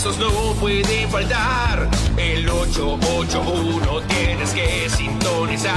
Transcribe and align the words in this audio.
esos 0.00 0.16
no 0.16 0.54
pueden 0.54 1.10
faltar. 1.10 1.86
El 2.16 2.48
881 2.48 4.00
tienes 4.08 4.50
que 4.52 4.88
sintonizar. 4.88 5.76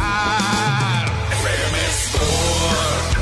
FM. 1.29 3.12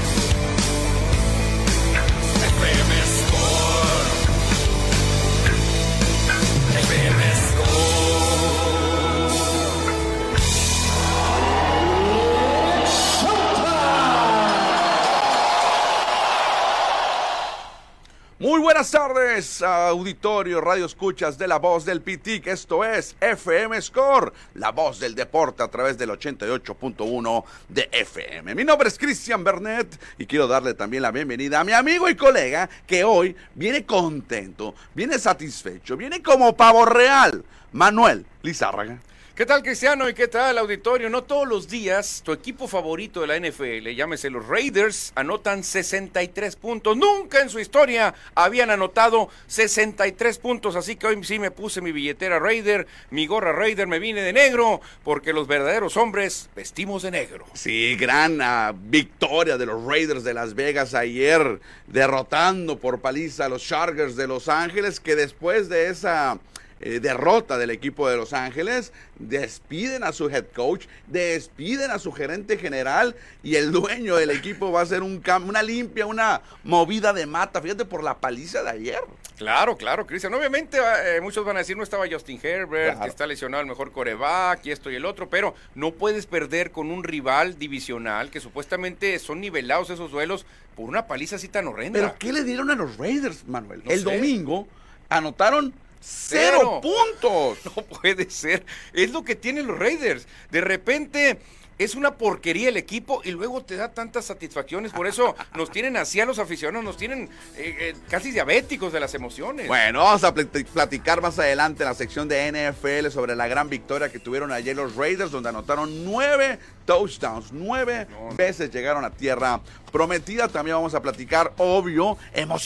Muy 18.51 18.60
buenas 18.60 18.91
tardes, 18.91 19.61
auditorio, 19.61 20.60
radio 20.60 20.86
escuchas 20.86 21.37
de 21.37 21.47
la 21.47 21.57
voz 21.57 21.86
del 21.86 22.01
PITIC. 22.01 22.47
Esto 22.47 22.83
es 22.83 23.15
FM 23.21 23.82
Score, 23.82 24.33
la 24.55 24.71
voz 24.71 25.00
del 25.00 25.15
deporte 25.15 25.64
a 25.64 25.69
través 25.69 25.97
del 25.97 26.10
88.1 26.10 27.46
de 27.69 27.87
FM. 27.93 28.54
Mi 28.54 28.65
nombre 28.65 28.89
es 28.89 28.97
Cristian 28.97 29.41
Bernet 29.46 29.97
y 30.18 30.25
quiero 30.25 30.50
darle 30.50 30.74
también 30.74 31.01
la 31.01 31.11
bienvenida 31.11 31.61
a 31.61 31.64
mi 31.64 31.71
amigo 31.71 32.09
y 32.09 32.16
colega 32.16 32.69
que 32.86 33.05
hoy 33.05 33.38
viene 33.55 33.86
contento, 33.86 34.75
viene 34.94 35.17
satisfecho, 35.17 35.95
viene 35.95 36.22
como 36.22 36.53
pavo 36.53 36.83
real, 36.83 37.45
Manuel 37.72 38.25
Lizárraga. 38.41 38.99
¿Qué 39.42 39.47
tal 39.47 39.64
Cristiano 39.64 40.08
y 40.08 40.14
qué 40.14 40.28
tal 40.28 40.59
auditorio? 40.59 41.09
No 41.09 41.23
todos 41.23 41.47
los 41.47 41.67
días 41.67 42.22
tu 42.23 42.31
equipo 42.31 42.67
favorito 42.67 43.22
de 43.22 43.25
la 43.25 43.39
NFL, 43.39 43.89
llámese 43.89 44.30
los 44.30 44.47
Raiders, 44.47 45.11
anotan 45.16 45.64
63 45.64 46.56
puntos. 46.58 46.95
Nunca 46.95 47.42
en 47.42 47.50
su 47.50 47.59
historia 47.59 48.14
habían 48.36 48.69
anotado 48.69 49.30
63 49.47 50.38
puntos, 50.38 50.75
así 50.75 50.95
que 50.95 51.08
hoy 51.08 51.23
sí 51.23 51.39
me 51.39 51.50
puse 51.50 51.81
mi 51.81 51.92
billetera 51.92 52.38
Raider, 52.38 52.86
mi 53.09 53.25
gorra 53.25 53.52
Raider, 53.52 53.88
me 53.88 53.97
vine 53.97 54.22
de 54.22 54.31
negro, 54.31 54.80
porque 55.03 55.34
los 55.34 55.47
verdaderos 55.47 55.97
hombres 55.97 56.47
vestimos 56.56 57.02
de 57.02 57.09
negro. 57.09 57.47
Sí, 57.53 57.95
gran 57.95 58.39
ah, 58.44 58.75
victoria 58.75 59.58
de 59.58 59.66
los 59.66 59.84
Raiders 59.84 60.23
de 60.23 60.36
Las 60.36 60.53
Vegas 60.53 60.94
ayer, 60.94 61.59
derrotando 61.88 62.78
por 62.78 63.00
paliza 63.00 63.45
a 63.45 63.50
los 63.50 63.66
Chargers 63.66 64.16
de 64.16 64.28
Los 64.28 64.50
Ángeles, 64.50 65.00
que 65.00 65.16
después 65.16 65.67
de 65.67 65.89
esa 65.89 66.38
eh, 66.81 66.99
derrota 66.99 67.57
del 67.57 67.69
equipo 67.69 68.09
de 68.09 68.17
Los 68.17 68.33
Ángeles, 68.33 68.91
despiden 69.19 70.03
a 70.03 70.11
su 70.11 70.29
head 70.29 70.45
coach, 70.55 70.85
despiden 71.07 71.91
a 71.91 71.99
su 71.99 72.11
gerente 72.11 72.57
general 72.57 73.15
y 73.43 73.55
el 73.55 73.71
dueño 73.71 74.15
del 74.15 74.31
equipo 74.31 74.71
va 74.71 74.81
a 74.81 74.83
hacer 74.83 75.03
un 75.03 75.21
una 75.47 75.63
limpia, 75.63 76.05
una 76.05 76.41
movida 76.63 77.13
de 77.13 77.25
mata, 77.25 77.61
fíjate 77.61 77.85
por 77.85 78.03
la 78.03 78.19
paliza 78.19 78.63
de 78.63 78.69
ayer. 78.71 78.99
Claro, 79.38 79.75
claro, 79.77 80.05
Cristian. 80.05 80.33
Obviamente 80.35 80.77
eh, 81.05 81.19
muchos 81.21 81.43
van 81.45 81.55
a 81.55 81.59
decir 81.59 81.75
no 81.75 81.83
estaba 81.83 82.05
Justin 82.09 82.39
Herbert, 82.41 82.91
Claro. 82.91 83.01
que 83.01 83.09
está 83.09 83.25
lesionado 83.25 83.61
el 83.61 83.67
mejor 83.67 83.91
coreback 83.91 84.66
y 84.66 84.71
esto 84.71 84.91
y 84.91 84.95
el 84.95 85.05
otro, 85.05 85.29
pero 85.29 85.55
no 85.73 85.91
puedes 85.93 86.25
perder 86.27 86.71
con 86.71 86.91
un 86.91 87.03
rival 87.03 87.57
divisional 87.57 88.29
que 88.29 88.39
supuestamente 88.39 89.17
son 89.19 89.41
nivelados 89.41 89.89
esos 89.89 90.11
duelos 90.11 90.45
por 90.75 90.88
una 90.89 91.07
paliza 91.07 91.38
así 91.38 91.47
tan 91.47 91.67
horrenda. 91.67 91.99
Pero 91.99 92.16
¿qué 92.19 92.31
le 92.33 92.43
dieron 92.43 92.69
a 92.69 92.75
los 92.75 92.97
Raiders, 92.97 93.47
Manuel? 93.47 93.81
No 93.83 93.91
el 93.91 93.99
sé. 93.99 94.05
domingo 94.05 94.67
anotaron 95.09 95.73
cero, 96.02 96.57
Cero. 96.57 96.81
puntos. 96.81 97.59
No 97.75 97.83
puede 97.83 98.30
ser. 98.30 98.66
Es 98.94 99.12
lo 99.12 99.23
que 99.23 99.35
tienen 99.35 99.67
los 99.67 99.79
Raiders. 99.79 100.28
De 100.50 100.62
repente 100.62 101.39
es 101.84 101.96
una 101.96 102.16
porquería 102.18 102.69
el 102.69 102.78
equipo 102.78 103.22
y 103.24 103.31
luego 103.31 103.64
te 103.64 103.75
da 103.75 103.92
tantas 103.92 104.25
satisfacciones. 104.25 104.92
Por 104.92 105.08
eso 105.08 105.36
nos 105.56 105.72
tienen 105.72 105.97
así 105.97 106.19
a 106.19 106.25
los 106.25 106.40
aficionados, 106.40 106.84
nos 106.84 106.97
tienen 106.97 107.24
eh, 107.56 107.75
eh, 107.80 107.96
casi 108.09 108.31
diabéticos 108.31 108.94
de 108.94 109.00
las 109.00 109.14
emociones. 109.14 109.68
Bueno, 109.68 110.00
vamos 110.03 110.24
a 110.24 110.34
plat- 110.34 110.66
platicar 110.66 111.22
más 111.22 111.38
adelante 111.40 111.84
en 111.84 111.90
la 111.90 111.96
sección 111.96 112.28
de 112.28 112.52
NFL 112.52 113.09
sobre 113.12 113.36
la 113.36 113.47
gran 113.47 113.69
victoria 113.69 114.12
que 114.12 114.19
tuvieron 114.19 114.52
ayer 114.52 114.75
los 114.75 114.96
Raiders, 114.96 115.31
donde 115.31 115.50
anotaron 115.50 116.03
nueve 116.06 116.59
touchdowns, 116.86 117.52
nueve 117.52 118.08
no. 118.09 118.36
veces 118.36 118.72
llegaron 118.72 119.06
a 119.06 119.12
tierra 119.12 119.62
prometida. 119.92 120.48
También 120.48 120.75
vamos 120.75 120.94
a 120.96 121.02
platicar, 121.02 121.53
obvio, 121.58 122.18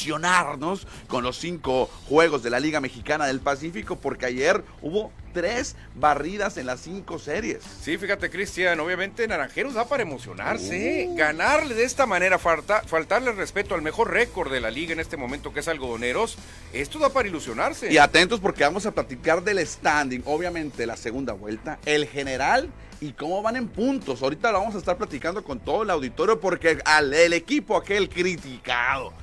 emocionarnos 0.06 0.88
con 1.08 1.24
los 1.24 1.38
cinco 1.38 1.90
juegos 2.08 2.44
de 2.44 2.50
la 2.50 2.60
Liga 2.60 2.80
Mexicana 2.80 3.26
del 3.28 3.40
Pacífico, 3.40 3.98
porque 3.98 4.26
ayer 4.28 4.64
hubo 4.82 5.12
tres 5.34 5.76
barridas 5.96 6.56
en 6.58 6.66
las 6.66 6.80
cinco 6.80 7.20
series. 7.20 7.62
Sí, 7.82 7.98
fíjate, 7.98 8.30
Cristian, 8.30 8.80
obviamente 8.80 9.05
Naranjeros 9.28 9.74
da 9.76 9.88
para 9.88 10.04
emocionarse. 10.04 11.08
Uh. 11.10 11.16
Ganarle 11.16 11.76
de 11.76 11.84
esta 11.84 12.06
manera, 12.06 12.40
falta- 12.40 12.82
faltarle 12.86 13.32
respeto 13.32 13.76
al 13.76 13.82
mejor 13.82 14.12
récord 14.12 14.52
de 14.52 14.60
la 14.60 14.72
liga 14.72 14.94
en 14.94 15.00
este 15.00 15.18
momento, 15.18 15.54
que 15.54 15.60
es 15.60 15.68
Algodoneros, 15.68 16.38
esto 16.74 17.00
da 17.00 17.10
para 17.10 17.28
ilusionarse. 17.28 17.92
Y 17.92 17.98
atentos 17.98 18.40
porque 18.40 18.64
vamos 18.64 18.86
a 18.86 18.92
platicar 18.92 19.44
del 19.44 19.66
standing, 19.66 20.22
obviamente 20.26 20.86
la 20.86 20.98
segunda 20.98 21.34
vuelta, 21.34 21.80
el 21.86 22.08
general 22.08 22.70
y 23.02 23.14
cómo 23.14 23.42
van 23.42 23.56
en 23.56 23.68
puntos. 23.68 24.22
Ahorita 24.22 24.52
lo 24.52 24.60
vamos 24.60 24.76
a 24.76 24.80
estar 24.80 24.98
platicando 24.98 25.44
con 25.44 25.60
todo 25.60 25.84
el 25.84 25.90
auditorio 25.90 26.40
porque 26.40 26.80
al 26.86 27.14
el 27.14 27.34
equipo 27.34 27.78
aquel 27.78 28.10
criticado 28.10 29.14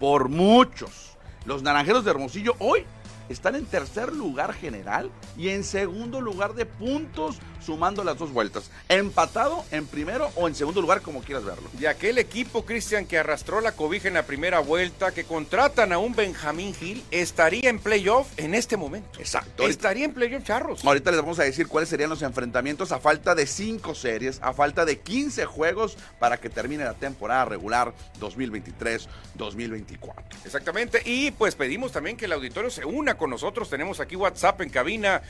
por 0.00 0.28
muchos, 0.28 1.16
los 1.44 1.62
Naranjeros 1.62 2.04
de 2.04 2.10
Hermosillo 2.10 2.54
hoy 2.58 2.84
están 3.28 3.56
en 3.56 3.66
tercer 3.66 4.12
lugar 4.12 4.52
general 4.54 5.10
y 5.36 5.48
en 5.48 5.64
segundo 5.64 6.20
lugar 6.20 6.54
de 6.54 6.64
puntos 6.64 7.38
sumando 7.66 8.04
las 8.04 8.16
dos 8.16 8.32
vueltas. 8.32 8.70
Empatado 8.88 9.64
en 9.72 9.86
primero 9.86 10.30
o 10.36 10.46
en 10.46 10.54
segundo 10.54 10.80
lugar 10.80 11.02
como 11.02 11.20
quieras 11.20 11.44
verlo. 11.44 11.68
De 11.72 11.88
aquel 11.88 12.18
equipo, 12.18 12.64
Cristian, 12.64 13.04
que 13.06 13.18
arrastró 13.18 13.60
la 13.60 13.72
cobija 13.72 14.06
en 14.06 14.14
la 14.14 14.24
primera 14.24 14.60
vuelta, 14.60 15.12
que 15.12 15.24
contratan 15.24 15.92
a 15.92 15.98
un 15.98 16.14
Benjamín 16.14 16.72
Gil, 16.74 17.04
estaría 17.10 17.68
en 17.68 17.80
playoff 17.80 18.28
en 18.36 18.54
este 18.54 18.76
momento. 18.76 19.18
Exacto. 19.18 19.64
Estaría 19.64 20.04
en 20.04 20.14
playoff, 20.14 20.44
Charros. 20.44 20.84
Ahorita 20.84 21.10
les 21.10 21.20
vamos 21.20 21.40
a 21.40 21.42
decir 21.42 21.66
cuáles 21.66 21.88
serían 21.88 22.08
los 22.08 22.22
enfrentamientos 22.22 22.92
a 22.92 23.00
falta 23.00 23.34
de 23.34 23.46
5 23.46 23.94
series, 23.94 24.38
a 24.42 24.52
falta 24.52 24.84
de 24.84 25.00
15 25.00 25.44
juegos 25.46 25.98
para 26.20 26.38
que 26.38 26.48
termine 26.48 26.84
la 26.84 26.94
temporada 26.94 27.44
regular 27.46 27.92
2023-2024. 28.20 30.14
Exactamente. 30.44 31.02
Y 31.04 31.32
pues 31.32 31.56
pedimos 31.56 31.90
también 31.90 32.16
que 32.16 32.26
el 32.26 32.32
auditorio 32.32 32.70
se 32.70 32.84
una 32.84 33.16
con 33.16 33.30
nosotros. 33.30 33.68
Tenemos 33.68 33.98
aquí 33.98 34.14
WhatsApp 34.14 34.60
en 34.60 34.70
cabina 34.70 35.22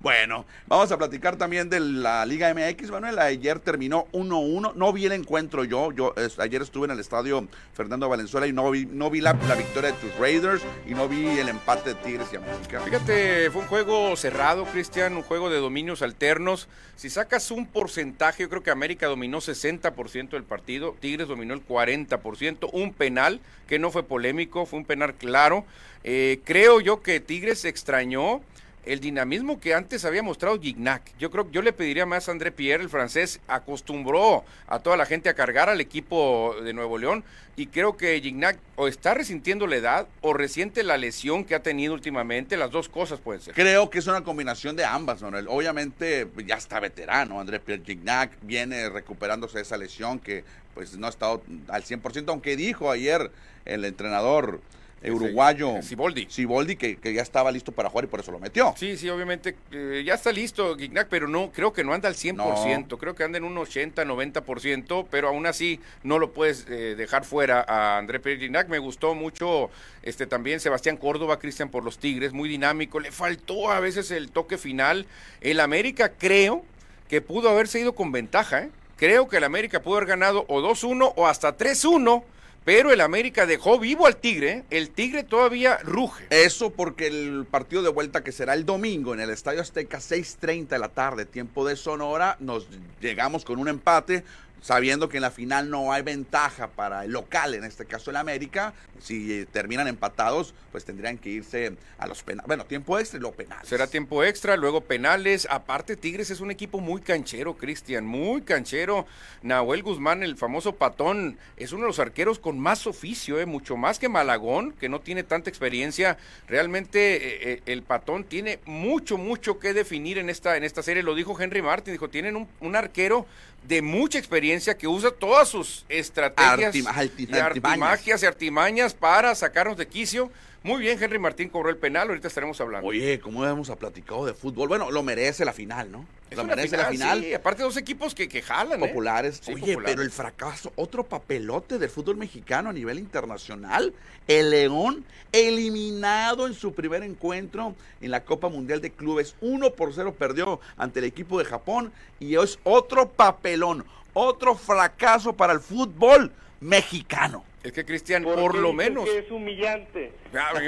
Bueno, 0.00 0.44
vamos 0.66 0.92
a 0.92 0.98
platicar 0.98 1.36
también 1.36 1.68
de 1.68 1.80
la 1.80 2.24
Liga 2.24 2.52
MX, 2.54 2.90
Manuel. 2.90 3.18
Ayer 3.18 3.58
terminó 3.58 4.06
1-1. 4.12 4.74
No 4.74 4.92
vi 4.92 5.06
el 5.06 5.12
encuentro 5.12 5.64
yo. 5.64 5.90
Yo 5.92 6.14
ayer 6.38 6.62
estuve 6.62 6.84
en 6.84 6.92
el 6.92 7.00
estadio 7.00 7.48
Fernando 7.72 8.08
Valenzuela 8.08 8.46
y 8.46 8.52
no 8.52 8.70
vi, 8.70 8.86
no 8.86 9.10
vi 9.10 9.20
la, 9.20 9.32
la 9.48 9.54
victoria 9.54 9.92
de 9.92 9.96
tus 9.98 10.14
Raiders 10.18 10.62
y 10.86 10.94
no 10.94 11.08
vi 11.08 11.26
el 11.26 11.48
empate 11.48 11.90
de 11.90 11.94
Tigres 11.96 12.28
y 12.32 12.36
América. 12.36 12.80
Fíjate, 12.80 13.50
fue 13.50 13.62
un 13.62 13.68
juego 13.68 14.16
cerrado, 14.18 14.64
Cristian, 14.66 15.16
un 15.16 15.22
juego 15.22 15.48
de 15.48 15.58
dominios 15.58 16.02
alternos. 16.02 16.68
Si 16.96 17.08
sacas 17.08 17.50
un 17.50 17.66
porcentaje, 17.66 18.42
yo 18.42 18.48
creo 18.48 18.62
que 18.62 18.70
América 18.70 19.06
dominó 19.06 19.38
60% 19.38 20.30
del 20.30 20.42
partido, 20.42 20.96
Tigres 21.00 21.28
dominó 21.28 21.54
el 21.54 21.64
40%, 21.64 22.68
un 22.72 22.92
penal 22.92 23.40
que 23.68 23.78
no 23.78 23.90
fue 23.90 24.02
polémico, 24.02 24.66
fue 24.66 24.80
un 24.80 24.84
penal 24.84 25.14
claro. 25.14 25.64
Eh, 26.04 26.40
creo 26.44 26.80
yo 26.80 27.02
que 27.02 27.20
Tigres 27.20 27.64
extrañó 27.64 28.40
el 28.84 29.00
dinamismo 29.00 29.60
que 29.60 29.74
antes 29.74 30.04
había 30.04 30.22
mostrado 30.22 30.60
Gignac. 30.60 31.02
Yo 31.18 31.30
creo 31.30 31.46
que 31.46 31.52
yo 31.52 31.62
le 31.62 31.72
pediría 31.72 32.06
más 32.06 32.28
a 32.28 32.32
André 32.32 32.52
Pierre, 32.52 32.82
el 32.82 32.88
francés, 32.88 33.40
acostumbró 33.46 34.44
a 34.66 34.78
toda 34.78 34.96
la 34.96 35.06
gente 35.06 35.28
a 35.28 35.34
cargar 35.34 35.68
al 35.68 35.80
equipo 35.80 36.54
de 36.62 36.72
Nuevo 36.72 36.98
León 36.98 37.24
y 37.56 37.66
creo 37.66 37.96
que 37.96 38.20
Gignac 38.20 38.58
o 38.76 38.88
está 38.88 39.14
resintiendo 39.14 39.66
la 39.66 39.76
edad 39.76 40.06
o 40.20 40.32
resiente 40.32 40.82
la 40.84 40.96
lesión 40.96 41.44
que 41.44 41.54
ha 41.54 41.62
tenido 41.62 41.92
últimamente, 41.92 42.56
las 42.56 42.70
dos 42.70 42.88
cosas 42.88 43.20
pueden 43.20 43.42
ser. 43.42 43.54
Creo 43.54 43.90
que 43.90 43.98
es 43.98 44.06
una 44.06 44.22
combinación 44.22 44.76
de 44.76 44.84
ambas, 44.84 45.22
Manuel. 45.22 45.46
Obviamente 45.48 46.28
ya 46.46 46.56
está 46.56 46.80
veterano, 46.80 47.40
Andrés 47.40 47.60
Pierre 47.60 47.82
Gignac 47.84 48.30
viene 48.42 48.88
recuperándose 48.88 49.58
de 49.58 49.62
esa 49.62 49.76
lesión 49.76 50.18
que 50.18 50.44
pues 50.74 50.96
no 50.96 51.08
ha 51.08 51.10
estado 51.10 51.42
al 51.68 51.82
100%, 51.82 52.24
aunque 52.28 52.56
dijo 52.56 52.90
ayer 52.90 53.32
el 53.64 53.84
entrenador 53.84 54.60
eh, 55.02 55.10
uruguayo 55.10 55.80
Siboldi. 55.82 56.26
Siboldi 56.28 56.76
que, 56.76 56.96
que 56.96 57.12
ya 57.12 57.22
estaba 57.22 57.52
listo 57.52 57.72
para 57.72 57.88
jugar 57.88 58.04
y 58.04 58.08
por 58.08 58.20
eso 58.20 58.32
lo 58.32 58.38
metió. 58.38 58.74
Sí, 58.76 58.96
sí, 58.96 59.08
obviamente 59.08 59.56
eh, 59.70 60.02
ya 60.04 60.14
está 60.14 60.32
listo 60.32 60.76
Gignac, 60.76 61.08
pero 61.08 61.28
no, 61.28 61.50
creo 61.52 61.72
que 61.72 61.84
no 61.84 61.92
anda 61.92 62.08
al 62.08 62.14
100%, 62.14 62.98
creo 62.98 63.14
que 63.14 63.24
anda 63.24 63.38
en 63.38 63.44
un 63.44 63.56
80, 63.56 64.04
90%, 64.04 65.06
pero 65.10 65.28
aún 65.28 65.46
así 65.46 65.80
no 66.02 66.18
lo 66.18 66.32
puedes 66.32 66.66
eh, 66.68 66.94
dejar 66.96 67.24
fuera 67.24 67.64
a 67.66 67.98
André 67.98 68.20
Pérez 68.20 68.40
Gignac. 68.40 68.68
Me 68.68 68.78
gustó 68.78 69.14
mucho 69.14 69.70
este 70.02 70.26
también 70.26 70.60
Sebastián 70.60 70.96
Córdoba, 70.96 71.38
Cristian 71.38 71.68
por 71.68 71.84
los 71.84 71.98
Tigres, 71.98 72.32
muy 72.32 72.48
dinámico, 72.48 73.00
le 73.00 73.12
faltó 73.12 73.70
a 73.70 73.80
veces 73.80 74.10
el 74.10 74.30
toque 74.30 74.58
final. 74.58 75.06
El 75.40 75.60
América 75.60 76.12
creo 76.18 76.64
que 77.08 77.20
pudo 77.20 77.48
haberse 77.48 77.80
ido 77.80 77.94
con 77.94 78.12
ventaja, 78.12 78.62
¿eh? 78.62 78.70
Creo 78.96 79.28
que 79.28 79.36
el 79.36 79.44
América 79.44 79.80
pudo 79.80 79.98
haber 79.98 80.08
ganado 80.08 80.44
o 80.48 80.60
2-1 80.60 81.12
o 81.14 81.26
hasta 81.28 81.56
3-1 81.56 82.24
pero 82.68 82.92
el 82.92 83.00
América 83.00 83.46
dejó 83.46 83.78
vivo 83.78 84.06
al 84.06 84.18
Tigre, 84.18 84.64
el 84.68 84.90
Tigre 84.90 85.24
todavía 85.24 85.78
ruge. 85.78 86.26
Eso 86.28 86.68
porque 86.68 87.06
el 87.06 87.46
partido 87.50 87.80
de 87.80 87.88
vuelta 87.88 88.22
que 88.22 88.30
será 88.30 88.52
el 88.52 88.66
domingo 88.66 89.14
en 89.14 89.20
el 89.20 89.30
Estadio 89.30 89.62
Azteca 89.62 90.00
6.30 90.00 90.68
de 90.68 90.78
la 90.78 90.90
tarde, 90.90 91.24
tiempo 91.24 91.66
de 91.66 91.76
Sonora, 91.76 92.36
nos 92.40 92.68
llegamos 93.00 93.46
con 93.46 93.58
un 93.58 93.68
empate 93.68 94.22
sabiendo 94.60 95.08
que 95.08 95.18
en 95.18 95.22
la 95.22 95.30
final 95.30 95.70
no 95.70 95.92
hay 95.92 96.02
ventaja 96.02 96.68
para 96.68 97.04
el 97.04 97.12
local, 97.12 97.54
en 97.54 97.64
este 97.64 97.86
caso 97.86 98.10
el 98.10 98.16
América, 98.16 98.74
si 99.00 99.46
terminan 99.46 99.88
empatados, 99.88 100.54
pues 100.72 100.84
tendrían 100.84 101.18
que 101.18 101.30
irse 101.30 101.76
a 101.98 102.06
los 102.06 102.22
penales. 102.22 102.46
Bueno, 102.46 102.64
tiempo 102.66 102.98
extra 102.98 103.18
y 103.18 103.20
luego 103.20 103.36
penales. 103.36 103.68
Será 103.68 103.86
tiempo 103.86 104.24
extra, 104.24 104.56
luego 104.56 104.80
penales. 104.82 105.46
Aparte, 105.50 105.96
Tigres 105.96 106.30
es 106.30 106.40
un 106.40 106.50
equipo 106.50 106.80
muy 106.80 107.00
canchero, 107.00 107.56
Cristian, 107.56 108.04
muy 108.04 108.42
canchero. 108.42 109.06
Nahuel 109.42 109.82
Guzmán, 109.82 110.22
el 110.22 110.36
famoso 110.36 110.74
patón, 110.74 111.38
es 111.56 111.72
uno 111.72 111.82
de 111.82 111.88
los 111.88 111.98
arqueros 111.98 112.38
con 112.38 112.58
más 112.58 112.86
oficio, 112.86 113.40
¿eh? 113.40 113.46
mucho 113.46 113.76
más 113.76 113.98
que 113.98 114.08
Malagón, 114.08 114.72
que 114.72 114.88
no 114.88 115.00
tiene 115.00 115.22
tanta 115.22 115.50
experiencia. 115.50 116.18
Realmente 116.46 117.16
eh, 117.16 117.52
eh, 117.52 117.62
el 117.66 117.82
patón 117.82 118.24
tiene 118.24 118.58
mucho, 118.64 119.16
mucho 119.16 119.58
que 119.58 119.72
definir 119.72 120.18
en 120.18 120.30
esta, 120.30 120.56
en 120.56 120.64
esta 120.64 120.82
serie. 120.82 121.02
Lo 121.02 121.14
dijo 121.14 121.38
Henry 121.40 121.62
Martin, 121.62 121.92
dijo, 121.92 122.08
tienen 122.08 122.36
un, 122.36 122.48
un 122.60 122.76
arquero 122.76 123.26
de 123.68 123.82
mucha 123.82 124.18
experiencia 124.18 124.76
que 124.78 124.88
usa 124.88 125.10
todas 125.10 125.46
sus 125.48 125.84
estrategias 125.90 126.74
Artima- 126.74 126.90
alti- 126.94 127.28
y 127.30 127.36
artimagias 127.36 128.22
y 128.22 128.26
artimañas 128.26 128.94
para 128.94 129.34
sacarnos 129.34 129.76
de 129.76 129.86
quicio. 129.86 130.30
Muy 130.64 130.80
bien, 130.82 131.00
Henry 131.00 131.18
Martín 131.20 131.48
cobró 131.48 131.70
el 131.70 131.76
penal, 131.76 132.08
ahorita 132.08 132.26
estaremos 132.26 132.60
hablando. 132.60 132.88
Oye, 132.88 133.20
¿cómo 133.20 133.46
hemos 133.46 133.70
platicado 133.76 134.26
de 134.26 134.34
fútbol? 134.34 134.68
Bueno, 134.68 134.90
lo 134.90 135.02
merece 135.04 135.44
la 135.44 135.52
final, 135.52 135.90
¿no? 135.92 136.04
Es 136.30 136.36
lo 136.36 136.44
merece 136.44 136.76
la 136.76 136.86
final. 136.86 137.22
sí, 137.22 137.32
aparte 137.32 137.62
dos 137.62 137.76
equipos 137.76 138.14
que, 138.14 138.28
que 138.28 138.42
jalan, 138.42 138.82
¿eh? 138.82 138.88
populares. 138.88 139.40
Sí, 139.42 139.52
Oye, 139.52 139.60
populares. 139.74 139.84
pero 139.86 140.02
el 140.02 140.10
fracaso, 140.10 140.72
otro 140.74 141.04
papelote 141.04 141.78
del 141.78 141.88
fútbol 141.88 142.16
mexicano 142.16 142.70
a 142.70 142.72
nivel 142.72 142.98
internacional. 142.98 143.94
El 144.26 144.50
León 144.50 145.04
eliminado 145.32 146.46
en 146.46 146.54
su 146.54 146.72
primer 146.74 147.02
encuentro 147.02 147.74
en 148.00 148.10
la 148.10 148.24
Copa 148.24 148.48
Mundial 148.48 148.80
de 148.80 148.90
Clubes. 148.90 149.36
1 149.40 149.70
por 149.74 149.94
0 149.94 150.16
perdió 150.18 150.60
ante 150.76 150.98
el 150.98 151.04
equipo 151.06 151.38
de 151.38 151.44
Japón 151.44 151.92
y 152.18 152.36
es 152.36 152.58
otro 152.64 153.08
papelón, 153.08 153.84
otro 154.12 154.54
fracaso 154.56 155.34
para 155.34 155.52
el 155.52 155.60
fútbol 155.60 156.32
mexicano. 156.60 157.44
Es 157.62 157.72
que 157.72 157.84
Cristian, 157.84 158.22
por 158.22 158.54
lo 158.54 158.72
menos. 158.72 159.08
que 159.08 159.18
es 159.18 159.30
humillante. 159.30 160.12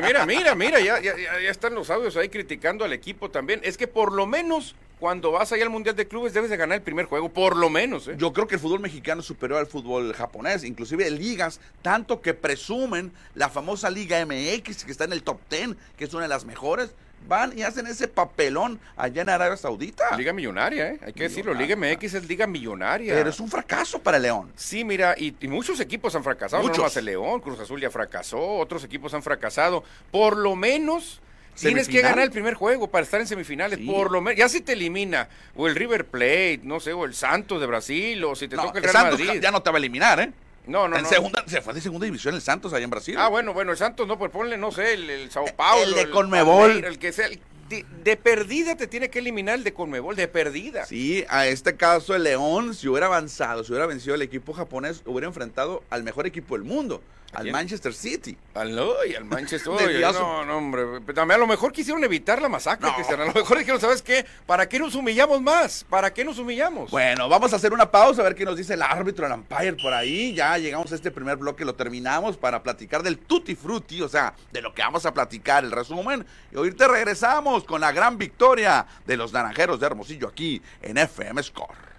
Mira, 0.03 0.27
mira, 0.27 0.55
mira, 0.55 0.81
ya, 0.81 1.01
ya, 1.01 1.17
ya- 1.17 1.41
ya 1.41 1.51
están 1.51 1.75
los 1.75 1.89
audios 1.91 2.17
ahí 2.17 2.29
criticando 2.29 2.85
al 2.85 2.93
equipo 2.93 3.31
también. 3.31 3.61
Es 3.63 3.77
que 3.77 3.87
por 3.87 4.13
lo 4.13 4.27
menos 4.27 4.75
cuando 4.99 5.31
vas 5.33 5.51
allá 5.53 5.63
al 5.63 5.71
Mundial 5.71 5.97
de 5.97 6.07
Clubes 6.09 6.35
debes 6.35 6.51
de 6.51 6.57
ganar 6.59 6.77
el 6.77 6.83
primer 6.83 7.07
juego, 7.07 7.29
por 7.31 7.57
lo 7.57 7.71
menos. 7.71 8.09
¿eh? 8.09 8.17
Yo 8.19 8.33
creo 8.33 8.47
que 8.47 8.57
el 8.57 8.61
fútbol 8.61 8.81
mexicano 8.81 9.21
es 9.21 9.27
superior 9.27 9.59
al 9.61 9.67
fútbol 9.67 10.13
japonés, 10.13 10.63
inclusive 10.65 11.09
ligas, 11.11 11.61
tanto 11.81 12.21
que 12.21 12.35
presumen 12.35 13.13
la 13.35 13.49
famosa 13.49 13.89
Liga 13.89 14.19
MX, 14.27 14.85
que 14.85 14.93
está 14.93 15.05
en 15.05 15.13
el 15.13 15.23
top 15.23 15.39
10, 15.49 15.77
que 15.97 16.05
es 16.05 16.13
una 16.13 16.25
de 16.25 16.29
las 16.29 16.45
mejores, 16.45 16.95
van 17.29 17.57
y 17.57 17.63
hacen 17.63 17.87
ese 17.87 18.09
papelón 18.09 18.81
allá 18.97 19.23
en 19.23 19.29
Arabia 19.29 19.57
Saudita. 19.57 20.17
Liga 20.17 20.33
millonaria, 20.33 20.89
¿eh? 20.93 21.01
hay 21.05 21.13
que 21.13 21.25
decirlo. 21.25 21.55
Liga 21.55 21.77
MX 21.77 22.15
es 22.15 22.29
liga 22.29 22.47
millonaria. 22.47 23.15
Pero 23.15 23.31
es 23.31 23.41
un 23.41 23.49
fracaso 23.49 23.99
para 24.01 24.17
el 24.17 24.25
León. 24.25 24.53
Sí, 24.57 24.85
mira, 24.85 25.15
y, 25.17 25.35
y 25.41 25.49
muchos 25.49 25.81
equipos 25.81 26.15
han 26.15 26.25
fracasado. 26.25 26.63
Muchos. 26.63 26.77
No 26.79 26.83
nomás 26.85 26.97
el 26.97 27.05
León, 27.05 27.41
Cruz 27.41 27.61
Azul 27.61 27.81
ya 27.81 27.91
fracasó, 27.91 28.39
otros 28.59 28.85
equipos 28.85 29.15
han 29.15 29.23
fracasado. 29.23 29.85
Por 30.11 30.37
lo 30.37 30.57
menos 30.57 31.21
tienes 31.57 31.89
que 31.89 32.01
ganar 32.01 32.25
el 32.25 32.31
primer 32.31 32.55
juego 32.55 32.89
para 32.89 33.05
estar 33.05 33.21
en 33.21 33.27
semifinales. 33.27 33.79
Sí. 33.79 33.87
Por 33.87 34.11
lo 34.11 34.21
menos, 34.21 34.39
ya 34.39 34.49
si 34.49 34.61
te 34.61 34.73
elimina 34.73 35.29
o 35.55 35.69
el 35.69 35.75
River 35.75 36.07
Plate, 36.07 36.61
no 36.63 36.81
sé, 36.81 36.93
o 36.93 37.05
el 37.05 37.15
Santos 37.15 37.61
de 37.61 37.67
Brasil, 37.67 38.25
o 38.25 38.35
si 38.35 38.49
te 38.49 38.57
No, 38.57 38.63
toca 38.65 38.79
el 38.79 38.85
el 38.85 38.91
Real 38.93 39.03
Santos 39.05 39.21
Madrid. 39.27 39.41
ya 39.43 39.51
no 39.51 39.63
te 39.63 39.71
va 39.71 39.77
a 39.77 39.79
eliminar, 39.79 40.21
¿eh? 40.21 40.33
No, 40.71 40.89
no, 40.89 40.97
en 40.97 41.03
no. 41.03 41.09
segunda, 41.09 41.45
se 41.47 41.61
fue 41.61 41.75
de 41.75 41.81
segunda 41.81 42.05
división 42.05 42.35
el 42.35 42.41
Santos 42.41 42.73
allá 42.73 42.85
en 42.85 42.91
Brasil. 42.91 43.17
Ah, 43.19 43.29
bueno, 43.29 43.53
bueno, 43.53 43.73
el 43.73 43.79
Santos 43.79 44.07
no, 44.07 44.19
pues 44.19 44.31
ponle, 44.31 44.57
no 44.57 44.71
sé, 44.71 44.95
el, 44.95 45.11
el 45.11 45.31
Sao 45.31 45.45
Paulo. 45.57 45.85
El 45.85 45.95
de 45.95 46.11
Conmebol. 46.11 46.85
El 46.85 46.99
que 46.99 47.13
sea. 47.13 47.27
el- 47.27 47.41
de, 47.69 47.87
de 48.03 48.17
perdida 48.17 48.75
te 48.77 48.89
tiene 48.89 49.11
que 49.11 49.21
eliminar 49.21 49.55
el 49.55 49.63
de 49.63 49.73
Conmebol, 49.73 50.17
de 50.17 50.27
perdida. 50.27 50.87
Sí, 50.87 51.25
a 51.29 51.47
este 51.47 51.77
caso 51.77 52.17
el 52.17 52.25
León, 52.25 52.75
si 52.75 52.89
hubiera 52.89 53.07
avanzado, 53.07 53.63
si 53.63 53.71
hubiera 53.71 53.87
vencido 53.87 54.17
el 54.17 54.23
equipo 54.23 54.53
japonés, 54.53 55.03
hubiera 55.07 55.29
enfrentado 55.29 55.85
al 55.89 56.03
mejor 56.03 56.27
equipo 56.27 56.57
del 56.57 56.65
mundo, 56.65 57.01
al 57.33 57.43
quién? 57.43 57.53
Manchester 57.53 57.95
City. 57.95 58.37
Al, 58.55 58.79
ay, 59.03 59.15
al 59.15 59.25
Manchester. 59.25 59.73
Viazo. 59.99 60.21
no, 60.21 60.45
no, 60.45 60.59
hombre. 60.59 61.01
También 61.15 61.37
a 61.37 61.39
lo 61.39 61.47
mejor 61.47 61.73
quisieron 61.73 62.03
evitar 62.05 62.41
la 62.43 62.49
masacre, 62.49 62.89
No. 62.89 62.95
Cristian. 62.95 63.21
A 63.21 63.25
lo 63.27 63.33
mejor 63.33 63.59
dijeron, 63.59 63.81
¿sabes 63.81 64.03
qué? 64.03 64.25
¿Para 64.47 64.69
qué 64.69 64.79
nos 64.79 64.95
humillamos 64.95 65.41
más? 65.41 65.85
¿Para 65.89 66.13
qué 66.13 66.25
nos 66.25 66.39
humillamos? 66.39 66.91
Bueno, 66.91 67.29
vamos 67.29 67.53
a 67.53 67.57
hacer 67.57 67.73
una 67.73 67.91
pausa 67.91 68.21
a 68.23 68.25
ver 68.25 68.35
qué 68.35 68.45
nos 68.45 68.57
dice 68.57 68.75
el 68.75 68.83
árbitro, 68.83 69.27
el 69.27 69.33
umpire 69.33 69.75
por 69.75 69.93
ahí. 69.93 70.35
Ya 70.35 70.57
llegamos 70.59 70.91
a 70.93 70.95
este 70.95 71.11
primer 71.11 71.37
bloque, 71.37 71.65
lo 71.65 71.75
terminamos 71.75 72.37
para 72.37 72.63
platicar 72.63 73.03
del 73.03 73.19
tutti 73.19 73.55
frutti, 73.55 74.03
o 74.03 74.09
sea, 74.09 74.35
de 74.53 74.61
lo 74.63 74.75
que 74.75 74.83
vamos 74.83 75.07
a 75.07 75.15
platicar, 75.15 75.65
el 75.65 75.71
resumen. 75.73 76.27
Y 76.53 76.57
ahorita 76.57 76.89
regresamos 76.89 77.65
con 77.65 77.81
la 77.81 77.93
gran 77.93 78.19
victoria 78.19 78.87
de 79.07 79.17
los 79.17 79.33
naranjeros 79.33 79.79
de 79.81 79.87
Hermosillo 79.87 80.29
aquí 80.29 80.61
en 80.83 80.99
FM 80.99 81.43
Score. 81.43 81.90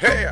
¡Ea! 0.00 0.30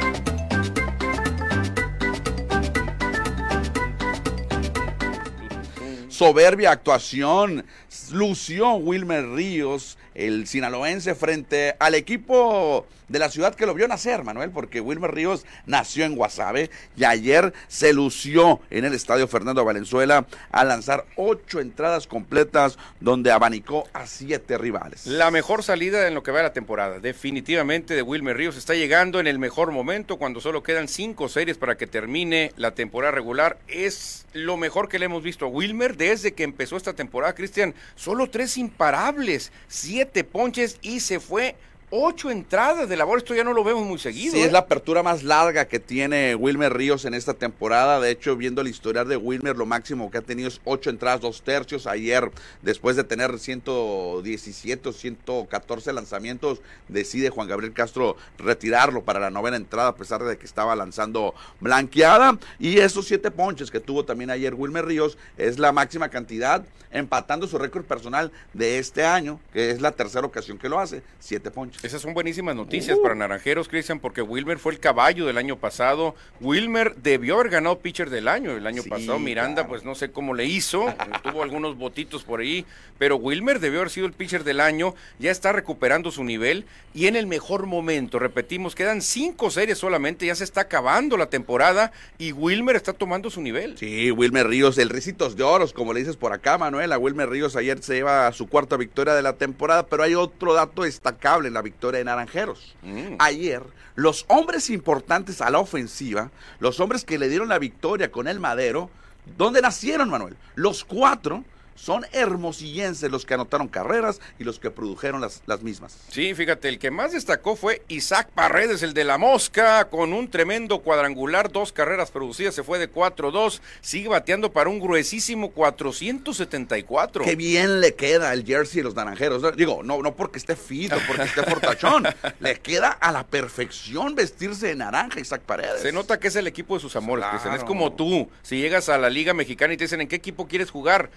Soberbia 6.20 6.70
actuación. 6.70 7.64
Lució 8.12 8.74
Wilmer 8.74 9.26
Ríos, 9.30 9.96
el 10.14 10.46
sinaloense, 10.46 11.14
frente 11.14 11.76
al 11.78 11.94
equipo 11.94 12.84
de 13.10 13.18
la 13.18 13.28
ciudad 13.28 13.54
que 13.54 13.66
lo 13.66 13.74
vio 13.74 13.88
nacer, 13.88 14.22
Manuel, 14.22 14.50
porque 14.50 14.80
Wilmer 14.80 15.12
Ríos 15.12 15.44
nació 15.66 16.04
en 16.04 16.14
Guasave 16.14 16.70
y 16.96 17.04
ayer 17.04 17.52
se 17.66 17.92
lució 17.92 18.60
en 18.70 18.84
el 18.84 18.94
estadio 18.94 19.26
Fernando 19.26 19.64
Valenzuela 19.64 20.26
a 20.52 20.64
lanzar 20.64 21.04
ocho 21.16 21.60
entradas 21.60 22.06
completas 22.06 22.78
donde 23.00 23.32
abanicó 23.32 23.88
a 23.92 24.06
siete 24.06 24.56
rivales. 24.58 25.06
La 25.06 25.32
mejor 25.32 25.64
salida 25.64 26.06
en 26.06 26.14
lo 26.14 26.22
que 26.22 26.30
va 26.30 26.38
de 26.38 26.44
la 26.44 26.52
temporada, 26.52 27.00
definitivamente 27.00 27.94
de 27.94 28.02
Wilmer 28.02 28.36
Ríos. 28.36 28.56
Está 28.56 28.74
llegando 28.74 29.18
en 29.18 29.26
el 29.26 29.40
mejor 29.40 29.72
momento 29.72 30.16
cuando 30.16 30.40
solo 30.40 30.62
quedan 30.62 30.86
cinco 30.86 31.28
series 31.28 31.58
para 31.58 31.76
que 31.76 31.88
termine 31.88 32.52
la 32.56 32.74
temporada 32.74 33.10
regular. 33.10 33.58
Es 33.66 34.26
lo 34.34 34.56
mejor 34.56 34.88
que 34.88 35.00
le 35.00 35.06
hemos 35.06 35.24
visto 35.24 35.46
a 35.46 35.48
Wilmer 35.48 35.96
desde 35.96 36.32
que 36.32 36.44
empezó 36.44 36.76
esta 36.76 36.92
temporada, 36.92 37.34
Cristian. 37.34 37.74
Solo 37.96 38.30
tres 38.30 38.56
imparables, 38.56 39.50
siete 39.66 40.22
ponches 40.22 40.78
y 40.80 41.00
se 41.00 41.18
fue 41.18 41.56
ocho 41.90 42.30
entradas 42.30 42.88
de 42.88 42.96
labor, 42.96 43.18
esto 43.18 43.34
ya 43.34 43.44
no 43.44 43.52
lo 43.52 43.64
vemos 43.64 43.84
muy 43.84 43.98
seguido. 43.98 44.32
Sí, 44.32 44.40
¿eh? 44.40 44.46
es 44.46 44.52
la 44.52 44.60
apertura 44.60 45.02
más 45.02 45.22
larga 45.22 45.66
que 45.66 45.80
tiene 45.80 46.34
Wilmer 46.34 46.72
Ríos 46.72 47.04
en 47.04 47.14
esta 47.14 47.34
temporada. 47.34 48.00
De 48.00 48.10
hecho, 48.10 48.36
viendo 48.36 48.60
el 48.60 48.68
historial 48.68 49.08
de 49.08 49.16
Wilmer, 49.16 49.56
lo 49.56 49.66
máximo 49.66 50.10
que 50.10 50.18
ha 50.18 50.22
tenido 50.22 50.48
es 50.48 50.60
ocho 50.64 50.90
entradas, 50.90 51.20
dos 51.20 51.42
tercios. 51.42 51.86
Ayer, 51.86 52.30
después 52.62 52.96
de 52.96 53.04
tener 53.04 53.38
117 53.38 54.88
o 54.88 54.92
114 54.92 55.92
lanzamientos, 55.92 56.60
decide 56.88 57.30
Juan 57.30 57.48
Gabriel 57.48 57.72
Castro 57.72 58.16
retirarlo 58.38 59.02
para 59.02 59.20
la 59.20 59.30
novena 59.30 59.56
entrada, 59.56 59.88
a 59.90 59.96
pesar 59.96 60.22
de 60.22 60.38
que 60.38 60.46
estaba 60.46 60.76
lanzando 60.76 61.34
blanqueada. 61.60 62.38
Y 62.58 62.78
esos 62.78 63.06
siete 63.06 63.30
ponches 63.30 63.70
que 63.70 63.80
tuvo 63.80 64.04
también 64.04 64.30
ayer 64.30 64.54
Wilmer 64.54 64.86
Ríos 64.86 65.18
es 65.36 65.58
la 65.58 65.72
máxima 65.72 66.08
cantidad, 66.08 66.64
empatando 66.92 67.46
su 67.46 67.58
récord 67.58 67.84
personal 67.84 68.32
de 68.52 68.78
este 68.78 69.04
año, 69.04 69.40
que 69.52 69.70
es 69.70 69.80
la 69.80 69.92
tercera 69.92 70.26
ocasión 70.26 70.58
que 70.58 70.68
lo 70.68 70.78
hace, 70.78 71.02
siete 71.18 71.50
ponches. 71.50 71.79
Esas 71.82 72.02
son 72.02 72.12
buenísimas 72.12 72.54
noticias 72.54 72.98
para 72.98 73.14
Naranjeros, 73.14 73.66
Cristian, 73.66 74.00
porque 74.00 74.20
Wilmer 74.20 74.58
fue 74.58 74.74
el 74.74 74.80
caballo 74.80 75.24
del 75.24 75.38
año 75.38 75.56
pasado. 75.56 76.14
Wilmer 76.38 76.94
debió 76.96 77.36
haber 77.36 77.48
ganado 77.48 77.78
pitcher 77.78 78.10
del 78.10 78.28
año 78.28 78.50
el 78.50 78.66
año 78.66 78.82
Sí, 78.82 78.90
pasado. 78.90 79.18
Miranda, 79.18 79.62
claro. 79.62 79.68
pues 79.70 79.82
no 79.84 79.94
sé 79.94 80.10
cómo 80.10 80.34
le 80.34 80.44
hizo, 80.44 80.94
tuvo 81.22 81.42
algunos 81.42 81.78
votitos 81.78 82.22
por 82.22 82.40
ahí, 82.40 82.66
pero 82.98 83.16
Wilmer 83.16 83.60
debió 83.60 83.78
haber 83.78 83.88
sido 83.90 84.06
el 84.06 84.12
pitcher 84.12 84.44
del 84.44 84.60
año. 84.60 84.94
Ya 85.20 85.30
está 85.30 85.52
recuperando 85.52 86.10
su 86.10 86.22
nivel 86.22 86.66
y 86.92 87.06
en 87.06 87.16
el 87.16 87.26
mejor 87.26 87.64
momento. 87.64 88.18
Repetimos, 88.18 88.74
quedan 88.74 89.00
cinco 89.00 89.50
series 89.50 89.78
solamente, 89.78 90.26
ya 90.26 90.34
se 90.34 90.44
está 90.44 90.60
acabando 90.62 91.16
la 91.16 91.30
temporada 91.30 91.92
y 92.18 92.32
Wilmer 92.32 92.76
está 92.76 92.92
tomando 92.92 93.30
su 93.30 93.40
nivel. 93.40 93.78
Sí, 93.78 94.10
Wilmer 94.10 94.46
Ríos, 94.48 94.76
el 94.76 94.90
Ricitos 94.90 95.34
de 95.34 95.44
Oros, 95.44 95.72
como 95.72 95.94
le 95.94 96.00
dices 96.00 96.18
por 96.18 96.34
acá, 96.34 96.58
Manuel. 96.58 96.92
A 96.92 96.98
Wilmer 96.98 97.30
Ríos 97.30 97.56
ayer 97.56 97.82
se 97.82 97.94
lleva 97.94 98.26
a 98.26 98.32
su 98.34 98.48
cuarta 98.50 98.76
victoria 98.76 99.14
de 99.14 99.22
la 99.22 99.32
temporada, 99.36 99.86
pero 99.86 100.02
hay 100.02 100.14
otro 100.14 100.52
dato 100.52 100.82
destacable 100.82 101.48
en 101.48 101.54
la 101.54 101.62
victoria 101.62 101.69
de 101.70 102.04
Naranjeros. 102.04 102.74
Mm. 102.82 103.16
Ayer, 103.18 103.62
los 103.94 104.24
hombres 104.28 104.70
importantes 104.70 105.40
a 105.40 105.50
la 105.50 105.58
ofensiva, 105.58 106.30
los 106.58 106.80
hombres 106.80 107.04
que 107.04 107.18
le 107.18 107.28
dieron 107.28 107.48
la 107.48 107.58
victoria 107.58 108.10
con 108.10 108.28
el 108.28 108.40
Madero, 108.40 108.90
¿dónde 109.36 109.62
nacieron, 109.62 110.10
Manuel? 110.10 110.36
Los 110.54 110.84
cuatro 110.84 111.44
son 111.80 112.04
hermosillenses 112.12 113.10
los 113.10 113.24
que 113.24 113.34
anotaron 113.34 113.66
carreras 113.66 114.20
y 114.38 114.44
los 114.44 114.58
que 114.58 114.70
produjeron 114.70 115.20
las, 115.20 115.42
las 115.46 115.62
mismas. 115.62 115.96
Sí, 116.10 116.34
fíjate, 116.34 116.68
el 116.68 116.78
que 116.78 116.90
más 116.90 117.12
destacó 117.12 117.56
fue 117.56 117.82
Isaac 117.88 118.28
Paredes, 118.34 118.82
el 118.82 118.92
de 118.92 119.04
la 119.04 119.16
mosca, 119.16 119.88
con 119.88 120.12
un 120.12 120.28
tremendo 120.28 120.80
cuadrangular, 120.80 121.50
dos 121.50 121.72
carreras 121.72 122.10
producidas, 122.10 122.54
se 122.54 122.62
fue 122.62 122.78
de 122.78 122.92
4-2, 122.92 123.60
sigue 123.80 124.08
bateando 124.08 124.52
para 124.52 124.68
un 124.68 124.78
gruesísimo 124.78 125.52
474. 125.52 127.24
Qué 127.24 127.34
bien 127.34 127.80
le 127.80 127.94
queda 127.94 128.34
el 128.34 128.44
jersey 128.44 128.78
de 128.78 128.84
los 128.84 128.94
naranjeros. 128.94 129.56
Digo, 129.56 129.82
no, 129.82 130.02
no 130.02 130.14
porque 130.14 130.38
esté 130.38 130.56
fito, 130.56 130.96
porque 131.06 131.22
esté 131.22 131.42
fortachón. 131.44 132.04
le 132.40 132.60
queda 132.60 132.90
a 132.90 133.10
la 133.10 133.26
perfección 133.26 134.14
vestirse 134.14 134.66
de 134.66 134.76
naranja 134.76 135.18
Isaac 135.18 135.42
Paredes. 135.42 135.80
Se 135.80 135.92
nota 135.92 136.20
que 136.20 136.28
es 136.28 136.36
el 136.36 136.46
equipo 136.46 136.74
de 136.74 136.80
sus 136.80 136.94
amores, 136.96 137.24
Claro. 137.24 137.54
Es 137.54 137.64
como 137.64 137.92
tú, 137.92 138.28
si 138.42 138.60
llegas 138.60 138.88
a 138.88 138.98
la 138.98 139.08
Liga 139.08 139.34
Mexicana 139.34 139.72
y 139.72 139.76
te 139.76 139.84
dicen 139.84 140.00
en 140.00 140.08
qué 140.08 140.16
equipo 140.16 140.46
quieres 140.46 140.70
jugar, 140.70 141.10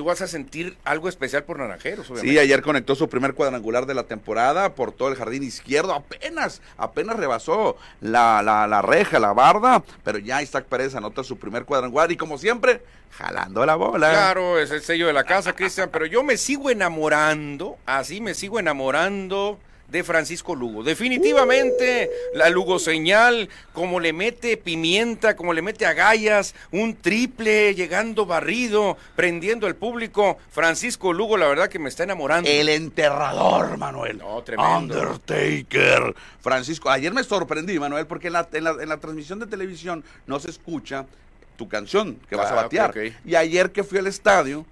tú 0.00 0.06
vas 0.06 0.22
a 0.22 0.26
sentir 0.26 0.78
algo 0.82 1.10
especial 1.10 1.44
por 1.44 1.58
Naranjeros, 1.58 2.06
obviamente. 2.06 2.32
Sí, 2.32 2.38
ayer 2.38 2.62
conectó 2.62 2.94
su 2.94 3.10
primer 3.10 3.34
cuadrangular 3.34 3.84
de 3.84 3.92
la 3.92 4.04
temporada 4.04 4.74
por 4.74 4.92
todo 4.92 5.10
el 5.10 5.14
jardín 5.14 5.42
izquierdo. 5.42 5.92
Apenas, 5.92 6.62
apenas 6.78 7.18
rebasó 7.18 7.76
la, 8.00 8.40
la, 8.42 8.66
la 8.66 8.80
reja, 8.80 9.18
la 9.18 9.34
barda. 9.34 9.84
Pero 10.02 10.16
ya 10.16 10.40
Isaac 10.40 10.64
Paredes 10.64 10.94
anota 10.94 11.22
su 11.22 11.36
primer 11.38 11.66
cuadrangular. 11.66 12.10
Y 12.10 12.16
como 12.16 12.38
siempre, 12.38 12.80
jalando 13.10 13.66
la 13.66 13.74
bola. 13.74 14.08
Claro, 14.08 14.58
es 14.58 14.70
el 14.70 14.80
sello 14.80 15.06
de 15.06 15.12
la 15.12 15.24
casa, 15.24 15.52
Cristian, 15.52 15.90
pero 15.92 16.06
yo 16.06 16.22
me 16.22 16.38
sigo 16.38 16.70
enamorando, 16.70 17.76
así 17.84 18.22
me 18.22 18.32
sigo 18.32 18.58
enamorando 18.58 19.58
de 19.90 20.04
Francisco 20.04 20.54
Lugo. 20.54 20.82
Definitivamente 20.82 22.10
la 22.34 22.48
Lugo 22.48 22.78
señal, 22.78 23.48
como 23.72 24.00
le 24.00 24.12
mete 24.12 24.56
pimienta, 24.56 25.36
como 25.36 25.52
le 25.52 25.62
mete 25.62 25.86
agallas, 25.86 26.54
un 26.70 26.96
triple 26.96 27.74
llegando 27.74 28.26
barrido, 28.26 28.96
prendiendo 29.16 29.66
al 29.66 29.76
público. 29.76 30.38
Francisco 30.50 31.12
Lugo, 31.12 31.36
la 31.36 31.48
verdad 31.48 31.68
que 31.68 31.78
me 31.78 31.88
está 31.88 32.04
enamorando. 32.04 32.48
El 32.48 32.68
enterrador, 32.68 33.76
Manuel. 33.76 34.18
No, 34.18 34.42
tremendo. 34.42 34.78
Undertaker. 34.78 36.14
Francisco, 36.40 36.90
ayer 36.90 37.12
me 37.12 37.24
sorprendí, 37.24 37.78
Manuel, 37.78 38.06
porque 38.06 38.28
en 38.28 38.34
la, 38.34 38.48
en 38.52 38.64
la, 38.64 38.70
en 38.80 38.88
la 38.88 38.98
transmisión 38.98 39.38
de 39.38 39.46
televisión 39.46 40.04
no 40.26 40.38
se 40.40 40.50
escucha 40.50 41.06
tu 41.56 41.68
canción 41.68 42.18
que 42.28 42.36
vas 42.36 42.50
a 42.50 42.54
batear. 42.54 42.94
Y 43.24 43.34
ayer 43.34 43.70
que 43.70 43.84
fui 43.84 43.98
al 43.98 44.06
estadio, 44.06 44.64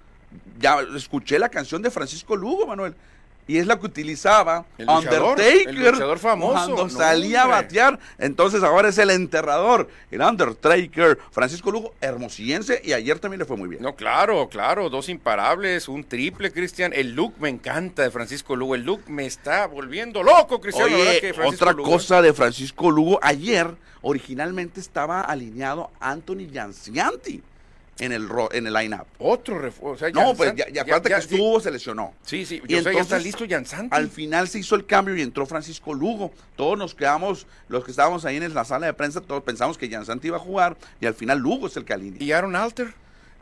ya 0.59 0.79
escuché 0.97 1.39
la 1.39 1.49
canción 1.49 1.83
de 1.83 1.91
Francisco 1.91 2.37
Lugo, 2.37 2.67
Manuel. 2.67 2.95
Y 3.49 3.57
es 3.59 3.67
la 3.67 3.81
que 3.81 3.87
utilizaba 3.87 4.67
El 4.77 4.87
luchador, 4.87 5.31
Undertaker 5.39 5.69
el 5.71 5.91
luchador 5.93 6.19
famoso. 6.19 6.53
cuando 6.53 6.85
No, 6.85 6.91
salía 6.91 7.43
a 7.43 7.47
batear. 7.47 7.99
Entonces 8.19 8.63
ahora 8.63 8.91
es 8.91 8.99
el 8.99 9.11
enterrador, 9.11 9.89
el 10.11 10.21
Undertaker. 10.21 11.19
Francisco 11.33 11.71
Lugo, 11.71 11.95
hermosillense, 12.01 12.81
y 12.85 12.93
ayer 12.93 13.19
también 13.19 13.39
le 13.41 13.45
fue 13.47 13.57
muy 13.57 13.69
bien. 13.69 13.83
No, 13.83 13.97
claro, 13.97 14.49
claro, 14.49 14.91
dos 14.91 15.09
imparables, 15.09 15.89
un 15.89 16.05
triple, 16.05 16.53
Cristian. 16.53 16.93
El 16.95 17.15
look 17.15 17.35
me 17.41 17.49
encanta 17.49 18.03
de 18.03 18.11
Francisco 18.11 18.55
Lugo. 18.55 18.75
El 18.75 18.83
look 18.83 19.01
me 19.09 19.25
está 19.27 19.67
volviendo 19.67 20.23
loco, 20.23 20.61
Cristian. 20.61 20.87
Oye, 20.93 21.21
que 21.21 21.35
otra 21.43 21.73
Lugo- 21.73 21.91
cosa 21.91 22.21
de 22.23 22.35
Francisco 22.35 22.91
Lugo, 22.91 23.19
ayer 23.23 23.75
originalmente 24.03 24.79
estaba 24.79 25.23
alineado 25.23 25.91
Anthony 26.01 26.47
Giancianti 26.53 27.43
en 28.01 28.13
el 28.13 28.29
ro- 28.29 28.49
en 28.53 28.67
el 28.67 28.73
lineup. 28.73 29.07
Otro 29.19 29.59
refuerzo. 29.59 29.95
o 29.95 29.99
sea, 29.99 30.11
No, 30.11 30.35
pues 30.35 30.55
ya, 30.55 30.69
ya 30.69 30.85
ya- 30.85 31.01
que 31.03 31.13
estuvo, 31.15 31.61
se 31.61 31.71
lesionó. 31.71 32.15
Sí, 32.25 32.45
sí, 32.47 32.57
Y 32.57 32.61
sé, 32.61 32.67
ya 32.69 32.79
está 32.79 32.91
entonces, 32.91 33.25
listo 33.25 33.45
Jan 33.49 33.67
Santi. 33.67 33.95
Al 33.97 34.09
final 34.09 34.49
se 34.49 34.59
hizo 34.61 34.75
el 34.77 34.87
cambio 34.87 35.17
y 35.17 35.23
entró 35.23 35.47
Francisco 35.47 35.95
Lugo. 35.95 36.33
Todos 36.57 36.79
nos 36.79 36.95
quedamos, 36.95 37.47
los 37.69 37.85
que 37.85 37.91
estábamos 37.91 38.25
ahí 38.25 38.37
en 38.37 38.55
la 38.55 38.65
sala 38.65 38.87
de 38.87 38.93
prensa, 38.95 39.21
todos 39.21 39.43
pensamos 39.43 39.77
que 39.79 39.89
Gianzanti 39.89 40.29
iba 40.29 40.37
a 40.37 40.41
jugar 40.41 40.77
y 41.01 41.07
al 41.07 41.15
final 41.15 41.39
Lugo 41.39 41.67
es 41.67 41.77
el 41.77 41.85
que 41.85 41.93
alinea. 41.95 42.23
¿Y 42.23 42.33
Aaron 42.33 42.55
Alter? 42.57 42.95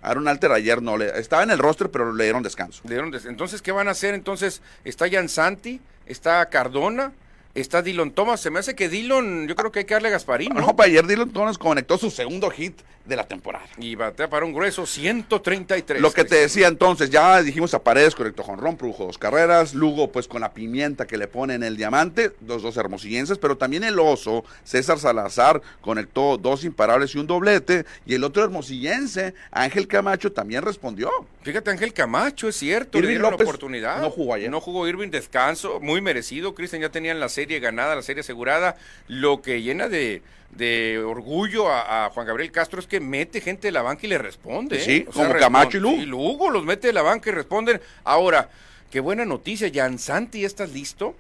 Aaron 0.02 0.28
Alter 0.28 0.52
ayer 0.52 0.80
no 0.82 0.96
le 0.96 1.18
estaba 1.18 1.42
en 1.42 1.50
el 1.50 1.58
roster, 1.58 1.90
pero 1.90 2.12
le 2.12 2.24
dieron 2.24 2.42
descanso. 2.42 2.80
Le 2.84 2.90
dieron 2.90 3.10
des- 3.10 3.24
Entonces, 3.26 3.60
¿qué 3.62 3.72
van 3.72 3.88
a 3.88 3.90
hacer? 3.92 4.14
Entonces, 4.14 4.62
está 4.84 5.10
Jan 5.10 5.28
Santi, 5.28 5.80
está 6.06 6.46
Cardona, 6.48 7.12
está 7.60 7.82
Dylan 7.82 8.12
Thomas. 8.12 8.40
Se 8.40 8.50
me 8.50 8.58
hace 8.58 8.74
que 8.74 8.88
Dylan, 8.88 9.48
yo 9.48 9.56
creo 9.56 9.72
que 9.72 9.80
hay 9.80 9.84
que 9.84 9.94
darle 9.94 10.08
a 10.08 10.12
Gasparín, 10.12 10.52
¿no? 10.54 10.60
No, 10.60 10.76
para 10.76 10.88
ayer 10.88 11.06
Dylan 11.06 11.30
Thomas 11.30 11.58
conectó 11.58 11.98
su 11.98 12.10
segundo 12.10 12.50
hit 12.50 12.80
de 13.06 13.16
la 13.16 13.26
temporada. 13.26 13.64
Y 13.78 13.94
batea 13.94 14.28
para 14.28 14.44
un 14.44 14.52
grueso 14.52 14.84
133. 14.84 16.02
Lo 16.02 16.12
que 16.12 16.24
te 16.24 16.36
decía 16.36 16.68
entonces, 16.68 17.10
ya 17.10 17.40
dijimos 17.42 17.72
a 17.74 17.82
Paredes, 17.82 18.14
correcto, 18.14 18.42
Jonrón, 18.42 18.76
produjo 18.76 19.06
dos 19.06 19.18
carreras, 19.18 19.74
Lugo 19.74 20.10
pues 20.10 20.26
con 20.26 20.40
la 20.40 20.52
pimienta 20.52 21.06
que 21.06 21.16
le 21.16 21.28
pone 21.28 21.54
en 21.54 21.62
el 21.62 21.76
diamante, 21.76 22.32
los 22.46 22.62
dos 22.62 22.76
hermosillenses, 22.76 23.38
pero 23.38 23.56
también 23.56 23.84
el 23.84 23.98
oso, 23.98 24.44
César 24.64 24.98
Salazar, 24.98 25.62
conectó 25.80 26.36
dos 26.36 26.64
imparables 26.64 27.14
y 27.14 27.18
un 27.18 27.26
doblete, 27.26 27.86
y 28.04 28.14
el 28.14 28.24
otro 28.24 28.42
hermosillense, 28.42 29.34
Ángel 29.52 29.86
Camacho, 29.86 30.32
también 30.32 30.62
respondió. 30.62 31.10
Fíjate, 31.42 31.70
Ángel 31.70 31.92
Camacho, 31.92 32.48
es 32.48 32.56
cierto, 32.56 32.98
Irving 32.98 33.06
le 33.06 33.14
dieron 33.14 33.30
López 33.30 33.46
la 33.46 33.50
oportunidad. 33.50 34.00
no 34.00 34.10
jugó 34.10 34.34
ayer. 34.34 34.50
No 34.50 34.60
jugó 34.60 34.88
Irving, 34.88 35.10
descanso, 35.10 35.78
muy 35.80 36.00
merecido. 36.00 36.56
Cristian 36.56 36.82
ya 36.82 36.88
tenían 36.88 37.20
la 37.20 37.28
serie 37.28 37.45
ganada, 37.60 37.94
la 37.94 38.02
serie 38.02 38.20
asegurada. 38.20 38.76
Lo 39.08 39.42
que 39.42 39.62
llena 39.62 39.88
de, 39.88 40.22
de 40.50 40.98
orgullo 40.98 41.68
a, 41.70 42.06
a 42.06 42.10
Juan 42.10 42.26
Gabriel 42.26 42.52
Castro 42.52 42.80
es 42.80 42.86
que 42.86 43.00
mete 43.00 43.40
gente 43.40 43.68
de 43.68 43.72
la 43.72 43.82
banca 43.82 44.06
y 44.06 44.08
le 44.08 44.18
responde. 44.18 44.76
¿eh? 44.76 44.80
Sí, 44.84 45.04
O 45.08 45.12
sea, 45.12 45.28
como 45.28 45.38
Camacho 45.38 45.76
y 45.78 45.80
Lugo. 45.80 45.96
Y 45.96 46.06
Lugo 46.06 46.50
los 46.50 46.64
mete 46.64 46.88
de 46.88 46.92
la 46.92 47.02
banca 47.02 47.30
y 47.30 47.32
responden. 47.32 47.80
Ahora, 48.04 48.48
qué 48.90 49.00
buena 49.00 49.24
noticia, 49.24 49.70
Jan 49.72 49.98
Santi, 49.98 50.40
¿ya 50.42 50.46
estás 50.46 50.70
listo? 50.72 51.14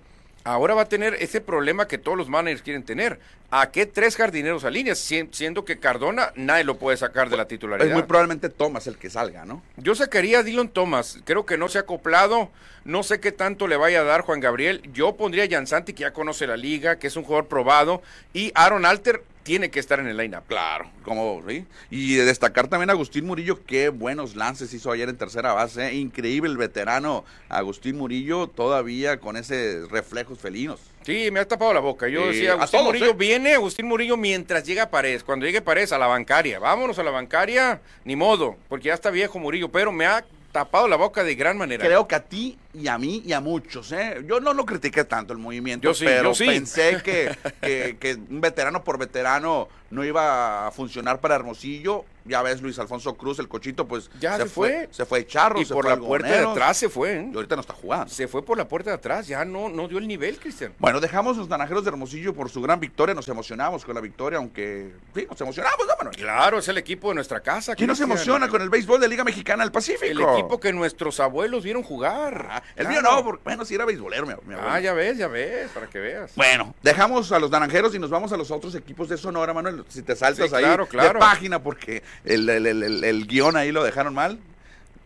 Ahora 0.46 0.74
va 0.74 0.82
a 0.82 0.88
tener 0.88 1.14
ese 1.14 1.40
problema 1.40 1.88
que 1.88 1.98
todos 1.98 2.16
los 2.16 2.28
managers 2.28 2.62
quieren 2.62 2.84
tener. 2.84 3.18
¿A 3.50 3.70
qué 3.70 3.84
tres 3.84 4.16
jardineros 4.16 4.64
alineas? 4.64 4.98
Si- 4.98 5.28
Siendo 5.32 5.64
que 5.64 5.78
Cardona 5.78 6.32
nadie 6.36 6.62
lo 6.62 6.78
puede 6.78 6.96
sacar 6.96 7.28
de 7.30 7.36
la 7.36 7.46
titularidad. 7.48 7.88
Es 7.88 7.92
muy 7.94 8.04
probablemente 8.04 8.48
Thomas 8.48 8.86
el 8.86 8.96
que 8.96 9.10
salga, 9.10 9.44
¿no? 9.44 9.62
Yo 9.76 9.94
sacaría 9.96 10.38
a 10.38 10.42
Dylan 10.44 10.68
Thomas. 10.68 11.18
Creo 11.24 11.44
que 11.46 11.58
no 11.58 11.68
se 11.68 11.78
ha 11.78 11.82
acoplado. 11.82 12.50
No 12.84 13.02
sé 13.02 13.18
qué 13.18 13.32
tanto 13.32 13.66
le 13.66 13.76
vaya 13.76 14.00
a 14.00 14.04
dar 14.04 14.20
Juan 14.20 14.38
Gabriel. 14.38 14.82
Yo 14.92 15.16
pondría 15.16 15.44
a 15.44 15.48
Jan 15.50 15.66
Santi, 15.66 15.92
que 15.94 16.02
ya 16.02 16.12
conoce 16.12 16.46
la 16.46 16.56
liga, 16.56 16.98
que 17.00 17.08
es 17.08 17.16
un 17.16 17.24
jugador 17.24 17.48
probado. 17.48 18.02
Y 18.32 18.52
Aaron 18.54 18.86
Alter 18.86 19.22
tiene 19.46 19.70
que 19.70 19.78
estar 19.78 20.00
en 20.00 20.08
el 20.08 20.16
lineup. 20.16 20.44
Claro, 20.48 20.90
como, 21.04 21.40
¿sí? 21.48 21.64
Y 21.88 22.16
de 22.16 22.24
destacar 22.24 22.66
también 22.66 22.90
a 22.90 22.94
Agustín 22.94 23.24
Murillo, 23.24 23.64
qué 23.64 23.90
buenos 23.90 24.34
lances 24.34 24.74
hizo 24.74 24.90
ayer 24.90 25.08
en 25.08 25.16
tercera 25.16 25.52
base. 25.52 25.86
¿eh? 25.86 25.94
Increíble 25.94 26.50
el 26.50 26.56
veterano 26.56 27.24
Agustín 27.48 27.96
Murillo, 27.96 28.48
todavía 28.48 29.18
con 29.20 29.36
esos 29.36 29.88
reflejos 29.90 30.40
felinos. 30.40 30.80
Sí, 31.04 31.30
me 31.30 31.38
ha 31.38 31.46
tapado 31.46 31.72
la 31.72 31.78
boca. 31.78 32.08
Yo 32.08 32.22
Sí, 32.22 32.38
decía, 32.38 32.52
Agustín 32.54 32.80
todos, 32.80 32.86
Murillo 32.86 33.10
¿eh? 33.12 33.16
viene, 33.16 33.54
Agustín 33.54 33.86
Murillo 33.86 34.16
mientras 34.16 34.64
llega 34.64 34.90
Paredes. 34.90 35.22
Cuando 35.22 35.46
llegue 35.46 35.62
Paredes 35.62 35.92
a 35.92 35.98
la 35.98 36.08
bancaria, 36.08 36.58
vámonos 36.58 36.98
a 36.98 37.04
la 37.04 37.12
bancaria, 37.12 37.80
ni 38.04 38.16
modo, 38.16 38.56
porque 38.68 38.88
ya 38.88 38.94
está 38.94 39.10
viejo 39.10 39.38
Murillo, 39.38 39.70
pero 39.70 39.92
me 39.92 40.06
ha 40.06 40.24
tapado 40.50 40.88
la 40.88 40.96
boca 40.96 41.22
de 41.22 41.36
gran 41.36 41.56
manera. 41.56 41.84
Creo 41.84 42.08
que 42.08 42.16
a 42.16 42.24
ti 42.24 42.58
y 42.76 42.88
a 42.88 42.98
mí 42.98 43.22
y 43.24 43.32
a 43.32 43.40
muchos, 43.40 43.92
¿eh? 43.92 44.22
Yo 44.26 44.40
no 44.40 44.52
lo 44.52 44.66
critiqué 44.66 45.04
tanto 45.04 45.32
el 45.32 45.38
movimiento, 45.38 45.88
Yo 45.88 45.94
sí, 45.94 46.04
pero 46.04 46.30
yo 46.30 46.34
sí. 46.34 46.46
pensé 46.46 47.00
que, 47.02 47.36
que, 47.60 47.96
que 47.98 48.14
un 48.14 48.40
veterano 48.40 48.84
por 48.84 48.98
veterano 48.98 49.68
no 49.90 50.04
iba 50.04 50.66
a 50.66 50.70
funcionar 50.70 51.20
para 51.20 51.36
Hermosillo. 51.36 52.04
Ya 52.24 52.42
ves, 52.42 52.60
Luis 52.60 52.76
Alfonso 52.80 53.14
Cruz, 53.14 53.38
el 53.38 53.46
cochito, 53.46 53.86
pues 53.86 54.10
Ya 54.18 54.36
se 54.36 54.46
fue. 54.46 54.88
Se 54.90 55.04
fue 55.06 55.24
Charro, 55.24 55.60
y 55.60 55.64
se 55.64 55.72
por 55.72 55.84
fue 55.84 55.94
la 55.94 56.00
puerta 56.00 56.28
de 56.28 56.38
atrás 56.38 56.76
se 56.76 56.88
fue. 56.88 57.18
¿eh? 57.18 57.30
Y 57.32 57.36
ahorita 57.36 57.54
no 57.54 57.60
está 57.60 57.72
jugando. 57.72 58.08
Se 58.12 58.26
fue 58.26 58.44
por 58.44 58.58
la 58.58 58.66
puerta 58.66 58.90
de 58.90 58.96
atrás, 58.96 59.28
ya 59.28 59.44
no, 59.44 59.68
no 59.68 59.86
dio 59.86 59.98
el 59.98 60.08
nivel, 60.08 60.36
Cristian. 60.40 60.72
Bueno, 60.80 61.00
dejamos 61.00 61.36
los 61.36 61.48
naranjeros 61.48 61.84
de 61.84 61.90
Hermosillo 61.90 62.34
por 62.34 62.50
su 62.50 62.60
gran 62.60 62.80
victoria. 62.80 63.14
Nos 63.14 63.28
emocionamos 63.28 63.84
con 63.84 63.94
la 63.94 64.00
victoria, 64.00 64.38
aunque 64.38 64.92
sí, 65.14 65.24
nos 65.30 65.40
emocionamos, 65.40 65.86
¿no, 65.86 65.94
Manuel? 65.96 66.16
Claro, 66.16 66.58
es 66.58 66.66
el 66.66 66.78
equipo 66.78 67.10
de 67.10 67.14
nuestra 67.14 67.38
casa. 67.38 67.76
¿Quién 67.76 67.86
nos 67.86 68.00
emociona 68.00 68.48
con 68.48 68.60
el 68.60 68.70
béisbol 68.70 69.00
de 69.00 69.06
Liga 69.06 69.22
Mexicana 69.22 69.62
del 69.62 69.70
Pacífico? 69.70 70.04
El 70.06 70.20
equipo 70.20 70.58
que 70.58 70.72
nuestros 70.72 71.20
abuelos 71.20 71.62
vieron 71.62 71.84
jugar. 71.84 72.64
El 72.74 72.86
Claro. 72.86 72.90
mío 72.90 73.02
no, 73.02 73.24
porque, 73.24 73.42
bueno, 73.44 73.64
sí 73.64 73.74
era 73.74 73.84
beisbolero, 73.84 74.26
mi, 74.26 74.34
mi 74.46 74.54
abuelo. 74.54 74.70
Ah, 74.70 74.80
ya 74.80 74.92
ves, 74.92 75.16
ya 75.16 75.28
ves, 75.28 75.70
para 75.72 75.86
que 75.86 75.98
veas. 75.98 76.32
Bueno, 76.34 76.74
dejamos 76.82 77.30
a 77.32 77.38
los 77.38 77.50
naranjeros 77.50 77.94
y 77.94 77.98
nos 77.98 78.10
vamos 78.10 78.32
a 78.32 78.36
los 78.36 78.50
otros 78.50 78.74
equipos 78.74 79.08
de 79.08 79.16
Sonora, 79.16 79.54
Manuel. 79.54 79.84
Si 79.88 80.02
te 80.02 80.16
saltas 80.16 80.50
Sí, 80.50 80.56
ahí 80.56 80.62
claro, 80.64 80.86
claro. 80.86 81.14
de 81.14 81.18
página 81.20 81.62
porque 81.62 82.02
el, 82.24 82.48
el- 82.48 82.66
el- 82.66 82.82
el- 82.82 83.04
el 83.04 83.26
guion 83.26 83.56
ahí 83.56 83.72
lo 83.72 83.84
dejaron 83.84 84.12
mal. 84.14 84.38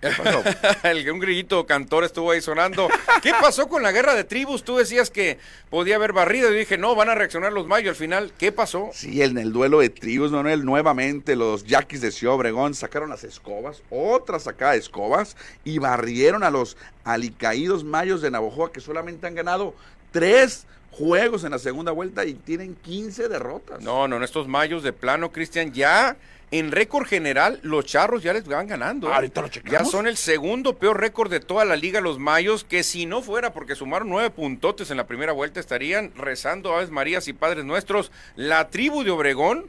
¿Qué 0.01 0.09
pasó? 0.17 0.43
el, 0.89 1.11
un 1.11 1.19
grillito 1.19 1.67
cantor 1.67 2.05
estuvo 2.05 2.31
ahí 2.31 2.41
sonando. 2.41 2.89
¿Qué 3.23 3.33
pasó 3.41 3.69
con 3.69 3.83
la 3.83 3.93
guerra 3.93 4.15
de 4.15 4.25
tribus? 4.25 4.65
Tú 4.65 4.77
decías 4.77 5.11
que 5.11 5.39
podía 5.69 5.97
haber 5.97 6.13
barrido 6.13 6.51
y 6.53 6.59
dije, 6.59 6.79
no, 6.79 6.95
van 6.95 7.11
a 7.11 7.15
reaccionar 7.15 7.53
los 7.53 7.67
mayos 7.67 7.91
al 7.91 7.97
final. 7.97 8.33
¿Qué 8.39 8.51
pasó? 8.51 8.91
Sí, 8.95 9.23
en 9.23 9.37
el 9.37 9.53
duelo 9.53 9.81
de 9.81 9.91
tribus, 9.91 10.31
Manuel, 10.31 10.65
nuevamente 10.65 11.37
los 11.37 11.65
yaquis 11.65 12.01
de 12.01 12.11
Ciudad 12.11 12.37
Obregón 12.37 12.75
sacaron 12.75 13.11
las 13.11 13.25
escobas, 13.25 13.83
otra 13.91 14.39
sacada 14.39 14.73
de 14.73 14.79
escobas, 14.79 15.37
y 15.65 15.79
barrieron 15.79 16.45
a 16.45 16.51
los 16.51 16.77
alicaídos 17.05 17.85
mayos 17.85 18.23
de 18.23 18.31
Navojoa 18.31 18.73
que 18.73 18.81
solamente 18.81 19.27
han 19.27 19.35
ganado 19.35 19.75
tres 20.13 20.67
juegos 20.91 21.45
en 21.45 21.53
la 21.53 21.59
segunda 21.59 21.93
vuelta 21.93 22.25
y 22.25 22.35
tienen 22.35 22.75
15 22.75 23.29
derrotas. 23.29 23.81
No, 23.81 24.09
no, 24.09 24.19
no, 24.19 24.25
estos 24.25 24.49
mayos 24.49 24.83
de 24.83 24.93
plano, 24.93 25.31
Cristian, 25.31 25.73
ya 25.73 26.17
en 26.53 26.73
récord 26.73 27.07
general, 27.07 27.61
los 27.63 27.85
charros 27.87 28.23
ya 28.23 28.33
les 28.33 28.45
van 28.47 28.67
ganando. 28.67 29.09
¿eh? 29.09 29.15
Ahorita 29.15 29.41
lo 29.41 29.47
Ya 29.47 29.53
checamos. 29.53 29.91
son 29.91 30.07
el 30.09 30.17
segundo 30.17 30.77
peor 30.77 30.99
récord 31.01 31.31
de 31.31 31.39
toda 31.41 31.65
la 31.65 31.77
liga 31.77 32.01
los 32.01 32.19
mayos, 32.19 32.65
que 32.65 32.83
si 32.83 33.07
no 33.07 33.23
fuera 33.23 33.53
porque 33.53 33.77
sumaron 33.77 34.09
nueve 34.09 34.31
puntotes 34.31 34.91
en 34.91 34.97
la 34.97 35.07
primera 35.07 35.33
vuelta, 35.33 35.61
estarían 35.61 36.13
rezando 36.17 36.75
Aves 36.75 36.91
Marías 36.91 37.29
y 37.29 37.33
Padres 37.33 37.65
Nuestros. 37.65 38.11
La 38.35 38.69
tribu 38.69 39.05
de 39.05 39.11
Obregón 39.13 39.67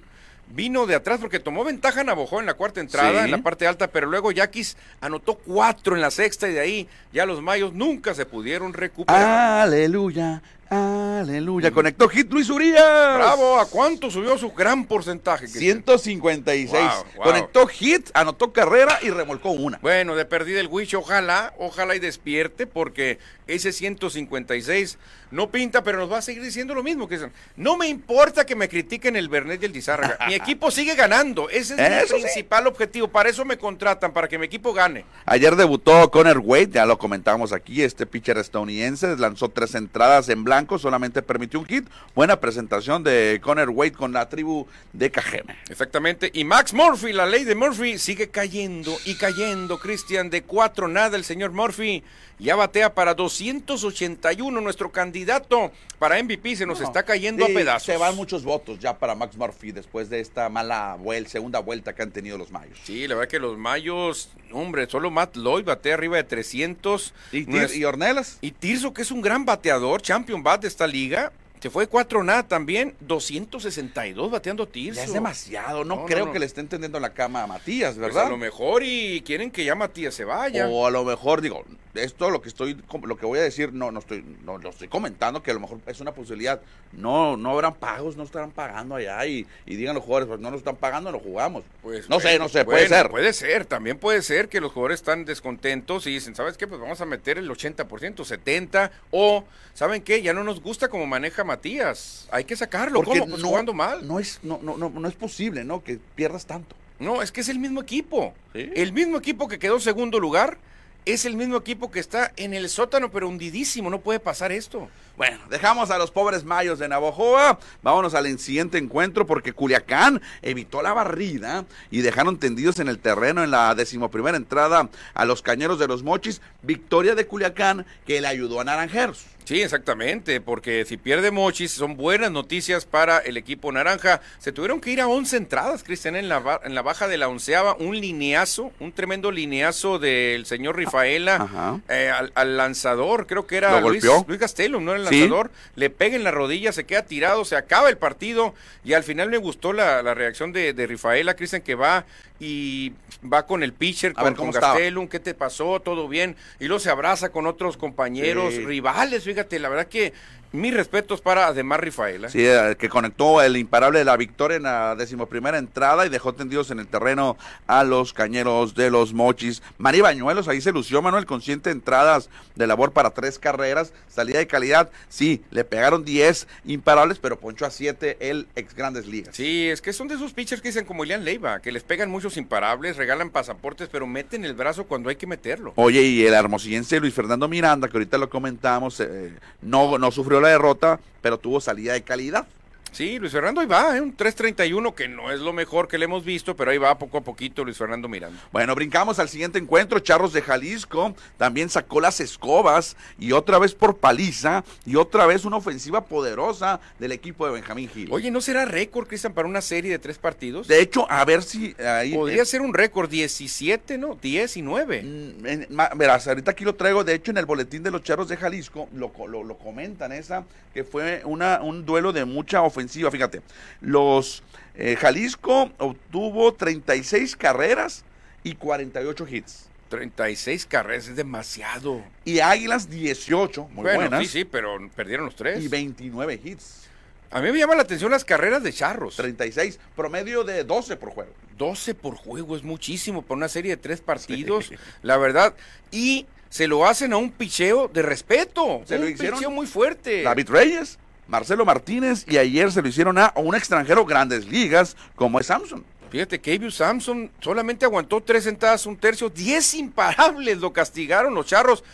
vino 0.54 0.86
de 0.86 0.96
atrás 0.96 1.20
porque 1.22 1.40
tomó 1.40 1.64
ventaja 1.64 2.04
Navajo 2.04 2.40
en 2.40 2.46
la 2.46 2.56
cuarta 2.56 2.82
entrada, 2.82 3.20
Sí. 3.20 3.26
en 3.26 3.32
la 3.32 3.38
parte 3.38 3.68
alta, 3.68 3.88
pero 3.88 4.08
luego 4.08 4.32
Yaquis 4.34 4.76
anotó 5.00 5.36
cuatro 5.36 5.96
en 5.96 6.02
la 6.02 6.12
sexta 6.12 6.50
y 6.50 6.54
de 6.54 6.60
ahí 6.60 6.90
ya 7.14 7.26
los 7.26 7.42
mayos 7.42 7.74
nunca 7.74 8.14
se 8.16 8.26
pudieron 8.26 8.74
recuperar. 8.74 9.62
Aleluya, 9.62 10.42
aleluya. 10.72 11.72
Conectó 11.72 12.08
Hit 12.08 12.32
Luis 12.32 12.50
Urias. 12.50 12.82
Bravo, 13.16 13.60
¿a 13.60 13.66
cuánto 13.66 14.10
subió 14.10 14.38
su 14.38 14.52
gran 14.52 14.86
porcentaje? 14.86 15.46
Cristian? 15.46 15.84
156. 15.84 16.72
Wow, 16.72 17.04
wow. 17.16 17.24
Conectó 17.24 17.68
hit, 17.68 18.10
anotó 18.14 18.54
carrera 18.54 19.00
y 19.02 19.10
remolcó 19.10 19.52
una. 19.52 19.80
Bueno, 19.82 20.16
de 20.16 20.26
perdida 20.26 20.60
el 20.60 20.68
Wish, 20.68 20.96
ojalá, 20.96 21.54
ojalá 21.58 21.96
y 21.96 22.00
despierte, 22.00 22.68
porque 22.68 23.20
ese 23.48 23.72
156 23.72 24.98
no 25.32 25.50
pinta, 25.50 25.84
pero 25.84 25.98
nos 26.00 26.12
va 26.12 26.18
a 26.18 26.22
seguir 26.22 26.44
diciendo 26.44 26.74
lo 26.74 26.84
mismo. 26.84 27.08
Que 27.08 27.30
no 27.56 27.78
me 27.78 27.88
importa 27.88 28.46
que 28.46 28.56
me 28.56 28.70
critiquen 28.70 29.16
el 29.16 29.30
Bernet 29.30 29.62
y 29.62 29.66
el 29.66 29.72
Dizárraga. 29.72 30.18
Mi 30.28 30.34
equipo 30.34 30.72
sigue 30.72 30.96
ganando. 30.96 31.50
Ese 31.50 31.74
es 31.74 31.80
Eso 31.80 32.16
mi 32.16 32.22
sí. 32.22 32.26
principal 32.28 32.68
objetivo. 32.68 33.08
Para 33.08 33.30
eso 33.30 33.46
me 33.46 33.58
contratan, 33.58 34.14
para 34.14 34.28
que 34.28 34.38
mi 34.38 34.46
equipo 34.46 34.74
gane. 34.74 35.06
Ayer 35.26 35.56
debutó 35.56 36.10
Conor 36.12 36.40
Wade, 36.40 36.72
ya 36.72 36.86
lo 36.86 36.98
comentamos 36.98 37.54
aquí, 37.54 37.82
este 37.82 38.06
pitcher 38.06 38.38
estadounidense, 38.38 39.16
lanzó 39.18 39.50
tres 39.50 39.76
entradas 39.76 40.30
en 40.30 40.44
blanco, 40.44 40.61
solamente 40.80 41.22
permitió 41.22 41.60
un 41.60 41.66
hit. 41.66 41.88
Buena 42.16 42.40
presentación 42.40 43.04
de 43.04 43.40
Conor 43.42 43.70
Wade 43.70 43.92
con 43.94 44.12
la 44.14 44.28
tribu 44.30 44.68
de 44.94 45.12
Cajeme. 45.12 45.56
Exactamente. 45.70 46.30
Y 46.34 46.44
Max 46.44 46.74
Murphy, 46.74 47.14
la 47.14 47.26
ley 47.26 47.44
de 47.44 47.56
Murphy, 47.56 47.98
sigue 47.98 48.30
cayendo 48.30 48.96
y 49.06 49.16
cayendo, 49.16 49.80
Cristian. 49.80 50.30
De 50.30 50.44
cuatro 50.44 50.88
nada, 50.88 51.18
el 51.18 51.24
señor 51.24 51.52
Murphy 51.52 52.04
ya 52.40 52.56
batea 52.56 52.94
para 52.96 53.14
281. 53.14 54.62
Nuestro 54.62 54.92
candidato 54.92 55.72
para 56.00 56.22
MVP 56.22 56.56
se 56.56 56.66
nos 56.66 56.82
está 56.82 57.04
cayendo 57.04 57.46
Sí, 57.46 57.52
a 57.52 57.56
pedazos. 57.56 57.84
Se 57.84 57.98
van 57.98 58.16
muchos 58.16 58.44
votos 58.44 58.80
ya 58.80 58.98
para 58.98 59.14
Max 59.16 59.36
Murphy 59.38 59.72
después 59.72 60.10
de 60.10 60.20
esta 60.20 60.50
mala 60.50 60.98
vuel- 61.00 61.28
segunda 61.28 61.60
vuelta 61.60 61.94
que 61.94 62.02
han 62.02 62.12
tenido 62.12 62.38
los 62.38 62.52
mayos. 62.52 62.78
Sí, 62.84 63.08
la 63.08 63.16
verdad 63.16 63.30
que 63.30 63.40
los 63.40 63.58
mayos, 63.58 64.30
hombre, 64.52 64.88
solo 64.90 65.12
Matt 65.12 65.36
Lloyd 65.38 65.66
batea 65.66 65.94
arriba 65.94 66.18
de 66.18 66.24
300. 66.24 67.14
¿Y, 67.32 67.46
y 67.78 67.84
Ornelas? 67.84 68.38
y 68.42 68.52
Tirso, 68.52 68.94
que 68.94 69.04
es 69.04 69.12
un 69.12 69.22
gran 69.22 69.46
bateador, 69.46 70.02
champion 70.02 70.42
de 70.60 70.68
esta 70.68 70.88
liga, 70.88 71.32
se 71.62 71.70
fue 71.70 71.86
4 71.86 72.24
nada 72.24 72.42
también, 72.42 72.96
262 73.02 74.32
bateando 74.32 74.68
Tirso. 74.68 75.00
Ya 75.00 75.06
es 75.06 75.14
demasiado, 75.14 75.86
no, 75.86 76.06
creo 76.08 76.26
no. 76.26 76.32
que 76.32 76.40
le 76.40 76.48
esté 76.48 76.60
entendiendo 76.60 77.00
la 77.00 77.14
cama 77.14 77.44
a 77.44 77.48
Matías, 77.48 77.96
Pues 77.96 78.08
¿verdad? 78.08 78.26
a 78.26 78.30
lo 78.30 78.38
mejor 78.38 78.82
y 78.84 79.22
quieren 79.22 79.52
que 79.52 79.64
ya 79.64 79.76
Matías 79.76 80.16
se 80.16 80.26
vaya. 80.26 80.68
O 80.68 80.88
a 80.88 80.92
lo 80.92 81.04
mejor, 81.04 81.40
digo, 81.42 81.64
esto 81.94 82.30
lo 82.32 82.42
que 82.42 82.50
estoy, 82.50 82.82
lo 83.04 83.18
que 83.18 83.26
voy 83.26 83.40
a 83.40 83.44
decir, 83.44 83.74
no, 83.74 83.92
no 83.92 84.00
estoy, 84.00 84.24
no 84.44 84.58
lo 84.58 84.70
estoy 84.70 84.88
comentando, 84.88 85.44
que 85.44 85.52
a 85.52 85.54
lo 85.54 85.60
mejor 85.60 85.80
es 85.86 86.00
una 86.00 86.14
posibilidad. 86.14 86.62
No, 86.94 87.38
no 87.38 87.52
habrán 87.52 87.76
pagos, 87.76 88.18
no 88.18 88.24
estarán 88.24 88.52
pagando 88.52 88.96
allá 88.96 89.26
y, 89.26 89.46
y 89.66 89.76
digan 89.76 89.96
los 89.96 90.04
jugadores, 90.04 90.28
pues 90.30 90.40
no 90.40 90.50
nos 90.52 90.60
están 90.60 90.78
pagando, 90.78 91.12
no 91.12 91.20
jugamos. 91.20 91.64
Pues, 91.82 92.10
no 92.10 92.20
sé, 92.20 92.30
bueno, 92.30 92.46
no 92.46 92.50
sé, 92.50 92.66
puede 92.66 92.88
bueno, 92.88 92.96
ser. 92.96 93.12
Puede 93.12 93.34
ser, 93.34 93.66
también 93.66 93.98
puede 93.98 94.22
ser 94.22 94.50
que 94.50 94.62
los 94.62 94.72
jugadores 94.72 95.00
están 95.00 95.26
descontentos 95.26 96.08
y 96.08 96.12
dicen, 96.12 96.36
¿sabes 96.36 96.58
qué? 96.58 96.68
Pues 96.68 96.82
vamos 96.82 97.02
a 97.02 97.06
meter 97.06 97.38
el 97.38 97.50
80%, 97.50 97.86
70%, 97.88 98.90
o, 99.12 99.44
¿saben 99.74 100.02
qué? 100.02 100.22
Ya 100.22 100.34
no 100.34 100.44
nos 100.44 100.62
gusta 100.62 100.88
cómo 100.88 101.06
maneja 101.06 101.44
Matías. 101.52 102.28
Hay 102.32 102.46
que 102.46 102.56
sacarlo, 102.56 103.04
Porque 103.04 103.20
¿cómo? 103.20 103.32
Pues 103.32 103.44
jugando 103.44 103.74
mal. 103.74 104.08
No 104.08 104.20
es, 104.20 104.40
no, 104.42 104.60
no, 104.62 104.78
no, 104.78 104.90
no 104.90 105.08
es 105.08 105.16
posible, 105.16 105.64
¿no? 105.66 105.84
Que 105.84 106.00
pierdas 106.16 106.46
tanto. 106.46 106.76
No, 107.00 107.22
es 107.22 107.32
que 107.32 107.42
es 107.42 107.50
el 107.50 107.60
mismo 107.60 107.82
equipo. 107.82 108.34
Sí. 108.54 108.70
El 108.74 108.94
mismo 108.94 109.18
equipo 109.18 109.48
que 109.48 109.60
quedó 109.60 109.80
segundo 109.80 110.20
lugar 110.20 110.58
es 111.06 111.26
el 111.26 111.36
mismo 111.36 111.58
equipo 111.58 111.92
que 111.92 112.00
está 112.00 112.32
en 112.38 112.54
el 112.54 112.70
sótano, 112.70 113.12
pero 113.12 113.28
hundidísimo. 113.28 113.90
No 113.90 114.00
puede 114.00 114.20
pasar 114.20 114.52
esto. 114.52 114.88
Bueno, 115.22 115.38
dejamos 115.52 115.92
a 115.92 116.00
los 116.00 116.10
pobres 116.10 116.46
mayos 116.46 116.80
de 116.80 116.88
Navojoa. 116.88 117.60
Vámonos 117.84 118.16
al 118.16 118.40
siguiente 118.40 118.80
encuentro 118.80 119.28
porque 119.28 119.54
Culiacán 119.54 120.20
evitó 120.42 120.82
la 120.82 120.94
barrida 120.94 121.66
y 121.92 122.02
dejaron 122.02 122.40
tendidos 122.40 122.80
en 122.80 122.88
el 122.88 122.98
terreno 122.98 123.44
en 123.44 123.52
la 123.52 123.76
decimoprimera 123.76 124.36
entrada 124.36 124.90
a 125.14 125.26
los 125.26 125.44
cañeros 125.44 125.78
de 125.78 125.88
los 125.88 126.02
mochis. 126.02 126.42
Victoria 126.64 127.14
de 127.14 127.28
Culiacán 127.28 127.86
que 128.08 128.20
le 128.20 128.26
ayudó 128.30 128.62
a 128.62 128.64
Naranjeros. 128.64 129.28
Sí, 129.46 129.62
exactamente, 129.62 130.40
porque 130.40 130.86
si 130.86 130.98
pierde 130.98 131.32
Mochis 131.32 131.72
son 131.72 131.98
buenas 131.98 132.32
noticias 132.32 132.86
para 132.86 133.18
el 133.18 133.38
equipo 133.38 133.72
naranja. 133.72 134.22
Se 134.40 134.52
tuvieron 134.52 134.80
que 134.80 134.92
ir 134.92 135.02
a 135.02 135.08
11 135.08 135.38
entradas, 135.38 135.84
Cristian, 135.84 136.16
en 136.16 136.30
la, 136.30 136.62
en 136.64 136.76
la 136.76 136.82
baja 136.82 137.08
de 137.08 137.18
la 137.18 137.28
onceava, 137.28 137.76
un 137.76 138.00
lineazo, 138.00 138.72
un 138.80 138.92
tremendo 138.92 139.32
lineazo 139.32 140.00
del 140.00 140.46
señor 140.46 140.78
Rifaela 140.78 141.82
eh, 141.90 142.10
al, 142.10 142.32
al 142.36 142.56
lanzador, 142.56 143.28
creo 143.28 143.48
que 143.48 143.58
era 143.58 143.82
¿Lo 143.82 143.90
Luis? 143.90 144.06
Luis 144.28 144.40
Gastelum, 144.40 144.86
¿no? 144.86 144.94
El 144.94 145.06
Sí. 145.14 145.30
le 145.76 145.90
pega 145.90 146.16
en 146.16 146.24
la 146.24 146.32
rodilla, 146.32 146.72
se 146.72 146.86
queda 146.86 147.04
tirado, 147.06 147.46
se 147.46 147.56
acaba 147.56 147.90
el 147.90 147.98
partido 147.98 148.54
y 148.84 148.94
al 148.94 149.04
final 149.04 149.30
me 149.30 149.38
gustó 149.38 149.74
la, 149.74 150.02
la 150.04 150.14
reacción 150.14 150.52
de, 150.52 150.74
de 150.74 150.88
Rifaela, 150.88 151.36
Cristian, 151.36 151.62
que 151.62 151.76
va 151.76 152.06
y 152.40 152.94
va 153.32 153.46
con 153.46 153.62
el 153.64 153.74
pitcher, 153.74 154.12
A 154.12 154.16
con, 154.16 154.24
ver, 154.26 154.36
¿cómo 154.36 154.52
con? 154.52 154.62
Gastelum, 154.62 155.08
¿qué 155.08 155.20
te 155.20 155.34
pasó? 155.34 155.80
¿Todo 155.80 156.08
bien? 156.08 156.36
Y 156.60 156.66
luego 156.66 156.80
se 156.80 156.90
abraza 156.90 157.30
con 157.30 157.46
otros 157.46 157.78
compañeros, 157.78 158.54
Sí. 158.56 158.66
rivales, 158.66 159.24
fíjate, 159.24 159.60
la 159.60 159.70
verdad 159.70 159.88
que 159.88 160.14
mis 160.52 160.74
respetos 160.74 161.22
para 161.22 161.48
además 161.48 161.80
Rifaela. 161.80 162.30
Sí, 162.30 162.46
eh, 162.46 162.76
que 162.78 162.90
conectó 162.90 163.42
el 163.42 163.58
imparable 163.58 164.00
de 164.00 164.06
la 164.06 164.18
victoria 164.18 164.58
en 164.58 164.64
la 164.64 164.96
decimoprimera 164.96 165.58
entrada 165.58 166.06
y 166.06 166.10
dejó 166.10 166.34
tendidos 166.34 166.72
en 166.72 166.80
el 166.80 166.88
terreno 166.88 167.38
a 167.68 167.84
los 167.84 168.14
cañeros 168.14 168.76
de 168.76 168.92
los 168.92 169.14
mochis. 169.14 169.64
Mari 169.78 170.02
Bañuelos, 170.02 170.48
ahí 170.48 170.62
se 170.62 170.72
lució 170.72 171.02
Manuel 171.02 171.26
con 171.26 171.42
siete 171.42 171.72
entradas 171.72 172.30
de 172.56 172.68
labor 172.68 172.92
para 172.92 173.12
tres 173.12 173.40
carreras, 173.40 173.94
salida 174.10 174.40
de 174.40 174.48
calidad. 174.48 174.90
Sí, 175.10 175.42
le 175.52 175.64
pegaron 175.64 176.04
10 176.04 176.48
imparables, 176.66 177.20
pero 177.20 177.40
ponchó 177.40 177.66
a 177.66 177.72
siete 177.72 178.18
el 178.20 178.48
ex 178.56 178.76
Grandes 178.76 179.08
Ligas. 179.08 179.36
Sí, 179.36 179.70
es 179.70 179.82
que 179.82 179.94
son 179.94 180.08
de 180.08 180.16
esos 180.16 180.34
pitchers 180.34 180.62
que 180.62 180.70
dicen 180.70 180.86
como 180.86 181.06
Ilian 181.06 181.24
Leiva, 181.24 181.62
que 181.62 181.72
les 181.72 181.84
pegan 181.84 182.10
muchos 182.10 182.36
imparables, 182.38 182.98
regalan 182.98 183.30
pasaportes, 183.30 183.90
pero 183.90 184.06
meten 184.06 184.44
el 184.44 184.54
brazo 184.54 184.86
cuando 184.86 185.10
hay 185.10 185.16
que 185.16 185.28
meterlo. 185.28 185.74
Oye, 185.76 186.02
y 186.02 186.26
el 186.26 186.34
hermosillense 186.34 187.00
Luis 187.00 187.14
Fernando 187.14 187.48
Miranda, 187.48 187.88
que 187.88 187.96
ahorita 187.96 188.18
lo 188.18 188.30
comentamos, 188.30 189.00
eh, 189.00 189.34
no, 189.62 189.98
no 189.98 190.12
sufrió 190.12 190.41
la 190.42 190.50
derrota, 190.50 191.00
pero 191.22 191.38
tuvo 191.40 191.62
salida 191.62 191.94
de 191.94 192.02
calidad. 192.02 192.48
Sí, 192.92 193.20
Luis 193.20 193.32
Fernando 193.32 193.62
ahí 193.62 193.68
va, 193.68 193.96
¿eh? 193.96 194.02
un 194.02 194.16
3.31 194.16 194.94
que 194.94 195.08
no 195.08 195.32
es 195.32 195.40
lo 195.40 195.54
mejor 195.54 195.88
que 195.88 195.98
le 195.98 196.06
hemos 196.06 196.26
visto, 196.26 196.56
pero 196.58 196.72
ahí 196.72 196.78
va 196.78 196.98
poco 196.98 197.20
a 197.20 197.22
poquito 197.22 197.64
Luis 197.64 197.78
Fernando 197.78 198.10
Miranda. 198.10 198.38
Bueno, 198.52 198.76
brincamos 198.76 199.18
al 199.20 199.30
siguiente 199.30 199.60
encuentro. 199.60 200.00
Charros 200.00 200.34
de 200.34 200.42
Jalisco 200.42 201.16
también 201.38 201.70
sacó 201.70 202.02
las 202.02 202.20
escobas 202.20 202.98
y 203.18 203.32
otra 203.32 203.60
vez 203.60 203.74
por 203.74 203.98
paliza 203.98 204.66
y 204.86 204.98
otra 204.98 205.26
vez 205.26 205.46
una 205.46 205.58
ofensiva 205.58 206.04
poderosa 206.04 206.82
del 207.00 207.14
equipo 207.14 207.46
de 207.46 207.54
Benjamín 207.54 207.90
Gil. 207.90 208.10
Oye, 208.12 208.30
¿no 208.30 208.42
será 208.42 208.66
récord, 208.66 209.08
Cristian, 209.08 209.34
para 209.34 209.48
una 209.48 209.62
serie 209.62 209.92
de 209.92 210.00
tres 210.00 210.18
partidos? 210.18 210.68
De 210.68 210.82
hecho, 210.82 211.10
a 211.10 211.24
ver 211.24 211.44
si 211.44 211.74
ahí. 211.80 212.14
Podría 212.14 212.44
ser 212.44 212.62
un 212.62 212.74
récord 212.74 213.10
17, 213.10 213.98
¿no? 213.98 214.18
19. 214.22 215.04
Mm, 215.04 215.98
verás, 215.98 216.28
ahorita 216.28 216.52
aquí 216.52 216.66
lo 216.66 216.76
traigo, 216.76 217.04
de 217.06 217.14
hecho 217.14 217.32
en 217.32 217.38
el 217.38 217.46
boletín 217.46 217.84
de 217.84 217.92
los 217.92 218.04
Charros 218.04 218.28
de 218.28 218.36
Jalisco 218.36 218.90
lo, 218.94 219.12
lo, 219.28 219.44
lo 219.44 219.58
comentan 219.58 220.12
esa, 220.12 220.44
que 220.74 220.84
fue 220.84 221.22
una, 221.26 221.62
un 221.62 221.86
duelo 221.86 222.12
de 222.12 222.26
mucha 222.26 222.62
ofensiva, 222.62 222.81
fíjate, 222.90 223.42
los 223.82 224.44
eh, 224.76 224.96
Jalisco 224.96 225.72
obtuvo 225.78 226.54
36 226.54 227.36
carreras 227.36 228.04
y 228.44 228.56
48 228.56 229.28
hits, 229.30 229.70
36 229.90 230.66
carreras, 230.66 231.08
es 231.10 231.16
demasiado. 231.16 232.02
y 232.26 232.40
Águilas 232.40 232.90
18, 232.90 233.68
muy 233.70 233.84
bueno, 233.84 234.00
buenas, 234.00 234.22
sí, 234.22 234.40
sí, 234.40 234.46
pero 234.46 234.78
perdieron 234.96 235.26
los 235.26 235.36
tres. 235.36 235.64
y 235.64 235.68
29 235.68 236.40
hits, 236.44 236.88
A 237.30 237.42
mí 237.42 237.52
me 237.52 237.60
llama 237.60 237.76
la 237.76 237.84
atención 237.84 238.12
las 238.12 238.26
carreras 238.26 238.64
de 238.64 238.74
Charros. 238.74 239.16
36, 239.16 239.80
promedio 239.96 240.44
de 240.44 240.64
12 240.64 240.98
por 240.98 241.12
juego. 241.12 241.32
12 241.58 241.94
por 241.96 242.16
juego 242.16 242.56
es 242.58 242.64
muchísimo 242.64 243.22
para 243.22 243.36
una 243.38 243.48
serie 243.48 243.72
de 243.72 243.78
tres 243.78 244.02
partidos, 244.02 244.72
la 245.04 245.18
verdad. 245.18 245.54
Y 245.92 246.26
se 246.50 246.68
lo 246.68 246.86
hacen 246.86 247.14
a 247.14 247.18
un 247.18 247.32
picheo 247.32 247.88
de 247.88 248.02
respeto. 248.02 248.82
Se 248.86 248.98
lo 249.00 249.08
hicieron 249.08 249.40
picheo 249.40 249.52
muy 249.52 249.68
fuerte. 249.68 250.24
David 250.24 250.50
Reyes, 250.50 251.00
Marcelo 251.32 251.64
Martínez 251.64 252.26
y 252.28 252.38
ayer 252.38 252.70
se 252.74 252.82
lo 252.82 252.90
hicieron 252.90 253.18
a 253.18 253.32
un 253.38 253.56
extranjero 253.56 254.06
grandes 254.06 254.46
ligas 254.46 254.98
como 255.16 255.40
es 255.40 255.46
Samson. 255.46 255.82
Fíjate, 256.10 256.42
Kevin 256.42 256.72
Samson 256.72 257.32
solamente 257.40 257.86
aguantó 257.86 258.20
tres 258.22 258.44
sentadas, 258.44 258.86
un 258.86 258.98
tercio, 258.98 259.30
10 259.30 259.76
imparables 259.76 260.58
lo 260.58 260.74
castigaron 260.74 261.34
los 261.34 261.46
charros. 261.46 261.86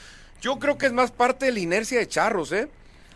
Yo 0.42 0.58
creo 0.58 0.80
que 0.80 0.88
es 0.88 0.92
más 0.92 1.12
parte 1.12 1.46
de 1.46 1.52
la 1.52 1.60
inercia 1.60 2.00
de 2.00 2.08
charros, 2.08 2.52
¿eh? 2.52 2.68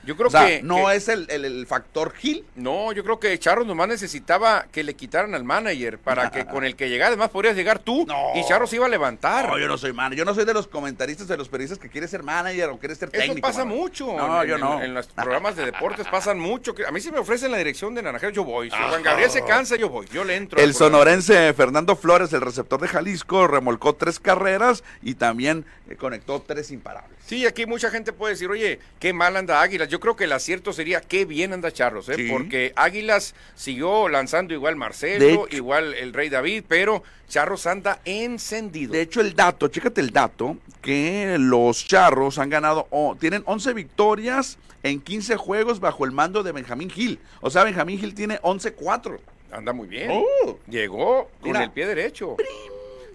Yo 0.06 0.16
creo 0.18 0.28
o 0.30 0.32
sea, 0.32 0.46
que. 0.48 0.64
no 0.64 0.88
que- 0.88 0.96
es 0.96 1.08
el, 1.10 1.28
el- 1.30 1.46
el 1.46 1.68
factor 1.68 2.14
Gil. 2.14 2.44
No, 2.56 2.92
yo 2.92 3.04
creo 3.04 3.20
que 3.20 3.38
Charros 3.38 3.68
nomás 3.68 3.88
necesitaba 3.88 4.66
que 4.72 4.84
le 4.84 4.96
quitaran 4.96 5.36
al 5.36 5.44
manager 5.44 6.00
para 6.00 6.32
que 6.32 6.46
con 6.46 6.64
el 6.66 6.76
que 6.76 6.90
llegara, 6.90 7.10
además 7.10 7.30
podrías 7.30 7.56
llegar 7.56 7.80
tú 7.80 8.06
No. 8.08 8.32
y 8.36 8.44
Charros 8.48 8.72
iba 8.74 8.86
a 8.86 8.90
levantar. 8.90 9.48
No, 9.50 9.60
yo 9.60 9.68
no 9.68 9.78
soy 9.78 9.94
manager. 9.94 10.18
Yo 10.20 10.26
no 10.26 10.34
soy 10.34 10.46
de 10.46 10.54
los 10.54 10.68
comentaristas 10.68 11.28
de 11.28 11.38
los 11.38 11.50
periodistas 11.50 11.78
que 11.80 11.90
quiere 11.90 12.08
ser 12.08 12.24
manager 12.24 12.70
o 12.70 12.80
quiere 12.80 12.96
ser 12.96 13.10
Eso 13.12 13.22
técnico. 13.22 13.48
pasa 13.48 13.64
mano. 13.66 13.76
mucho. 13.76 14.08
No, 14.18 14.42
en, 14.44 14.50
yo 14.50 14.58
no. 14.58 14.82
En, 14.82 14.94
los 14.94 15.08
programas 15.08 15.56
de 15.56 15.66
deportes 15.66 16.08
pasan 16.08 16.40
mucho. 16.40 16.74
A 16.88 16.92
mí 16.92 17.00
si 17.00 17.12
me 17.12 17.20
ofrecen 17.20 17.52
la 17.52 17.58
dirección 17.58 17.94
de 17.96 18.02
Naranjeros, 18.02 18.36
yo 18.36 18.44
voy. 18.44 18.70
Si 18.70 18.76
Ajá. 18.76 18.90
Juan 18.90 19.04
Gabriel 19.04 19.30
se 19.30 19.44
cansa, 19.44 19.76
yo 19.76 19.90
voy. 19.90 20.08
Yo 20.12 20.24
le 20.24 20.36
entro. 20.36 20.60
El 20.60 20.74
sonorense 20.74 21.54
Fernando 21.54 21.96
Flores, 21.96 22.34
el 22.34 22.42
receptor 22.42 22.82
de 22.82 22.88
Jalisco, 22.88 23.48
remolcó 23.48 23.94
tres 23.94 24.20
carreras 24.20 24.84
y 25.02 25.16
también 25.16 25.66
eh, 25.90 25.96
conectó 25.96 26.42
tres 26.42 26.72
imparables. 26.72 27.18
Sí, 27.26 27.46
aquí 27.46 27.66
mucha 27.66 27.90
gente 27.90 28.12
puede 28.12 28.34
decir, 28.34 28.50
oye, 28.50 28.80
qué 29.00 29.14
mal 29.14 29.38
anda 29.38 29.62
Águilas. 29.62 29.88
Yo 29.88 30.00
creo 30.02 30.16
que 30.18 30.26
el 30.26 30.32
acierto 30.34 30.74
sería 30.74 31.00
qué 31.00 31.24
bien 31.26 31.54
anda 31.54 31.72
Charros, 31.72 32.10
¿eh? 32.10 32.16
Sí. 32.16 32.28
porque 32.30 32.74
Águilas 32.76 33.36
siguió 33.56 34.10
lanzando 34.10 34.54
igual 34.54 34.76
Marcelo, 34.76 35.46
hecho- 35.48 35.56
igual 35.56 35.94
el 35.94 36.12
Rey 36.14 36.28
David, 36.30 36.66
pero 36.68 37.04
Charros 37.30 37.68
anda 37.68 38.02
encendido. 38.04 38.92
De 38.92 39.02
hecho, 39.02 39.22
el 39.22 39.34
dato, 39.34 39.70
chécate 39.70 40.02
el 40.02 40.12
dato, 40.12 40.58
que 40.82 41.38
los 41.40 41.88
charros 41.88 42.38
han 42.38 42.50
ganado, 42.50 42.88
oh, 42.90 43.16
tienen 43.18 43.44
11 43.46 43.74
victorias 43.74 44.58
en 44.84 45.00
15 45.00 45.38
juegos 45.38 45.80
bajo 45.80 46.04
el 46.06 46.12
mando 46.12 46.44
de 46.44 46.52
Benjamín 46.52 46.90
Gil. 46.90 47.20
O 47.40 47.50
sea, 47.50 47.64
Benjamín 47.64 47.98
Gil 48.00 48.14
tiene 48.14 48.40
11-4. 48.42 49.20
Anda 49.52 49.72
muy 49.74 49.88
bien. 49.88 50.10
Oh. 50.12 50.58
Llegó 50.68 51.30
con 51.40 51.52
Mira. 51.52 51.64
el 51.64 51.72
pie 51.72 51.86
derecho. 51.86 52.36